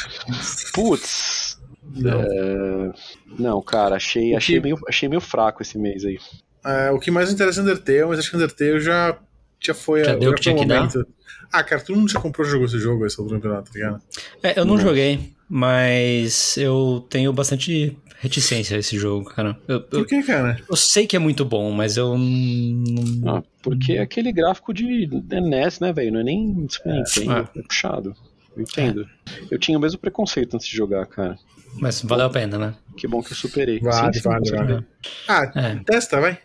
Putz. 0.73 1.57
Não. 1.95 2.21
é, 2.21 2.91
Não, 3.39 3.61
cara, 3.61 3.95
achei, 3.95 4.35
achei, 4.35 4.55
que- 4.55 4.61
meio, 4.61 4.77
achei 4.87 5.07
meio 5.09 5.21
fraco 5.21 5.61
esse 5.61 5.77
mês 5.77 6.03
aí. 6.05 6.17
É, 6.65 6.91
o 6.91 6.99
que 6.99 7.09
mais 7.09 7.31
interessa 7.31 7.59
é 7.61 7.63
Undertale, 7.63 8.05
mas 8.05 8.19
acho 8.19 8.29
que 8.29 8.35
Undertale 8.35 8.79
já, 8.81 9.17
já 9.59 9.73
foi 9.73 10.03
Já 10.03 10.15
deu 10.15 10.31
o 10.31 10.35
que 10.35 10.41
tinha 10.41 10.55
que 10.55 10.65
dar? 10.65 10.77
momento. 10.81 11.07
Ah, 11.51 11.63
cara, 11.63 11.81
todo 11.81 11.95
mundo 11.97 12.11
já 12.11 12.19
comprou 12.19 12.45
e 12.45 12.49
jogou 12.49 12.65
esse 12.65 12.77
jogo, 12.79 13.05
esse 13.05 13.19
outro 13.21 13.35
campeonato, 13.35 13.71
tá 13.71 13.79
ligado? 13.79 14.01
É, 14.43 14.59
eu 14.59 14.65
não 14.65 14.77
joguei, 14.77 15.33
mas 15.49 16.57
eu 16.57 17.05
tenho 17.09 17.31
bastante 17.31 17.97
reticência 18.19 18.75
a 18.75 18.79
esse 18.79 18.97
jogo, 18.97 19.29
cara. 19.29 19.57
Eu, 19.67 19.75
eu, 19.75 19.81
Por 19.81 20.05
que, 20.07 20.21
cara? 20.23 20.59
eu 20.69 20.75
sei 20.75 21.07
que 21.07 21.15
é 21.15 21.19
muito 21.19 21.45
bom, 21.45 21.71
mas 21.71 21.95
eu 21.97 22.17
não. 22.17 23.37
Ah, 23.37 23.43
porque 23.61 23.93
é 23.93 24.01
aquele 24.01 24.31
gráfico 24.31 24.73
de 24.73 25.07
NES, 25.29 25.79
né, 25.79 25.93
velho? 25.93 26.11
Não 26.13 26.19
é 26.19 26.23
nem 26.23 26.67
Super 26.69 26.93
Nintendo, 26.93 27.49
É. 27.55 27.59
é 27.59 27.61
puxado. 27.63 28.13
Eu 28.55 28.63
entendo. 28.63 29.07
Eu 29.51 29.59
tinha 29.59 29.77
o 29.77 29.81
mesmo 29.81 29.99
preconceito 29.99 30.55
antes 30.55 30.67
de 30.67 30.75
jogar, 30.75 31.05
cara. 31.05 31.37
Mas 31.79 32.01
valeu 32.01 32.25
a 32.25 32.29
pena, 32.29 32.57
né? 32.57 32.75
Que 32.97 33.07
bom 33.07 33.21
que 33.21 33.31
eu 33.31 33.35
superei. 33.37 33.79
Vale, 33.79 34.13
Sim, 34.13 34.19
sim, 34.21 34.27
vale, 34.29 34.51
vale. 34.51 34.85
Ah, 35.27 35.51
É. 35.55 35.75
testa, 35.85 36.19
vai. 36.19 36.39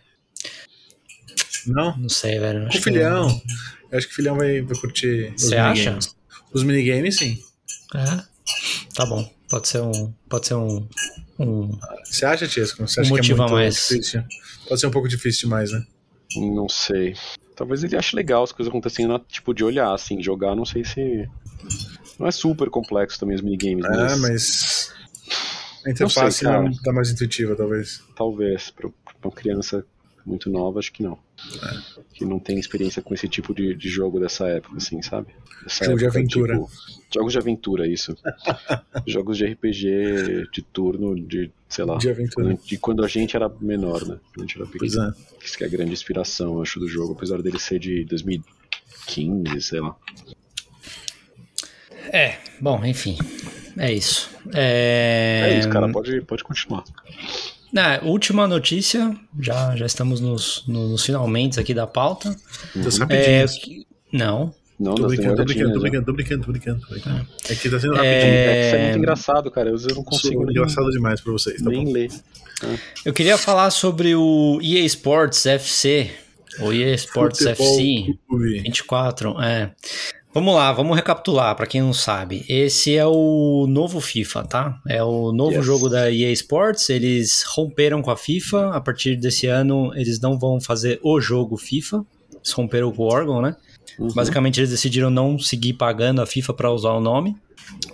Não? 1.67 1.97
Não 1.99 2.09
sei, 2.09 2.39
velho. 2.39 2.67
Acho 2.67 2.79
o 2.79 2.81
que- 2.81 2.91
filhão. 2.91 3.43
Eu 3.91 3.99
acho 3.99 4.07
que 4.07 4.13
o 4.13 4.17
filhão 4.17 4.37
vai, 4.37 4.61
vai 4.63 4.77
curtir 4.79 5.33
os 5.37 5.43
Você 5.43 5.57
acha? 5.57 5.99
Os 6.53 6.63
minigames, 6.65 7.17
sim. 7.17 7.39
É. 7.95 8.23
Tá 8.95 9.07
bom. 9.07 9.29
Pode 9.49 9.69
ser 9.69 9.81
um. 9.83 10.13
Pode 10.29 10.47
ser 10.47 10.55
um. 10.55 10.89
um 11.39 11.79
Você 12.05 12.25
acha, 12.25 12.49
Tiesco? 12.49 12.87
Você 12.87 13.01
Um 13.01 13.03
acha 13.03 13.21
que 13.21 13.33
é 13.33 13.35
muito 13.35 13.53
mais. 13.53 13.75
difícil? 13.75 14.25
Pode 14.69 14.81
ser 14.81 14.87
um 14.87 14.91
pouco 14.91 15.09
difícil 15.09 15.43
demais, 15.49 15.71
né? 15.71 15.85
Não 16.37 16.69
sei. 16.69 17.15
Talvez 17.55 17.85
ele 17.85 17.97
ache 17.97 18.17
legal 18.17 18.43
as 18.43 18.51
coisas 18.53 18.71
acontecendo, 18.71 19.19
tipo, 19.29 19.53
de 19.53 19.63
olhar, 19.63 19.93
assim, 19.93 20.23
jogar, 20.23 20.55
não 20.57 20.65
sei 20.65 20.85
se. 20.85 21.29
Não 22.19 22.27
é 22.27 22.31
super 22.33 22.71
complexo 22.71 23.21
também 23.21 23.37
os 23.37 23.43
minigames, 23.43 23.85
É, 23.85 23.89
mas, 23.91 24.21
mas. 24.21 24.93
A 25.83 25.87
Não 25.87 25.93
interface 25.93 26.39
sei, 26.39 26.49
cara. 26.49 26.63
não 26.63 26.73
tá 26.73 26.93
mais 26.93 27.11
intuitiva, 27.11 27.55
talvez. 27.57 28.03
talvez, 28.17 28.71
pra 28.71 28.89
uma 29.23 29.33
criança 29.33 29.85
muito 30.25 30.49
nova, 30.49 30.79
acho 30.79 30.93
que 30.93 31.03
não. 31.03 31.19
É. 31.63 32.03
Que 32.15 32.25
não 32.25 32.39
tem 32.39 32.59
experiência 32.59 33.03
com 33.03 33.13
esse 33.15 33.29
tipo 33.29 33.55
de, 33.55 33.75
de 33.75 33.89
jogo 33.89 34.21
dessa 34.21 34.47
época, 34.49 34.77
assim, 34.77 35.01
sabe? 35.03 35.29
Dessa 35.65 35.85
Jogo 35.85 35.99
de 35.99 36.05
época, 36.05 36.19
aventura. 36.21 36.53
tipo, 36.55 36.71
jogos 37.15 37.33
de 37.33 37.39
aventura, 37.39 37.87
isso. 37.89 38.17
jogos 39.07 39.37
de 39.39 39.47
RPG, 39.47 40.49
de 40.53 40.63
turno, 40.63 41.15
de, 41.15 41.51
sei 41.69 41.85
lá. 41.85 41.97
De 41.99 42.09
aventura. 42.11 42.47
quando- 42.49 42.63
De 42.65 42.79
quando 42.79 43.05
a 43.05 43.09
gente 43.09 43.35
era 43.37 43.49
menor, 43.61 44.01
né? 44.07 44.19
Quando 44.35 44.39
a 44.39 44.41
gente 44.43 44.57
era 44.61 44.67
Pois 44.67 44.93
pequeno. 44.93 45.09
é. 45.11 45.45
Isso 45.45 45.57
que 45.59 45.65
é 45.65 45.67
a 45.67 45.71
grande 45.71 45.93
inspiração, 45.93 46.55
eu 46.57 46.63
acho, 46.63 46.79
do 46.81 46.89
jogo, 46.89 47.13
apesar 47.15 47.41
dele 47.43 47.59
ser 47.59 47.79
de 47.79 48.05
2015, 48.05 49.61
sei 49.61 49.81
lá. 49.81 49.97
É, 52.13 52.39
bom, 52.61 52.85
enfim. 52.85 53.17
É 53.79 53.93
isso. 53.93 54.29
É, 54.55 55.51
É, 55.55 55.59
isso, 55.59 55.69
cara, 55.71 55.91
pode, 55.91 56.21
pode 56.23 56.45
continuar. 56.45 56.85
Na 57.73 58.01
última 58.03 58.47
notícia, 58.47 59.17
já, 59.41 59.75
já 59.77 59.87
estamos 59.87 60.21
nos, 60.21 60.63
no- 60.67 60.89
nos 60.91 61.05
finalmente 61.05 61.59
aqui 61.59 61.73
da 61.73 61.87
pauta. 61.87 62.37
Das 62.77 62.97
É, 62.97 63.01
rapidinhas. 63.01 63.57
que- 63.59 63.87
não. 64.13 64.55
Não, 64.79 64.95
Tô 64.97 65.07
brincando, 65.07 65.37
tô 65.37 65.45
brincando, 65.45 65.73
tô 65.75 65.81
brincando, 65.81 66.05
tô 66.07 66.13
brincando, 66.13 66.45
tô 66.45 66.51
brincando, 66.53 66.81
tô 66.81 66.89
brincando. 66.93 67.17
né? 67.19 67.27
É 67.49 67.55
que 67.55 67.71
tá 67.71 67.79
sendo 67.79 67.95
É, 67.95 67.97
rapidinho. 67.97 68.35
É, 68.35 68.67
isso 68.67 68.77
é 68.77 68.83
muito 68.85 68.99
engraçado, 68.99 69.51
cara. 69.51 69.71
Eu, 69.71 69.77
não 69.95 70.03
consigo 70.03 70.35
Sou 70.35 70.45
nem, 70.47 70.51
engraçado 70.57 70.91
demais 70.91 71.21
pra 71.21 71.33
vocês, 71.33 71.63
tá 71.63 71.71
nem 71.71 71.85
bom? 71.85 71.93
ler. 71.93 72.11
Eu 73.05 73.13
queria 73.13 73.39
falar 73.39 73.71
sobre 73.71 74.15
o 74.15 74.59
EA 74.63 74.85
Sports 74.85 75.47
FC. 75.47 76.11
O 76.61 76.73
EA 76.73 76.95
Sports 76.97 77.39
Futebol 77.39 77.67
FC. 77.79 78.15
Clube. 78.29 78.61
24, 78.61 79.41
é. 79.41 79.71
Vamos 80.35 80.55
lá, 80.55 80.73
vamos 80.73 80.97
recapitular 80.97 81.55
para 81.55 81.67
quem 81.67 81.83
não 81.83 81.93
sabe. 81.93 82.45
Esse 82.49 82.97
é 82.97 83.07
o 83.07 83.67
novo 83.69 84.01
FIFA, 84.01 84.45
tá? 84.45 84.81
É 84.89 85.03
o 85.03 85.31
novo 85.31 85.57
Yes. 85.57 85.67
jogo 85.67 85.89
da 85.91 86.11
EA 86.11 86.33
Sports. 86.33 86.89
Eles 86.89 87.43
romperam 87.47 88.01
com 88.01 88.11
a 88.11 88.17
FIFA. 88.17 88.71
A 88.71 88.81
partir 88.81 89.17
desse 89.17 89.47
ano, 89.47 89.93
eles 89.95 90.21
não 90.21 90.39
vão 90.39 90.59
fazer 90.59 90.99
o 91.03 91.21
jogo 91.21 91.59
FIFA. 91.59 92.05
Eles 92.35 92.51
romperam 92.53 92.91
com 92.91 93.03
o 93.03 93.13
órgão, 93.13 93.43
né? 93.43 93.55
Uhum. 93.99 94.09
Basicamente, 94.15 94.59
eles 94.59 94.71
decidiram 94.71 95.11
não 95.11 95.39
seguir 95.39 95.75
pagando 95.75 96.23
a 96.23 96.27
FIFA 96.27 96.55
para 96.55 96.73
usar 96.73 96.93
o 96.93 97.01
nome. 97.01 97.37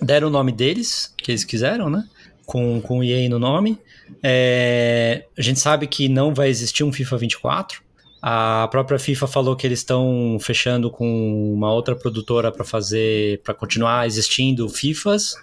Deram 0.01 0.29
o 0.29 0.31
nome 0.31 0.53
deles, 0.53 1.13
que 1.19 1.33
eles 1.33 1.45
quiseram, 1.45 1.91
né? 1.91 2.05
com, 2.49 2.81
com 2.81 3.05
EA 3.05 3.29
no 3.29 3.39
nome. 3.39 3.79
É, 4.23 5.27
a 5.37 5.43
gente 5.43 5.61
sabe 5.61 5.87
que 5.87 6.09
não 6.09 6.33
vai 6.33 6.49
existir 6.49 6.83
um 6.83 6.91
FIFA 6.91 7.19
24. 7.19 7.83
A 8.21 8.67
própria 8.71 8.99
FIFA 8.99 9.27
falou 9.27 9.55
que 9.55 9.67
eles 9.67 9.79
estão 9.79 10.39
fechando 10.41 10.91
com 10.91 11.55
uma 11.55 11.73
outra 11.73 11.95
produtora 11.95 12.51
para 12.51 12.65
fazer, 12.65 13.41
para 13.43 13.55
continuar 13.55 14.07
existindo 14.07 14.69
FIFAs, 14.69 15.35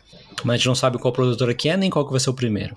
mas 0.44 0.56
a 0.56 0.58
gente 0.58 0.68
não 0.68 0.76
sabe 0.76 0.98
qual 0.98 1.14
produtora 1.14 1.54
que 1.54 1.70
é 1.70 1.78
nem 1.78 1.90
qual 1.90 2.06
que 2.06 2.12
vai 2.12 2.20
ser 2.20 2.30
o 2.30 2.34
primeiro. 2.34 2.76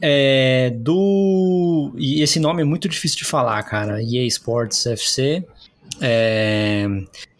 É, 0.00 0.72
do 0.76 1.92
e 1.96 2.22
esse 2.22 2.40
nome 2.40 2.62
é 2.62 2.64
muito 2.64 2.88
difícil 2.88 3.18
de 3.18 3.24
falar, 3.24 3.62
cara. 3.64 4.00
EA 4.00 4.24
Sports 4.26 4.86
FC. 4.86 5.44
É, 6.00 6.86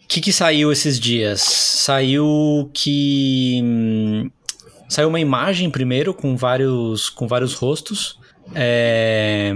o 0.03 0.07
que, 0.07 0.19
que 0.21 0.33
saiu 0.33 0.71
esses 0.71 0.99
dias? 0.99 1.41
Saiu 1.41 2.69
que 2.73 4.29
saiu 4.89 5.07
uma 5.07 5.19
imagem 5.19 5.69
primeiro 5.71 6.13
com 6.13 6.35
vários 6.35 7.09
com 7.09 7.25
vários 7.25 7.53
rostos 7.53 8.19
é, 8.53 9.53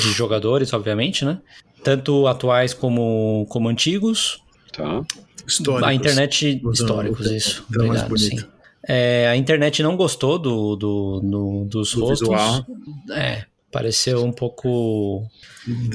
de 0.00 0.12
jogadores, 0.12 0.72
obviamente, 0.72 1.24
né? 1.24 1.38
Tanto 1.84 2.26
atuais 2.26 2.74
como, 2.74 3.46
como 3.48 3.68
antigos. 3.68 4.42
Tá. 4.72 5.04
Históricos. 5.46 5.88
A 5.88 5.94
internet 5.94 6.60
Usando 6.64 6.72
históricos, 6.88 7.26
o 7.26 7.34
isso. 7.34 7.64
mais 7.68 8.02
Obrigado, 8.02 8.18
sim. 8.18 8.44
É, 8.86 9.28
a 9.28 9.36
internet 9.36 9.82
não 9.82 9.96
gostou 9.96 10.38
do, 10.38 10.74
do, 10.76 11.20
do- 11.20 11.64
dos 11.66 11.92
Do 11.94 12.00
rostos. 12.00 12.20
visual. 12.28 12.66
É, 13.12 13.44
pareceu 13.70 14.24
um 14.24 14.32
pouco. 14.32 15.26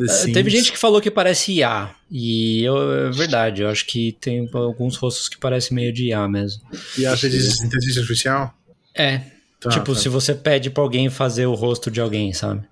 Sims. 0.07 0.33
Teve 0.33 0.49
gente 0.49 0.71
que 0.71 0.77
falou 0.77 0.99
que 1.01 1.11
parece 1.11 1.51
IA. 1.53 1.91
E 2.09 2.63
eu, 2.63 3.07
é 3.07 3.11
verdade, 3.11 3.61
eu 3.61 3.69
acho 3.69 3.85
que 3.85 4.13
tem 4.19 4.49
alguns 4.53 4.95
rostos 4.95 5.27
que 5.29 5.37
parecem 5.37 5.75
meio 5.75 5.93
de 5.93 6.05
IA 6.07 6.27
mesmo. 6.27 6.61
E 6.97 7.05
acha 7.05 7.29
de 7.29 7.37
inteligência 7.37 8.01
artificial? 8.01 8.53
É. 8.95 9.21
Tá, 9.59 9.69
tipo, 9.69 9.93
tá. 9.93 9.99
se 9.99 10.07
você 10.09 10.33
pede 10.33 10.69
pra 10.69 10.81
alguém 10.81 11.09
fazer 11.09 11.45
o 11.45 11.53
rosto 11.53 11.91
de 11.91 11.99
alguém, 12.01 12.33
sabe? 12.33 12.63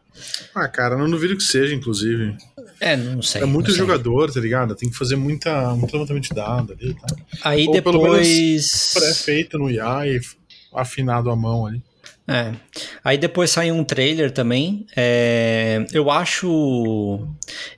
Ah, 0.55 0.67
cara, 0.67 0.97
não 0.97 1.09
duvido 1.09 1.35
que 1.37 1.43
seja, 1.43 1.75
inclusive. 1.75 2.35
É, 2.79 2.95
não 2.95 3.21
sei. 3.21 3.41
É 3.41 3.45
muito 3.45 3.71
sei. 3.71 3.77
jogador, 3.77 4.31
tá 4.31 4.39
ligado? 4.39 4.75
Tem 4.75 4.89
que 4.89 4.97
fazer 4.97 5.15
muita, 5.15 5.73
muito 5.75 5.93
levantamento 5.93 6.23
de 6.23 6.35
dados 6.35 6.71
ali, 6.71 6.93
tá? 6.93 7.07
Aí 7.43 7.67
Ou 7.67 7.73
depois. 7.73 8.93
Pré-feito 8.93 9.57
no 9.57 9.69
IA 9.69 10.07
e 10.07 10.21
afinado 10.73 11.29
à 11.29 11.35
mão 11.35 11.65
ali. 11.65 11.81
É. 12.27 12.51
Aí 13.03 13.17
depois 13.17 13.51
saiu 13.51 13.73
um 13.73 13.85
trailer 13.85 14.31
também. 14.31 14.85
É, 14.95 15.85
eu 15.93 16.11
acho. 16.11 17.25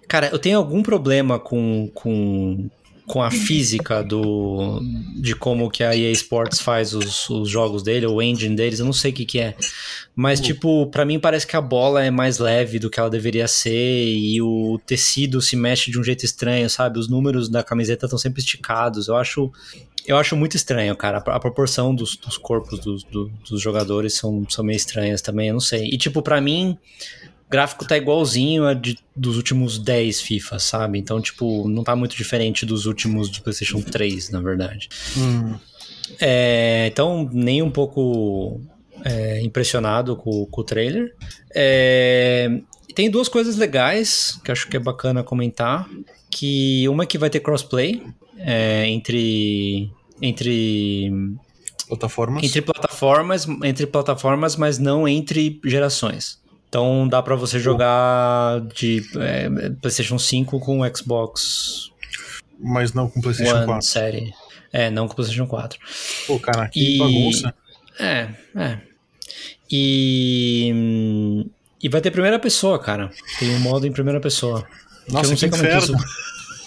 Cara, 0.08 0.30
eu 0.30 0.40
tenho 0.40 0.58
algum 0.58 0.82
problema 0.82 1.38
com, 1.38 1.90
com, 1.94 2.70
com 3.10 3.22
a 3.24 3.32
física 3.32 4.04
do 4.04 4.80
de 5.16 5.36
como 5.36 5.70
que 5.70 5.84
a 5.84 5.96
EA 5.96 6.12
Sports 6.12 6.62
faz 6.62 6.94
os, 6.94 7.30
os 7.30 7.50
jogos 7.50 7.82
dele, 7.84 8.06
o 8.06 8.22
engine 8.22 8.56
deles, 8.56 8.80
eu 8.80 8.86
não 8.86 8.94
sei 8.94 9.12
o 9.12 9.14
que, 9.14 9.26
que 9.26 9.40
é. 9.40 9.56
Mas, 10.16 10.40
tipo, 10.40 10.86
pra 10.88 11.04
mim 11.06 11.20
parece 11.20 11.48
que 11.48 11.56
a 11.56 11.62
bola 11.62 12.04
é 12.04 12.12
mais 12.12 12.38
leve 12.38 12.78
do 12.80 12.90
que 12.90 13.00
ela 13.00 13.10
deveria 13.10 13.48
ser 13.48 14.06
e 14.08 14.42
o 14.42 14.80
tecido 14.86 15.42
se 15.42 15.56
mexe 15.56 15.90
de 15.92 16.00
um 16.00 16.04
jeito 16.04 16.24
estranho, 16.24 16.70
sabe? 16.70 17.00
Os 17.00 17.10
números 17.10 17.50
da 17.50 17.64
camiseta 17.64 18.06
estão 18.06 18.20
sempre 18.20 18.42
esticados. 18.42 19.08
Eu 19.08 19.16
acho. 19.18 19.52
Eu 20.08 20.18
acho 20.18 20.36
muito 20.36 20.56
estranho, 20.56 20.96
cara. 20.96 21.18
A 21.20 21.40
proporção 21.40 21.94
dos, 21.94 22.16
dos 22.16 22.38
corpos 22.38 22.80
dos, 22.80 23.04
do- 23.04 23.30
dos 23.48 23.62
jogadores 23.62 24.14
são, 24.16 24.44
são 24.50 24.64
meio 24.64 24.78
estranhas 24.78 25.22
também, 25.22 25.50
eu 25.50 25.54
não 25.54 25.60
sei. 25.60 25.88
E, 25.88 25.98
tipo, 25.98 26.22
pra 26.24 26.42
mim, 26.42 26.78
gráfico 27.50 27.86
tá 27.86 27.98
igualzinho 27.98 28.66
a 28.66 28.74
de, 28.74 28.98
dos 29.16 29.36
últimos 29.36 29.80
10 29.80 30.22
FIFA, 30.22 30.60
sabe? 30.60 31.00
Então, 31.00 31.20
tipo, 31.20 31.68
não 31.68 31.84
tá 31.84 31.96
muito 31.96 32.16
diferente 32.16 32.66
dos 32.66 32.86
últimos 32.86 33.30
do 33.30 33.42
PlayStation 33.42 33.82
3, 33.82 34.30
na 34.30 34.40
verdade. 34.40 34.90
Hum, 35.18 35.56
É, 36.20 36.88
então, 36.92 37.30
nem 37.32 37.62
um 37.62 37.72
pouco 37.72 38.62
é, 39.04 39.42
impressionado 39.42 40.16
com, 40.16 40.46
com 40.46 40.62
o 40.62 40.64
trailer. 40.64 41.16
É, 41.54 42.62
tem 42.96 43.10
duas 43.10 43.30
coisas 43.30 43.56
legais 43.56 44.40
que 44.44 44.52
acho 44.52 44.68
que 44.68 44.78
é 44.78 44.80
bacana 44.80 45.24
comentar. 45.24 45.88
Que 46.30 46.88
uma 46.88 47.06
que 47.06 47.18
vai 47.18 47.30
ter 47.30 47.40
crossplay 47.40 48.04
é, 48.38 48.88
entre 48.88 49.92
entre 50.22 51.12
plataformas. 51.88 52.44
entre 52.44 52.62
plataformas, 52.62 53.48
entre 53.64 53.88
plataformas, 53.88 54.56
mas 54.56 54.78
não 54.78 55.08
entre 55.08 55.60
gerações. 55.66 56.39
Então 56.70 57.08
dá 57.08 57.22
pra 57.22 57.36
você 57.36 57.60
jogar 57.60 58.62
de 58.76 59.04
é, 59.18 59.50
PlayStation 59.82 60.20
5 60.20 60.60
com 60.60 60.82
Xbox 60.96 61.92
Mas 62.60 62.94
não 62.94 63.10
com 63.10 63.20
PlayStation 63.22 63.56
One 63.58 63.66
4. 63.66 63.86
série. 63.88 64.34
É, 64.72 64.90
não 64.92 65.08
com 65.08 65.16
PlayStation 65.16 65.48
4. 65.48 65.80
Pô, 66.28 66.40
cara, 66.40 66.68
que 66.70 66.96
E- 66.96 66.98
bagunça. 67.00 67.54
É, 68.00 68.30
é. 68.56 68.78
E 69.72 71.46
e 71.82 71.88
vai 71.90 72.02
ter 72.02 72.12
primeira 72.12 72.38
pessoa, 72.38 72.78
cara. 72.78 73.10
Tem 73.40 73.50
um 73.56 73.60
modo 73.60 73.88
em 73.88 73.92
primeira 73.92 74.20
pessoa. 74.20 74.68
Nossa, 75.08 75.26
eu 75.26 75.30
não 75.30 75.34
que 75.36 75.40
sei 75.40 75.50
como 75.50 75.64
é 75.66 75.70
que 75.70 75.78
isso. 75.78 75.92
inferno. 75.94 76.10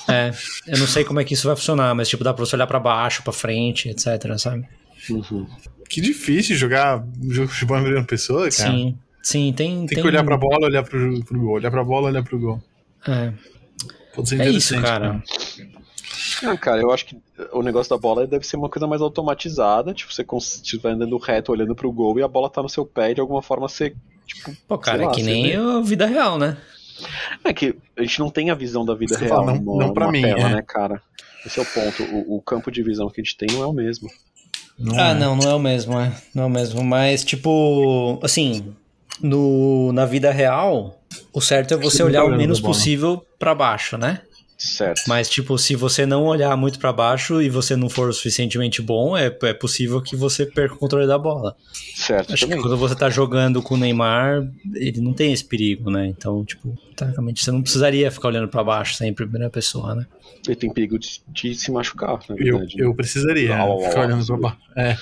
É, 0.09 0.33
eu 0.67 0.79
não 0.79 0.87
sei 0.87 1.05
como 1.05 1.21
é 1.21 1.25
que 1.25 1.35
isso 1.35 1.47
vai 1.47 1.55
funcionar, 1.55 1.95
mas 1.95 2.09
tipo 2.09 2.25
dá 2.25 2.35
pra 2.35 2.45
você 2.45 2.57
olhar 2.57 2.67
pra 2.67 2.81
baixo, 2.81 3.23
pra 3.23 3.33
frente, 3.33 3.89
etc, 3.89 4.37
sabe? 4.37 4.67
Uhum. 5.09 5.47
Que 5.89 6.01
difícil 6.01 6.57
jogar 6.57 7.05
jogo 7.29 7.47
de 7.49 7.53
futebol 7.55 7.79
em 7.79 7.83
primeira 7.83 8.07
pessoa, 8.07 8.51
cara. 8.51 8.71
Sim. 8.73 8.99
Sim, 9.23 9.53
tem 9.53 9.87
Tem, 9.87 10.01
que 10.01 10.07
olhar 10.07 10.25
pra 10.25 10.37
bola, 10.37 10.67
olhar 10.67 10.83
pro, 10.83 11.25
pro 11.25 11.41
gol. 11.41 11.55
Olhar 11.55 11.71
pra 11.71 11.85
bola, 11.85 12.09
olhar 12.09 12.23
pro 12.23 12.39
gol. 12.39 12.63
É, 13.07 13.33
Pode 14.15 14.29
ser 14.29 14.41
é 14.41 14.49
isso, 14.51 14.81
cara. 14.81 15.23
Ah, 16.45 16.57
cara, 16.57 16.81
eu 16.81 16.91
acho 16.91 17.07
que 17.07 17.17
o 17.53 17.63
negócio 17.63 17.91
da 17.91 17.99
bola 17.99 18.27
deve 18.27 18.47
ser 18.47 18.57
uma 18.57 18.69
coisa 18.69 18.87
mais 18.87 19.01
automatizada. 19.01 19.95
Tipo, 19.95 20.13
você 20.13 20.25
estiver 20.63 20.91
andando 20.91 21.17
reto, 21.19 21.53
olhando 21.53 21.75
pro 21.75 21.93
gol 21.93 22.19
e 22.19 22.23
a 22.23 22.29
bola 22.29 22.51
tá 22.51 22.63
no 22.63 22.69
seu 22.69 22.85
pé 22.85 23.13
e 23.13 23.15
de 23.15 23.21
alguma 23.21 23.43
forma 23.43 23.69
você. 23.69 23.95
Tipo, 24.27 24.53
Pô, 24.67 24.79
cara, 24.79 24.99
sei 24.99 25.07
lá, 25.07 25.13
é 25.13 25.15
que 25.15 25.23
nem 25.23 25.43
vê. 25.45 25.57
a 25.57 25.81
vida 25.81 26.07
real, 26.07 26.39
né? 26.39 26.57
É 27.45 27.53
que 27.53 27.75
a 27.97 28.03
gente 28.03 28.19
não 28.21 28.31
tem 28.31 28.51
a 28.51 28.55
visão 28.55 28.85
da 28.85 28.95
vida 28.95 29.17
real 29.17 29.45
falo, 29.45 29.47
não- 29.47 29.63
numa, 29.63 29.87
não 29.87 29.95
pra 29.95 30.11
mim, 30.11 30.23
tela, 30.23 30.41
é. 30.41 30.55
né, 30.57 30.63
cara? 30.63 31.01
Esse 31.45 31.59
é 31.59 31.63
o 31.63 31.67
ponto. 31.67 32.03
O, 32.05 32.37
o 32.37 32.43
campo 32.43 32.71
de 32.71 32.83
visão 32.83 33.09
que 33.09 33.21
a 33.21 33.25
gente 33.25 33.37
tem 33.37 33.49
não 33.53 33.63
é 33.63 33.67
o 33.67 33.73
mesmo. 33.73 34.09
Não 34.79 34.99
ah, 34.99 35.11
é. 35.11 35.15
não, 35.15 35.37
não 35.37 35.51
é 35.51 35.55
o 35.55 35.59
mesmo, 35.59 35.99
é. 35.99 36.13
Não 36.35 36.45
é 36.45 36.47
o 36.47 36.51
mesmo. 36.51 36.83
Mas, 36.85 37.25
tipo, 37.25 38.19
assim, 38.23 38.75
no, 39.21 39.93
na 39.93 40.05
vida 40.07 40.31
real, 40.31 41.01
o 41.33 41.41
certo 41.41 41.75
é 41.75 41.77
você 41.77 42.03
olhar 42.03 42.25
o 42.25 42.37
menos 42.37 42.61
possível 42.61 43.25
pra 43.39 43.55
baixo, 43.55 43.97
né? 43.99 44.21
Certo. 44.57 45.03
Mas, 45.09 45.29
tipo, 45.29 45.59
se 45.59 45.75
você 45.75 46.07
não 46.07 46.27
olhar 46.27 46.57
muito 46.57 46.79
pra 46.79 46.93
baixo 46.93 47.43
e 47.43 47.49
você 47.49 47.75
não 47.75 47.89
for 47.89 48.09
o 48.09 48.13
suficientemente 48.13 48.81
bom, 48.81 49.17
é, 49.17 49.27
é 49.43 49.53
possível 49.53 50.01
que 50.01 50.15
você 50.15 50.47
perca 50.47 50.77
o 50.77 50.79
controle 50.79 51.05
da 51.05 51.19
bola. 51.19 51.57
Certo, 51.97 52.33
Acho 52.33 52.45
que 52.45 52.51
também. 52.53 52.63
quando 52.63 52.77
você 52.79 52.95
tá 52.95 53.11
jogando 53.11 53.61
com 53.61 53.75
o 53.75 53.77
Neymar, 53.77 54.49
ele 54.77 55.01
não 55.01 55.13
tem 55.13 55.33
esse 55.33 55.45
perigo, 55.45 55.91
né? 55.91 56.07
Então, 56.07 56.45
tipo, 56.45 56.79
tecnicamente 56.95 57.43
você 57.43 57.51
não 57.51 57.61
precisaria 57.61 58.09
ficar 58.13 58.29
olhando 58.29 58.47
pra 58.47 58.63
baixo 58.63 58.95
sempre 58.95 59.25
em 59.25 59.29
primeira 59.29 59.51
pessoa, 59.51 59.97
né? 59.97 60.07
Ele 60.47 60.55
tem 60.55 60.73
perigo 60.73 60.97
de, 60.97 61.21
de 61.27 61.55
se 61.57 61.73
machucar, 61.73 62.21
na 62.29 62.37
Eu, 62.37 62.59
verdade. 62.59 62.77
né? 62.77 62.85
eu 62.85 62.95
precisaria 62.95 63.57
au, 63.57 63.81
ficar 63.83 64.07
olhando 64.07 64.25
pra 64.25 64.37
baixo. 64.37 64.59
É, 64.77 64.97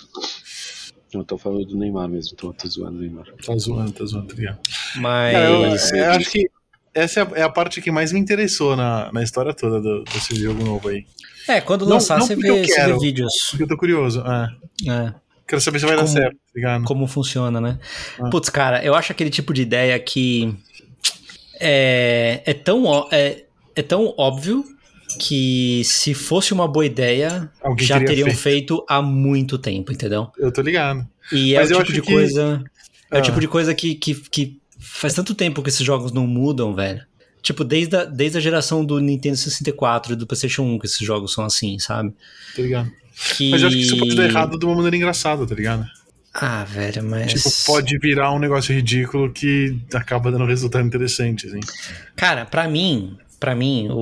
Eu 1.13 1.25
tô 1.25 1.37
falando 1.37 1.65
do 1.67 1.77
Neymar 1.77 2.09
mesmo, 2.09 2.37
tô, 2.37 2.53
tô 2.53 2.69
zoando 2.69 2.99
o 2.99 3.01
Neymar. 3.01 3.27
tá 3.45 3.57
zoando, 3.57 3.93
tá 3.93 4.05
zoando, 4.05 4.29
tá 4.29 4.35
ligado? 4.35 4.59
Mas. 4.97 5.33
Cara, 5.33 5.45
eu, 5.51 5.61
Mas- 5.71 5.93
eu 5.93 6.11
acho 6.13 6.31
que 6.31 6.51
essa 6.95 7.21
é 7.21 7.23
a, 7.23 7.31
é 7.41 7.43
a 7.43 7.49
parte 7.49 7.81
que 7.83 7.91
mais 7.91 8.13
me 8.13 8.21
interessou 8.21 8.77
na, 8.77 9.11
na 9.13 9.23
história 9.23 9.53
toda 9.53 9.81
do, 9.81 10.05
desse 10.05 10.35
jogo 10.37 10.63
novo 10.65 10.89
aí. 10.89 11.05
É, 11.49 11.61
quando 11.61 11.85
Não- 11.85 11.95
lançar, 11.95 12.19
não 12.19 12.27
você, 12.27 12.37
vê, 12.37 12.49
você 12.49 12.61
vê 12.61 12.67
quero. 12.75 13.01
vídeos. 13.01 13.33
Porque 13.51 13.65
eu 13.65 13.69
tô 13.69 13.77
curioso. 13.77 14.23
É. 14.25 14.91
É. 14.91 15.15
Quero 15.49 15.61
saber 15.61 15.81
se 15.81 15.87
vai 15.87 15.97
dar 15.97 16.03
Como- 16.05 16.15
certo, 16.15 16.35
tá 16.37 16.53
ligado? 16.55 16.85
como 16.85 17.07
funciona, 17.09 17.61
né? 17.61 17.79
Ah. 18.21 18.31
Putz, 18.31 18.49
cara, 18.49 18.85
eu 18.85 18.95
acho 18.95 19.11
aquele 19.11 19.31
tipo 19.31 19.53
de 19.53 19.63
ideia 19.63 19.99
que 19.99 20.55
é, 21.59 22.43
é, 22.47 22.55
tão, 22.55 23.09
é, 23.11 23.45
é 23.75 23.83
tão 23.83 24.15
óbvio 24.17 24.65
que 25.21 25.83
se 25.85 26.15
fosse 26.15 26.53
uma 26.55 26.67
boa 26.67 26.87
ideia, 26.87 27.51
Alguém 27.63 27.87
já 27.87 27.95
teria 27.99 28.09
teriam 28.09 28.27
feito. 28.29 28.39
feito. 28.77 28.87
há 28.89 29.03
muito 29.03 29.59
tempo, 29.59 29.93
entendeu? 29.93 30.29
Eu 30.39 30.51
tô 30.51 30.63
ligado. 30.63 31.07
E 31.31 31.55
é 31.55 31.59
Mas 31.61 31.71
o 31.71 31.75
eu 31.75 31.79
tipo 31.81 31.93
de 31.93 32.01
que- 32.03 32.11
coisa. 32.13 32.65
É 33.11 33.17
Ah. 33.17 33.21
o 33.21 33.23
tipo 33.23 33.39
de 33.41 33.47
coisa 33.49 33.75
que, 33.75 33.95
que, 33.95 34.15
que 34.15 34.59
faz 34.79 35.13
tanto 35.15 35.35
tempo 35.35 35.63
que 35.63 35.69
esses 35.69 35.85
jogos 35.85 36.11
não 36.13 36.27
mudam, 36.27 36.75
velho. 36.75 37.03
Tipo, 37.43 37.65
desde 37.65 37.97
a, 37.97 38.05
desde 38.05 38.39
a 38.39 38.41
geração 38.41 38.85
do 38.85 38.99
Nintendo 39.01 39.37
64 39.37 40.13
e 40.13 40.17
do 40.17 40.27
PlayStation 40.27 40.63
1 40.63 40.79
que 40.79 40.87
esses 40.87 41.07
jogos 41.07 41.33
são 41.33 41.45
assim, 41.45 41.79
sabe? 41.79 42.13
Tô 42.57 42.63
ligado. 42.63 42.91
Que... 43.37 43.51
Mas 43.51 43.63
eu 43.63 43.69
acho 43.69 43.77
que 43.77 43.83
isso 43.83 43.97
pode 43.99 44.15
dar 44.15 44.25
errado 44.25 44.59
de 44.59 44.65
uma 44.65 44.75
maneira 44.75 44.97
engraçada, 44.97 45.47
tá 45.47 45.55
ligado? 45.55 45.85
Ah, 46.33 46.65
velho, 46.65 47.03
mas. 47.03 47.33
Tipo, 47.33 47.51
pode 47.67 47.99
virar 47.99 48.33
um 48.33 48.39
negócio 48.39 48.73
ridículo 48.75 49.33
que 49.33 49.77
acaba 49.93 50.31
dando 50.31 50.45
resultado 50.47 50.87
interessante, 50.87 51.47
assim. 51.49 51.61
Cara, 52.15 52.45
pra 52.47 52.69
mim, 52.69 53.17
para 53.41 53.55
mim, 53.55 53.89
o, 53.91 53.95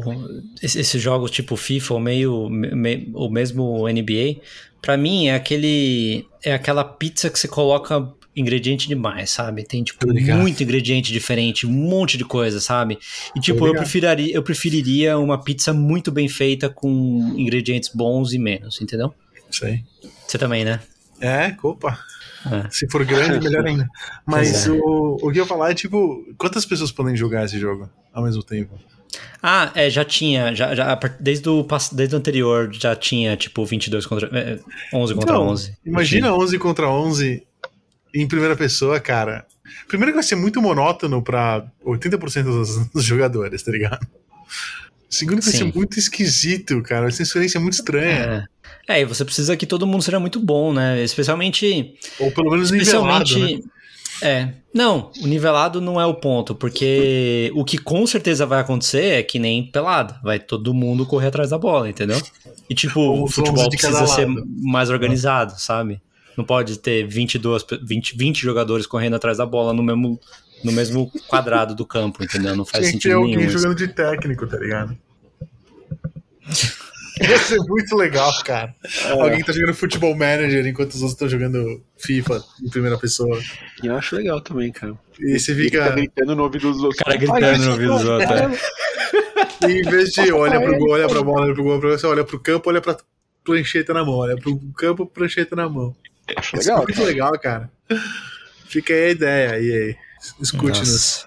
o- 0.00 0.42
esse- 0.62 0.80
esses 0.80 1.00
jogos 1.00 1.30
tipo 1.30 1.54
FIFA 1.54 1.94
ou 1.94 2.00
meio 2.00 2.48
me- 2.48 3.10
o 3.14 3.28
mesmo 3.28 3.86
NBA, 3.88 4.40
pra 4.82 4.96
mim 4.96 5.26
é 5.28 5.34
aquele 5.34 6.26
é 6.42 6.52
aquela 6.54 6.82
pizza 6.82 7.28
que 7.30 7.38
você 7.38 7.46
coloca 7.46 8.08
ingrediente 8.36 8.88
demais, 8.88 9.30
sabe? 9.30 9.62
Tem 9.64 9.84
tipo 9.84 10.04
Tô 10.04 10.12
ligado. 10.12 10.40
muito 10.40 10.60
ingrediente 10.62 11.12
diferente, 11.12 11.66
um 11.66 11.70
monte 11.70 12.18
de 12.18 12.24
coisa, 12.24 12.58
sabe? 12.60 12.98
E 13.36 13.38
tipo, 13.40 13.60
eu 13.60 13.66
ligado. 13.68 13.82
preferiria, 13.82 14.34
eu 14.34 14.42
preferiria 14.42 15.18
uma 15.18 15.38
pizza 15.40 15.72
muito 15.72 16.10
bem 16.10 16.28
feita 16.28 16.68
com 16.68 17.32
ingredientes 17.36 17.90
bons 17.94 18.32
e 18.32 18.38
menos, 18.38 18.80
entendeu? 18.82 19.14
Isso 19.48 19.64
aí. 19.64 19.84
Você 20.26 20.36
também, 20.36 20.64
né? 20.64 20.80
É, 21.20 21.54
opa. 21.62 21.96
É. 22.50 22.68
Se 22.70 22.88
for 22.90 23.04
grande, 23.04 23.42
melhor 23.42 23.64
ainda. 23.66 23.88
Mas 24.26 24.66
é. 24.66 24.70
o, 24.70 25.16
o 25.22 25.30
que 25.32 25.38
eu 25.38 25.44
ia 25.44 25.46
falar 25.46 25.70
é, 25.70 25.74
tipo, 25.74 26.24
quantas 26.36 26.64
pessoas 26.66 26.92
podem 26.92 27.16
jogar 27.16 27.44
esse 27.44 27.58
jogo 27.58 27.88
ao 28.12 28.22
mesmo 28.24 28.42
tempo? 28.42 28.78
Ah, 29.42 29.70
é, 29.74 29.88
já 29.90 30.04
tinha, 30.04 30.54
já, 30.54 30.74
já, 30.74 30.98
desde, 31.20 31.48
o, 31.48 31.62
pass- 31.64 31.92
desde 31.92 32.14
o 32.14 32.18
anterior 32.18 32.70
já 32.72 32.96
tinha, 32.96 33.36
tipo, 33.36 33.64
22 33.64 34.06
contra... 34.06 34.28
é, 34.36 34.58
11 34.92 35.14
contra 35.14 35.34
Então, 35.36 35.46
11. 35.48 35.76
Imagina 35.84 36.34
11 36.34 36.58
contra 36.58 36.88
11 36.88 37.46
em 38.14 38.26
primeira 38.26 38.56
pessoa, 38.56 38.98
cara. 38.98 39.46
Primeiro 39.88 40.12
que 40.12 40.16
vai 40.16 40.22
ser 40.24 40.34
muito 40.36 40.60
monótono 40.60 41.22
pra 41.22 41.64
80% 41.84 42.42
dos, 42.44 42.86
dos 42.88 43.04
jogadores, 43.04 43.62
tá 43.62 43.70
ligado? 43.70 44.06
Segundo 45.14 45.38
que 45.40 45.44
vai 45.50 45.54
ser 45.54 45.72
muito 45.74 45.98
esquisito, 45.98 46.82
cara. 46.82 47.02
Vai 47.02 47.12
ser 47.12 47.22
uma 47.22 47.26
experiência 47.26 47.60
muito 47.60 47.74
estranha. 47.74 48.48
É. 48.88 48.96
é, 48.96 49.00
e 49.02 49.04
você 49.04 49.24
precisa 49.24 49.56
que 49.56 49.66
todo 49.66 49.86
mundo 49.86 50.02
seja 50.02 50.18
muito 50.20 50.40
bom, 50.40 50.72
né? 50.72 51.02
Especialmente... 51.02 51.94
Ou 52.18 52.30
pelo 52.32 52.50
menos 52.50 52.70
nivelado, 52.70 53.22
Especialmente... 53.24 53.62
né? 53.64 53.70
É, 54.22 54.48
não, 54.72 55.10
o 55.20 55.26
nivelado 55.26 55.80
não 55.80 56.00
é 56.00 56.06
o 56.06 56.14
ponto, 56.14 56.54
porque 56.54 57.50
o 57.54 57.64
que 57.64 57.76
com 57.76 58.06
certeza 58.06 58.46
vai 58.46 58.60
acontecer 58.60 59.06
é 59.06 59.22
que 59.24 59.40
nem 59.40 59.66
pelada, 59.66 60.18
vai 60.22 60.38
todo 60.38 60.72
mundo 60.72 61.04
correr 61.04 61.26
atrás 61.26 61.50
da 61.50 61.58
bola, 61.58 61.88
entendeu? 61.90 62.20
E 62.70 62.74
tipo, 62.76 63.00
o 63.00 63.26
futebol 63.26 63.64
11 63.66 63.70
de 63.70 63.76
cada 63.76 63.98
precisa 63.98 64.14
ser 64.16 64.26
mais 64.62 64.88
organizado, 64.88 65.54
sabe? 65.60 66.00
Não 66.38 66.44
pode 66.44 66.78
ter 66.78 67.06
22, 67.06 67.64
pe- 67.64 67.80
20, 67.84 68.16
20 68.16 68.40
jogadores 68.40 68.86
correndo 68.86 69.14
atrás 69.16 69.38
da 69.38 69.44
bola 69.46 69.72
no 69.74 69.82
mesmo, 69.82 70.18
no 70.62 70.70
mesmo 70.72 71.10
quadrado 71.26 71.74
do 71.74 71.84
campo, 71.84 72.22
entendeu? 72.22 72.56
Não 72.56 72.64
faz 72.64 72.84
Tinha 72.84 72.92
que 72.92 72.98
ter 72.98 73.02
sentido 73.08 73.16
alguém 73.16 73.36
nenhum. 73.36 73.48
isso. 73.48 73.58
jogando 73.58 73.76
de 73.76 73.88
técnico, 73.88 74.46
tá 74.46 74.56
ligado? 74.58 74.96
Ia 77.20 77.38
ser 77.38 77.58
muito 77.60 77.94
legal, 77.96 78.32
cara. 78.44 78.74
Alguém 79.08 79.38
que 79.38 79.44
tá 79.46 79.52
jogando 79.52 79.74
futebol 79.74 80.16
manager 80.16 80.66
enquanto 80.66 80.90
os 80.94 81.02
outros 81.02 81.12
estão 81.12 81.28
jogando 81.28 81.80
FIFA 81.96 82.42
em 82.60 82.68
primeira 82.68 82.98
pessoa. 82.98 83.40
E 83.82 83.86
eu 83.86 83.96
acho 83.96 84.16
legal 84.16 84.40
também, 84.40 84.72
cara. 84.72 84.94
E 85.20 85.38
você 85.38 85.52
Ele 85.52 85.70
tá 85.70 85.84
fica. 85.84 85.90
gritando 85.94 86.34
no 86.34 86.42
ouvido 86.42 86.72
dos 86.72 86.82
outros. 86.82 87.00
O 87.00 87.04
cara 87.04 87.16
gritando 87.16 87.64
no 87.64 87.70
ouvido 87.70 87.92
dos 87.92 88.04
outros. 88.04 88.30
é. 88.30 89.68
E 89.68 89.80
em 89.80 89.82
vez 89.88 90.10
de 90.10 90.32
olha 90.32 90.60
pro 90.60 90.76
gol, 90.76 90.90
olha 90.90 91.08
pra 91.08 91.22
bola, 91.22 91.42
olha 91.42 91.54
pro 91.54 91.62
gol, 91.62 91.72
olha 91.72 91.80
pro 91.80 91.88
gol, 91.90 91.98
você 91.98 92.06
olha 92.06 92.24
pro 92.24 92.40
campo, 92.40 92.68
olha 92.68 92.80
pra 92.80 92.96
plancheta 93.44 93.94
na 93.94 94.04
mão, 94.04 94.14
olha 94.16 94.36
pro 94.36 94.58
campo, 94.76 95.06
plancheta 95.06 95.54
na 95.54 95.68
mão. 95.68 95.94
Acho 96.36 96.56
Isso 96.56 96.68
é 96.68 96.72
legal. 96.72 96.84
muito 96.84 97.04
legal, 97.04 97.38
cara. 97.38 97.70
Fica 98.66 98.92
aí 98.92 99.04
a 99.04 99.10
ideia, 99.10 99.60
e 99.60 99.72
aí? 99.72 99.96
Escute-nos. 100.40 101.26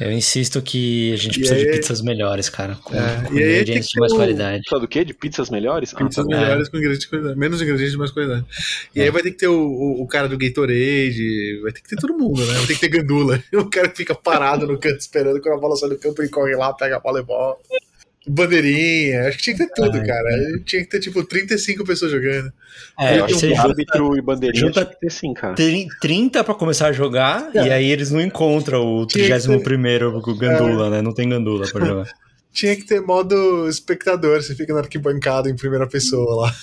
Eu 0.00 0.10
insisto 0.10 0.60
que 0.60 1.12
a 1.12 1.16
gente 1.16 1.36
E 1.36 1.38
precisa 1.40 1.60
de 1.60 1.68
aí- 1.68 1.76
pizzas 1.78 2.02
melhores, 2.02 2.48
cara. 2.48 2.74
Com, 2.82 2.94
É, 2.96 3.22
com 3.28 3.34
e 3.34 3.36
ingredientes 3.36 3.88
de 3.88 4.00
mais 4.00 4.12
o- 4.12 4.16
qualidade. 4.16 4.62
Sabe 4.68 4.80
do 4.82 4.88
quê? 4.88 5.04
De 5.04 5.14
pizzas 5.14 5.50
melhores? 5.50 5.94
Ah, 5.94 5.98
Pizzas 6.04 6.26
tá. 6.26 6.36
melhores 6.36 6.68
com 6.68 6.76
ingredientes 6.78 7.04
de 7.04 7.10
qualidade. 7.10 7.38
Menos 7.38 7.62
ingredientes 7.62 7.92
de 7.92 7.98
mais 7.98 8.10
qualidade. 8.10 8.44
E 8.94 9.00
aí 9.02 9.10
vai 9.10 9.22
ter 9.22 9.30
que 9.30 9.38
ter 9.38 9.46
o, 9.48 9.54
o, 9.60 10.02
o 10.02 10.06
cara 10.08 10.28
do 10.28 10.36
Gatorade, 10.36 11.60
vai 11.62 11.72
ter 11.72 11.80
que 11.80 11.88
ter 11.88 11.96
todo 11.96 12.16
mundo, 12.18 12.44
né? 12.44 12.54
Vai 12.54 12.66
ter 12.66 12.74
que 12.74 12.80
ter 12.80 12.88
gandula. 12.88 13.42
O 13.54 13.70
cara 13.70 13.88
que 13.88 13.96
fica 13.98 14.14
parado 14.14 14.66
no 14.66 14.78
canto 14.78 14.98
esperando 14.98 15.40
quando 15.40 15.54
a 15.56 15.60
bola 15.60 15.76
sai 15.76 15.88
do 15.88 15.98
campo, 15.98 16.20
ele 16.22 16.28
corre 16.28 16.56
lá, 16.56 16.72
pega 16.72 16.96
a 16.96 17.00
bola 17.00 17.20
e 17.20 17.22
volta. 17.22 17.62
Bandeirinha, 18.26 19.28
acho 19.28 19.36
que 19.38 19.44
tinha 19.44 19.56
que 19.56 19.66
ter 19.66 19.72
tudo, 19.74 19.98
Ai, 19.98 20.06
cara. 20.06 20.28
Tinha 20.64 20.82
que 20.82 20.88
ter, 20.88 21.00
tipo, 21.00 21.22
35 21.24 21.84
pessoas 21.84 22.10
jogando. 22.10 22.52
É, 22.98 23.18
eu 23.18 23.24
acho 23.24 23.34
você 23.34 23.48
que 23.48 23.54
junta 23.54 23.68
árbitro 23.68 24.16
e 24.16 24.20
bandeirinha 24.22 24.70
tinha 24.70 24.84
que 24.86 25.00
ter 25.00 25.10
sim, 25.10 25.34
cara. 25.34 25.54
Tri- 25.54 25.86
30 26.00 26.42
pra 26.42 26.54
começar 26.54 26.88
a 26.88 26.92
jogar, 26.92 27.50
É. 27.54 27.66
e 27.66 27.70
aí 27.70 27.90
eles 27.90 28.10
não 28.10 28.20
encontram 28.20 28.82
o 28.86 29.06
Tinha 29.06 29.24
que 29.24 29.30
31 29.48 30.20
com 30.20 30.30
o 30.30 30.36
Gandula, 30.36 30.90
né? 30.90 31.02
Não 31.02 31.12
tem 31.12 31.28
Gandula 31.28 31.66
pra 31.70 31.84
jogar. 31.84 32.08
Tinha 32.52 32.76
que 32.76 32.84
ter 32.86 33.00
modo 33.00 33.68
espectador, 33.68 34.40
você 34.40 34.54
fica 34.54 34.72
na 34.72 34.78
arquibancada 34.80 35.50
em 35.50 35.56
primeira 35.56 35.88
pessoa 35.88 36.42
lá, 36.46 36.54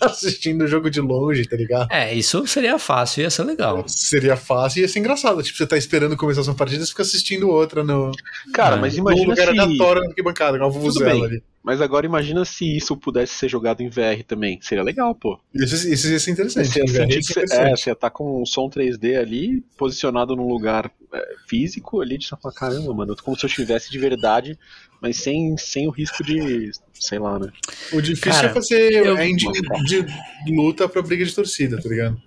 assistindo 0.06 0.62
o 0.62 0.66
jogo 0.66 0.90
de 0.90 1.00
longe, 1.00 1.46
tá 1.46 1.56
ligado? 1.56 1.90
É, 1.90 2.14
isso 2.14 2.46
seria 2.46 2.78
fácil, 2.78 3.22
ia 3.22 3.30
ser 3.30 3.44
legal. 3.44 3.84
Seria 3.86 4.36
fácil 4.36 4.78
e 4.78 4.82
ia 4.82 4.88
ser 4.88 4.98
engraçado. 4.98 5.42
Tipo, 5.42 5.58
você 5.58 5.66
tá 5.66 5.76
esperando 5.76 6.16
começar 6.16 6.42
sua 6.42 6.54
partida 6.54 6.82
e 6.82 6.86
fica 6.86 7.02
assistindo 7.02 7.48
outra 7.48 7.84
no, 7.84 8.12
Cara, 8.52 8.76
mas 8.76 8.94
no 8.94 9.00
imagina 9.00 9.28
lugar 9.28 9.52
se... 9.52 9.58
aleatório 9.58 10.02
na 10.02 10.08
arquibancada, 10.08 10.58
com 10.58 10.64
uma 10.64 10.72
Tudo 10.72 10.82
vuvuzela 10.82 11.12
bem. 11.12 11.24
ali. 11.24 11.42
Mas 11.62 11.80
agora 11.82 12.06
imagina 12.06 12.42
se 12.44 12.76
isso 12.76 12.96
pudesse 12.96 13.34
ser 13.34 13.48
jogado 13.48 13.82
em 13.82 13.88
VR 13.88 14.24
também. 14.26 14.58
Seria 14.62 14.82
legal, 14.82 15.14
pô. 15.14 15.38
Isso, 15.54 15.88
isso 15.88 16.08
ia 16.08 16.18
ser 16.18 16.30
interessante. 16.30 16.68
Você 16.68 16.80
ia 16.80 16.88
sentir 16.88 17.18
que 17.18 17.22
você, 17.24 17.40
é, 17.40 17.44
interessante. 17.44 17.80
você 17.80 17.90
ia 17.90 17.96
tá 17.96 18.08
com 18.08 18.42
um 18.42 18.46
som 18.46 18.68
3D 18.70 19.18
ali, 19.18 19.62
posicionado 19.76 20.34
num 20.34 20.48
lugar 20.48 20.90
é, 21.12 21.34
físico 21.46 22.00
ali, 22.00 22.16
de 22.16 22.26
você 22.26 22.36
falar, 22.40 22.54
caramba, 22.54 22.94
mano, 22.94 23.14
como 23.22 23.38
se 23.38 23.44
eu 23.44 23.48
estivesse 23.48 23.90
de 23.90 23.98
verdade, 23.98 24.58
mas 25.00 25.16
sem, 25.18 25.56
sem 25.56 25.86
o 25.86 25.90
risco 25.90 26.22
de, 26.22 26.70
sei 26.94 27.18
lá, 27.18 27.38
né? 27.38 27.48
O 27.92 28.00
difícil 28.00 28.32
Cara, 28.32 28.48
é 28.48 28.52
fazer 28.54 28.92
eu- 28.92 29.16
a 29.16 29.26
engine 29.26 29.52
de 29.86 30.04
luta 30.54 30.88
pra 30.88 31.02
briga 31.02 31.24
de 31.24 31.34
torcida, 31.34 31.80
tá 31.80 31.88
ligado? 31.88 32.20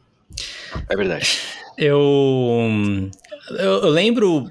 É 0.90 0.96
verdade. 0.96 1.40
Eu, 1.78 3.10
eu, 3.52 3.58
eu 3.84 3.90
lembro, 3.90 4.50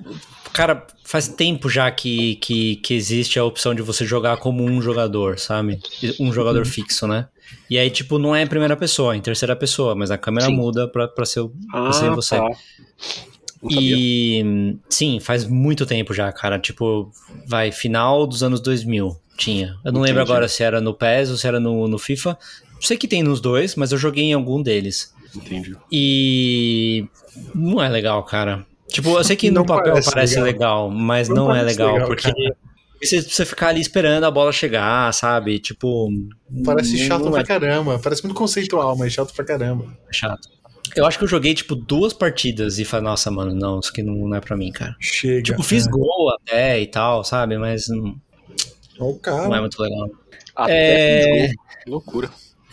cara, 0.53 0.87
faz 1.05 1.29
tempo 1.29 1.69
já 1.69 1.91
que, 1.91 2.37
que, 2.37 2.77
que 2.77 2.95
existe 2.95 3.39
a 3.39 3.45
opção 3.45 3.75
de 3.75 3.83
você 3.83 4.05
jogar 4.05 4.37
como 4.39 4.65
um 4.65 4.81
jogador, 4.81 5.39
sabe? 5.39 5.81
Um 6.21 6.33
jogador 6.33 6.65
fixo, 6.67 7.07
né? 7.07 7.29
E 7.69 7.79
aí, 7.79 7.91
tipo, 7.91 8.19
não 8.19 8.35
é 8.35 8.43
em 8.43 8.47
primeira 8.47 8.77
pessoa, 8.77 9.15
é 9.15 9.17
em 9.17 9.21
terceira 9.21 9.55
pessoa, 9.57 9.95
mas 9.95 10.11
a 10.11 10.19
câmera 10.19 10.47
Sim. 10.47 10.55
muda 10.57 10.89
pra, 10.89 11.07
pra 11.09 11.25
ser, 11.27 11.41
Ah, 11.73 11.83
pra 11.85 11.93
ser 11.93 12.11
você. 12.11 12.37
tá. 12.37 12.49
E 13.71 14.77
sim, 14.89 15.21
faz 15.21 15.45
muito 15.47 15.87
tempo 15.87 16.13
já, 16.13 16.31
cara. 16.33 16.59
Tipo, 16.59 17.11
vai, 17.47 17.71
final 17.71 18.27
dos 18.27 18.43
anos 18.43 18.61
2000 18.61 19.17
tinha. 19.37 19.77
Eu 19.85 19.93
não 19.93 20.01
lembro 20.01 20.21
Entendi. 20.21 20.33
agora 20.33 20.49
se 20.49 20.63
era 20.63 20.81
no 20.81 20.93
PES 20.95 21.31
ou 21.31 21.37
se 21.37 21.47
era 21.47 21.59
no, 21.61 21.87
no 21.89 21.99
FIFA. 21.99 22.39
Sei 22.81 22.97
que 22.97 23.07
tem 23.09 23.23
nos 23.23 23.41
dois, 23.41 23.77
mas 23.77 23.93
eu 23.93 23.99
joguei 23.99 24.25
em 24.25 24.33
algum 24.33 24.61
deles. 24.63 25.15
Entendi. 25.35 25.77
E 25.91 27.07
não 27.55 27.83
é 27.83 27.89
legal, 27.89 28.23
cara. 28.25 28.67
Tipo, 28.89 29.17
eu 29.17 29.25
sei 29.25 29.37
que 29.37 29.51
no 29.51 29.61
Não 29.61 29.65
papel 29.67 29.93
parece 29.93 30.11
parece, 30.11 30.41
legal. 30.41 30.89
legal. 30.89 30.91
mas 30.91 31.29
Não 31.29 31.37
não, 31.49 31.55
é 31.55 31.63
legal, 31.63 31.93
legal, 31.95 32.07
porque 32.09 32.25
cara. 32.25 32.57
você 33.01 33.23
precisa 33.23 33.47
ficar 33.47 33.69
ali 33.69 33.81
esperando 33.81 34.25
a 34.25 34.31
bola 34.31 34.53
chegar, 34.53 35.13
sabe? 35.15 35.59
Tipo, 35.59 36.11
Parece 36.65 36.99
chato 36.99 37.25
não 37.25 37.31
pra 37.33 37.41
é 37.41 37.45
caramba. 37.45 37.99
Parece 37.99 38.23
muito 38.23 38.37
conceitual, 38.37 38.95
mas 38.97 39.13
chato 39.13 39.33
pra 39.33 39.45
caramba. 39.45 39.87
chato. 40.11 40.49
Eu 40.95 41.07
acho 41.07 41.19
que 41.19 41.25
eu 41.25 41.29
joguei, 41.29 41.55
tipo, 41.55 41.75
duas 41.75 42.13
partidas 42.13 42.79
e 42.79 42.85
falei, 42.85 43.05
nossa, 43.07 43.31
mano, 43.31 43.55
não, 43.55 43.81
isso 43.81 43.91
aqui 43.91 44.03
não, 44.03 44.15
não 44.15 44.35
é 44.37 44.41
pra 44.41 44.57
mim, 44.57 44.71
cara. 44.71 44.95
Chega. 45.01 45.43
Tipo, 45.43 45.63
fiz 45.63 45.87
é. 45.87 45.91
gol 45.91 46.31
até 46.35 46.81
e 46.81 46.87
tal, 46.87 47.25
sabe? 47.25 47.57
Mas 47.59 47.89
não, 47.89 48.15
Ó 48.99 49.05
o 49.07 49.09
não 49.09 49.17
é 49.17 49.21
cara. 49.21 49.61
muito 49.61 49.81
legal. 49.83 50.11
Até 50.55 50.75
É. 50.75 51.47
fiz 51.49 51.55
gol. 51.57 51.65
Loucura. 51.87 52.31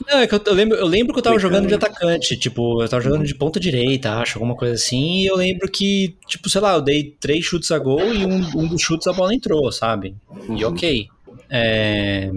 Não, 0.09 0.20
é 0.20 0.28
que 0.28 0.34
eu, 0.34 0.41
eu 0.45 0.53
lembro, 0.53 0.78
eu 0.78 0.86
lembro 0.88 1.11
que 1.13 1.20
eu 1.20 1.24
tava 1.24 1.36
Legal. 1.36 1.49
jogando 1.51 1.67
de 1.67 1.74
atacante, 1.76 2.38
tipo, 2.38 2.82
eu 2.82 2.88
tava 2.88 3.01
jogando 3.03 3.26
de 3.26 3.36
ponta 3.36 3.59
direita, 3.59 4.13
acho, 4.13 4.38
alguma 4.38 4.55
coisa 4.55 4.74
assim, 4.76 5.24
e 5.24 5.26
eu 5.28 5.36
lembro 5.36 5.70
que, 5.70 6.15
tipo, 6.26 6.49
sei 6.49 6.61
lá, 6.61 6.76
eu 6.76 6.82
dei 6.82 7.03
três 7.20 7.43
chutes 7.43 7.70
a 7.70 7.78
gol 7.80 7.99
e 8.13 8.26
um, 8.26 8.38
um 8.59 8.67
dos 8.67 8.82
chutes 8.82 9.07
a 9.07 9.11
bola 9.13 9.36
entrou, 9.36 9.70
sabe? 9.74 10.15
E 10.47 10.63
Uhum. 10.63 10.70
ok. 10.72 11.07
É, 11.49 12.32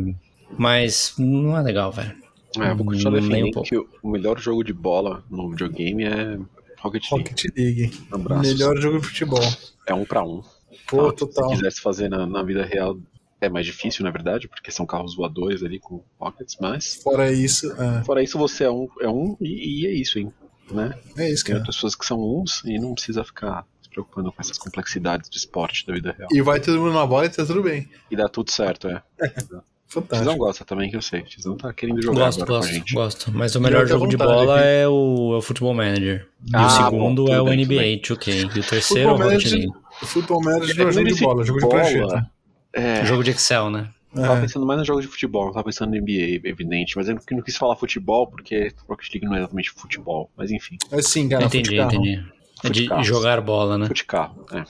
mas 0.58 1.14
não 1.18 1.56
é 1.56 1.62
legal, 1.62 1.92
velho. 1.92 2.14
É, 2.61 2.70
eu 2.70 2.76
vou 2.76 2.86
continuar 2.86 3.12
Nem 3.20 3.28
defendendo 3.28 3.62
que 3.62 3.76
o- 3.76 3.88
melhor 4.05 4.38
jogo 4.38 4.62
de 4.62 4.72
bola 4.72 5.24
no 5.30 5.50
videogame 5.50 6.05
é 6.05 6.38
Rocket 6.80 7.11
League. 7.12 7.28
Rocket 7.30 7.57
League. 7.57 7.92
Abraços. 8.11 8.53
Melhor 8.53 8.76
jogo 8.80 9.00
de 9.00 9.07
futebol. 9.07 9.40
É 9.86 9.94
um 9.94 10.05
pra 10.05 10.22
um. 10.24 10.42
Pô, 10.88 11.09
Ah, 11.09 11.12
total. 11.12 11.48
Se 11.50 11.57
quisesse 11.57 11.80
fazer 11.80 12.09
na, 12.09 12.26
na 12.26 12.42
vida 12.42 12.64
real, 12.64 12.98
é 13.40 13.48
mais 13.48 13.64
difícil, 13.66 14.05
na 14.05 14.11
verdade, 14.11 14.48
porque 14.48 14.70
são 14.70 14.84
carros 14.86 15.14
voadores 15.16 15.62
ali 15.62 15.78
com 15.78 16.03
rockets, 16.18 16.57
mas 16.61 16.96
Fora 17.03 17.32
isso, 17.32 17.72
é, 17.72 18.05
fora 18.05 18.22
isso 18.22 18.38
você 18.38 18.64
é 18.64 18.70
um, 18.70 18.88
é 19.00 19.09
um 19.09 19.36
e, 19.40 19.82
e 19.82 19.86
é 19.86 19.92
isso, 19.92 20.18
hein? 20.18 20.32
Né? 20.70 20.94
é 21.18 21.30
isso, 21.30 21.44
Tem 21.44 21.53
cara. 21.53 21.59
outras 21.61 21.76
pessoas 21.76 21.94
que 21.96 22.07
são 22.07 22.20
uns 22.22 22.62
e 22.64 22.78
não 22.78 22.94
precisa 22.94 23.24
ficar 23.24 23.66
se 23.82 23.88
preocupando 23.90 24.30
com 24.32 24.40
essas 24.40 24.57
complexidades 24.57 25.28
do 25.28 25.36
esporte 25.36 25.84
da 25.86 25.92
vida 25.92 26.14
real. 26.16 26.28
E 26.32 26.40
vai 26.40 26.61
todo 26.61 26.78
mundo 26.80 26.94
na 26.94 27.05
bola 27.07 27.26
e 27.26 27.30
tá 27.30 27.44
tudo 27.44 27.62
bem. 27.62 27.88
E 28.11 28.16
dá 28.16 28.28
tudo 28.28 28.50
certo, 28.50 28.88
é. 28.88 29.03
Tizão 29.93 30.03
Fantástico. 30.03 30.36
gosta 30.38 30.64
também, 30.64 30.90
que 30.90 30.97
eu 30.97 31.03
sei. 31.03 31.22
Tizão 31.22 31.57
tá 31.57 31.72
querendo 31.72 32.01
jogar 32.03 32.26
Gosto, 32.26 32.43
agora 32.43 32.47
com 32.49 32.55
a 32.55 32.59
gosto, 32.61 32.72
gente. 32.72 32.95
gosto. 32.95 33.32
Mas 33.32 33.55
o 33.55 33.61
melhor 33.61 33.82
à 33.84 33.86
jogo 33.86 34.07
de 34.07 34.16
bola 34.16 34.59
aqui. 34.59 34.66
é 34.68 34.88
o, 34.88 35.34
é 35.34 35.36
o 35.36 35.43
Futebol 35.43 35.74
Manager. 35.74 36.26
E 36.47 36.51
Ah, 36.57 36.66
o 36.66 36.70
segundo 36.70 37.24
bom, 37.26 37.34
é 37.34 37.40
o 37.40 37.45
bem, 37.45 37.59
NBA 37.64 37.76
bem. 37.76 38.01
2K. 38.01 38.57
E 38.57 38.61
o 38.61 38.62
terceiro 38.64 39.11
é 39.11 39.12
o 39.12 39.16
Rocket 39.16 39.26
Manager, 39.28 39.53
League. 39.53 39.72
Futebol 40.05 40.43
Manager 40.43 40.70
É, 40.80 40.82
não 40.82 40.88
é 40.88 40.93
jogo 40.93 41.09
de 41.14 41.20
bola, 41.20 41.45
jogo 41.45 41.59
de 41.61 41.66
bola, 41.66 41.80
prancheta. 41.82 42.30
É, 42.74 43.05
Jogo 43.05 43.22
de 43.22 43.30
Excel, 43.32 43.70
né? 43.70 43.88
eu 44.14 44.22
tava 44.22 44.38
É. 44.38 44.40
pensando 44.43 44.64
mais 44.66 44.78
no 44.78 44.84
jogo 44.84 45.01
de 45.03 45.07
futebol, 45.09 45.45
não 45.47 45.53
tava 45.53 45.64
pensando 45.64 45.90
no 45.90 45.97
NBA, 46.01 46.40
evidente, 46.49 46.97
mas 46.97 47.09
eu 47.09 47.14
não 47.14 47.22
não 47.32 47.43
quis 47.43 47.57
falar 47.57 47.76
futebol 47.76 48.26
porque 48.26 48.72
Rocket 48.88 49.11
League 49.12 49.26
não 49.26 49.34
é 49.34 49.38
exatamente 49.40 49.70
futebol, 49.70 50.30
mas 50.36 50.51
enfim, 50.51 50.76
É 50.90 51.01
sim, 51.03 51.28
cara. 51.28 51.45
entendi, 51.45 51.78
entendi. 51.78 52.24
É 52.64 52.68
de 52.70 52.88
jogar 53.03 53.40
bola, 53.40 53.76
né? 53.76 53.86
fute 53.88 54.05
carro, 54.05 54.47
é. 54.53 54.64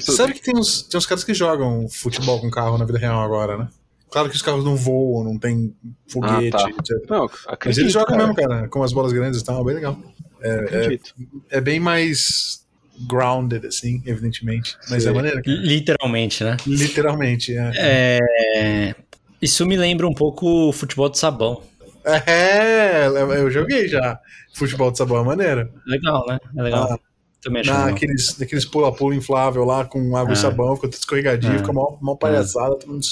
Sabe 0.00 0.32
bem. 0.32 0.40
que 0.40 0.44
tem 0.44 0.56
uns, 0.58 0.82
tem 0.82 0.96
uns 0.98 1.06
caras 1.06 1.22
que 1.24 1.34
jogam 1.34 1.86
futebol 1.88 2.40
com 2.40 2.50
carro 2.50 2.76
na 2.78 2.84
vida 2.84 2.98
real 2.98 3.20
agora, 3.22 3.56
né? 3.58 3.68
Claro 4.14 4.30
que 4.30 4.36
os 4.36 4.42
carros 4.42 4.64
não 4.64 4.76
voam, 4.76 5.24
não 5.24 5.36
tem 5.36 5.74
foguete, 6.06 6.54
Ah, 6.56 6.60
tá. 6.62 6.70
etc. 6.70 7.10
Não, 7.10 7.22
Mas 7.26 7.40
acredito, 7.48 7.80
eles 7.82 7.92
jogam 7.92 8.16
cara, 8.16 8.28
mesmo, 8.28 8.34
cara, 8.36 8.68
com 8.68 8.80
as 8.84 8.92
bolas 8.92 9.12
grandes 9.12 9.40
e 9.40 9.44
tal, 9.44 9.64
bem 9.64 9.74
legal. 9.74 9.98
acredito. 10.40 11.12
É 11.50 11.60
bem 11.60 11.80
mais 11.80 12.64
grounded, 13.08 13.66
assim, 13.66 14.00
evidentemente. 14.06 14.76
Mas 14.88 15.02
Sim. 15.02 15.08
é 15.08 15.12
maneiro, 15.12 15.42
cara. 15.42 15.56
Literalmente, 15.56 16.44
né? 16.44 16.56
Literalmente, 16.64 17.56
é. 17.56 17.72
É, 17.74 18.94
Isso 19.42 19.66
me 19.66 19.76
lembra 19.76 20.06
um 20.06 20.14
pouco 20.14 20.68
o 20.68 20.72
futebol 20.72 21.08
de 21.08 21.18
sabão. 21.18 21.60
É, 22.04 23.06
eu 23.08 23.50
joguei 23.50 23.88
já. 23.88 24.20
Futebol 24.54 24.92
de 24.92 24.98
sabão 24.98 25.18
é 25.22 25.24
maneiro. 25.24 25.68
Legal, 25.84 26.24
né? 26.28 26.38
É 26.56 26.62
legal. 26.62 26.92
Ah, 26.92 26.98
Também 27.42 27.62
acho 27.62 27.70
legal. 27.72 27.86
Naqueles, 27.86 28.38
naqueles 28.38 28.64
pula-pula 28.64 29.16
inflável 29.16 29.64
lá 29.64 29.84
com 29.84 30.16
água 30.16 30.30
Ah. 30.30 30.34
e 30.34 30.36
sabão, 30.36 30.76
fica 30.76 30.86
tudo 30.88 31.00
escorregadinho, 31.00 31.54
Ah. 31.54 31.58
fica 31.58 31.72
mó, 31.72 31.96
mó 32.00 32.14
palhaçada, 32.14 32.76
todo 32.78 32.92
mundo 32.92 33.04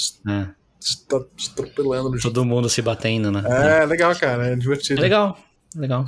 É. 0.83 1.09
tá 1.19 1.25
atropelando 1.51 2.09
no. 2.09 2.19
Todo 2.19 2.43
mundo 2.45 2.69
se 2.69 2.81
batendo, 2.81 3.31
né? 3.31 3.43
É, 3.81 3.85
legal, 3.85 4.15
cara, 4.15 4.47
é 4.49 4.53
É 4.53 4.55
divertido. 4.55 5.01
legal, 5.01 5.37
legal. 5.75 6.05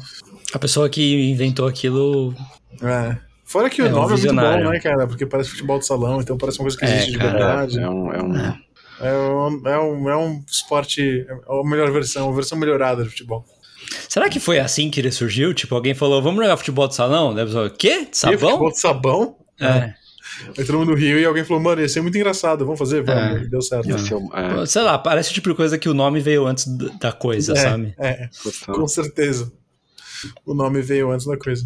A 0.54 0.60
pessoa 0.60 0.90
que 0.90 1.30
inventou 1.32 1.68
aquilo. 1.68 2.34
É. 2.82 3.18
Fora 3.44 3.70
que 3.70 3.82
o 3.82 3.86
É 3.86 3.90
um 3.90 3.92
nome 3.92 4.14
é 4.14 4.18
muito 4.18 4.36
bom, 4.36 4.72
né, 4.72 4.80
cara? 4.80 5.06
Porque 5.08 5.26
parece 5.26 5.52
futebol 5.52 5.78
de 5.80 5.86
salão, 5.86 6.20
então 6.20 6.38
parece 6.38 6.58
uma 6.60 6.64
coisa 6.64 6.78
que 6.78 6.86
É, 6.86 6.90
existe 6.96 7.12
de 7.12 7.18
cara, 7.20 7.32
verdade. 7.32 7.80
É 7.80 7.90
um, 7.90 8.12
é 8.14 8.24
um, 8.24 8.36
É 9.00 9.14
um, 9.14 9.68
é, 9.68 9.80
um, 9.80 10.10
é 10.10 10.18
um 10.18 10.44
esporte, 10.50 11.26
é 11.30 11.32
a 11.34 11.64
melhor 11.70 11.92
versão, 11.92 12.30
a 12.30 12.34
versão 12.34 12.58
melhorada 12.58 13.04
de 13.04 13.10
futebol. 13.10 13.46
Será 14.10 14.30
que 14.30 14.40
foi 14.40 14.58
assim 14.60 14.90
que 14.90 15.00
ele 15.00 15.12
surgiu? 15.12 15.54
Tipo, 15.54 15.76
alguém 15.76 15.94
falou, 15.94 16.22
vamos 16.24 16.42
jogar 16.44 16.58
futebol 16.58 16.88
de 16.88 16.96
salão? 16.96 17.34
Daí 17.36 17.44
a 17.44 17.46
pessoa, 17.46 17.70
quê? 17.70 18.06
De 18.06 18.10
E 18.12 18.16
sabão? 18.16 18.38
futebol 18.40 18.72
de 18.72 18.80
sabão? 18.80 19.36
É. 19.60 19.68
Aí 19.68 19.94
todo 20.66 20.80
mundo 20.80 20.94
riu 20.94 21.20
e 21.20 21.26
alguém 21.26 21.44
falou, 21.44 21.62
mano, 21.64 21.82
ia 21.82 21.90
ser 21.90 22.02
muito 22.02 22.18
engraçado, 22.18 22.64
vamos 22.66 22.80
fazer? 22.80 23.04
Vamos, 23.04 23.42
É. 23.42 23.44
e 23.44 23.50
deu 23.50 23.62
certo. 23.62 23.88
é, 23.90 24.66
Sei 24.66 24.82
lá, 24.82 24.98
parece 24.98 25.32
o 25.32 25.34
tipo 25.34 25.50
de 25.50 25.56
coisa 25.56 25.78
que 25.78 25.88
o 25.90 25.94
nome 25.94 26.20
veio 26.20 26.46
antes 26.46 26.66
da 27.00 27.12
coisa, 27.12 27.54
É, 27.54 27.56
sabe? 27.56 27.94
É, 27.98 28.30
com 28.68 28.88
certeza. 28.88 29.52
O 30.46 30.54
nome 30.54 30.82
veio 30.82 31.12
antes 31.12 31.26
da 31.26 31.38
coisa. 31.38 31.66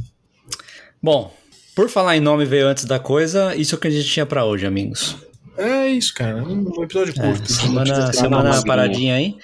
Bom, 1.01 1.34
por 1.76 1.88
falar 1.89 2.17
em 2.17 2.20
nome 2.20 2.45
veio 2.45 2.67
antes 2.67 2.86
da 2.86 2.99
coisa, 2.99 3.55
isso 3.55 3.74
é 3.74 3.78
o 3.78 3.82
que 3.82 3.88
a 3.88 3.91
gente 3.91 4.07
tinha 4.09 4.26
pra 4.26 4.43
hoje, 4.45 4.65
amigos. 4.65 5.15
É 5.57 5.88
isso, 5.88 6.13
cara. 6.13 6.43
Um 6.43 6.84
episódio 6.84 7.13
É, 7.17 7.22
curto. 7.22 7.51
semana 7.51 8.13
semana 8.13 8.63
paradinha 8.63 9.15
aí. 9.15 9.36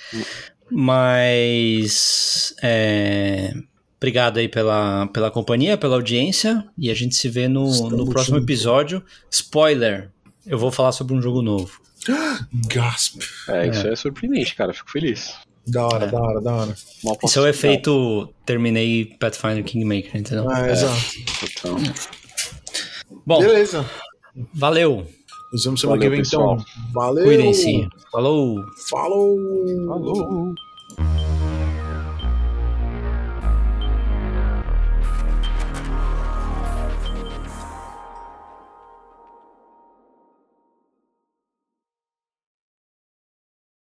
Mas. 0.71 2.53
é, 2.61 3.53
obrigado 4.05 4.37
aí 4.37 4.47
pela, 4.47 5.07
pela 5.07 5.31
companhia, 5.31 5.77
pela 5.77 5.95
audiência. 5.95 6.63
E 6.77 6.91
a 6.91 6.93
gente 6.93 7.15
se 7.15 7.27
vê 7.27 7.47
no, 7.47 7.65
no 7.89 8.07
próximo 8.07 8.37
juntos. 8.37 8.43
episódio. 8.43 9.03
Spoiler: 9.31 10.11
eu 10.45 10.57
vou 10.59 10.71
falar 10.71 10.91
sobre 10.91 11.15
um 11.15 11.21
jogo 11.21 11.41
novo. 11.41 11.81
Gasp. 12.69 13.21
É, 13.49 13.67
isso 13.67 13.87
é. 13.87 13.95
surpreendente, 13.95 14.55
cara. 14.55 14.73
Fico 14.73 14.91
feliz. 14.91 15.33
Da 15.67 15.83
hora, 15.87 16.05
da 16.05 16.21
hora, 16.21 16.41
da 16.41 16.53
hora. 16.53 16.75
Isso 17.23 17.39
é 17.39 17.41
o 17.41 17.47
efeito 17.47 18.31
terminei 18.45 19.05
Pathfinder 19.19 19.63
Kingmaker, 19.63 20.15
entendeu? 20.15 20.51
É, 20.51 20.71
exato. 20.71 21.01
Total. 21.39 21.75
Bom, 23.25 23.39
Beleza. 23.39 23.83
valeu. 24.53 25.07
Nos 25.51 25.63
vemos 25.63 25.81
semana 25.81 25.99
que 25.99 26.09
vem, 26.09 26.19
então. 26.19 26.57
pessoal. 26.57 26.65
Valeu. 26.93 27.23
Cuidem-se. 27.23 27.87
Falou. 28.11 28.63
Falou. 28.87 29.37
Falou. 29.87 30.55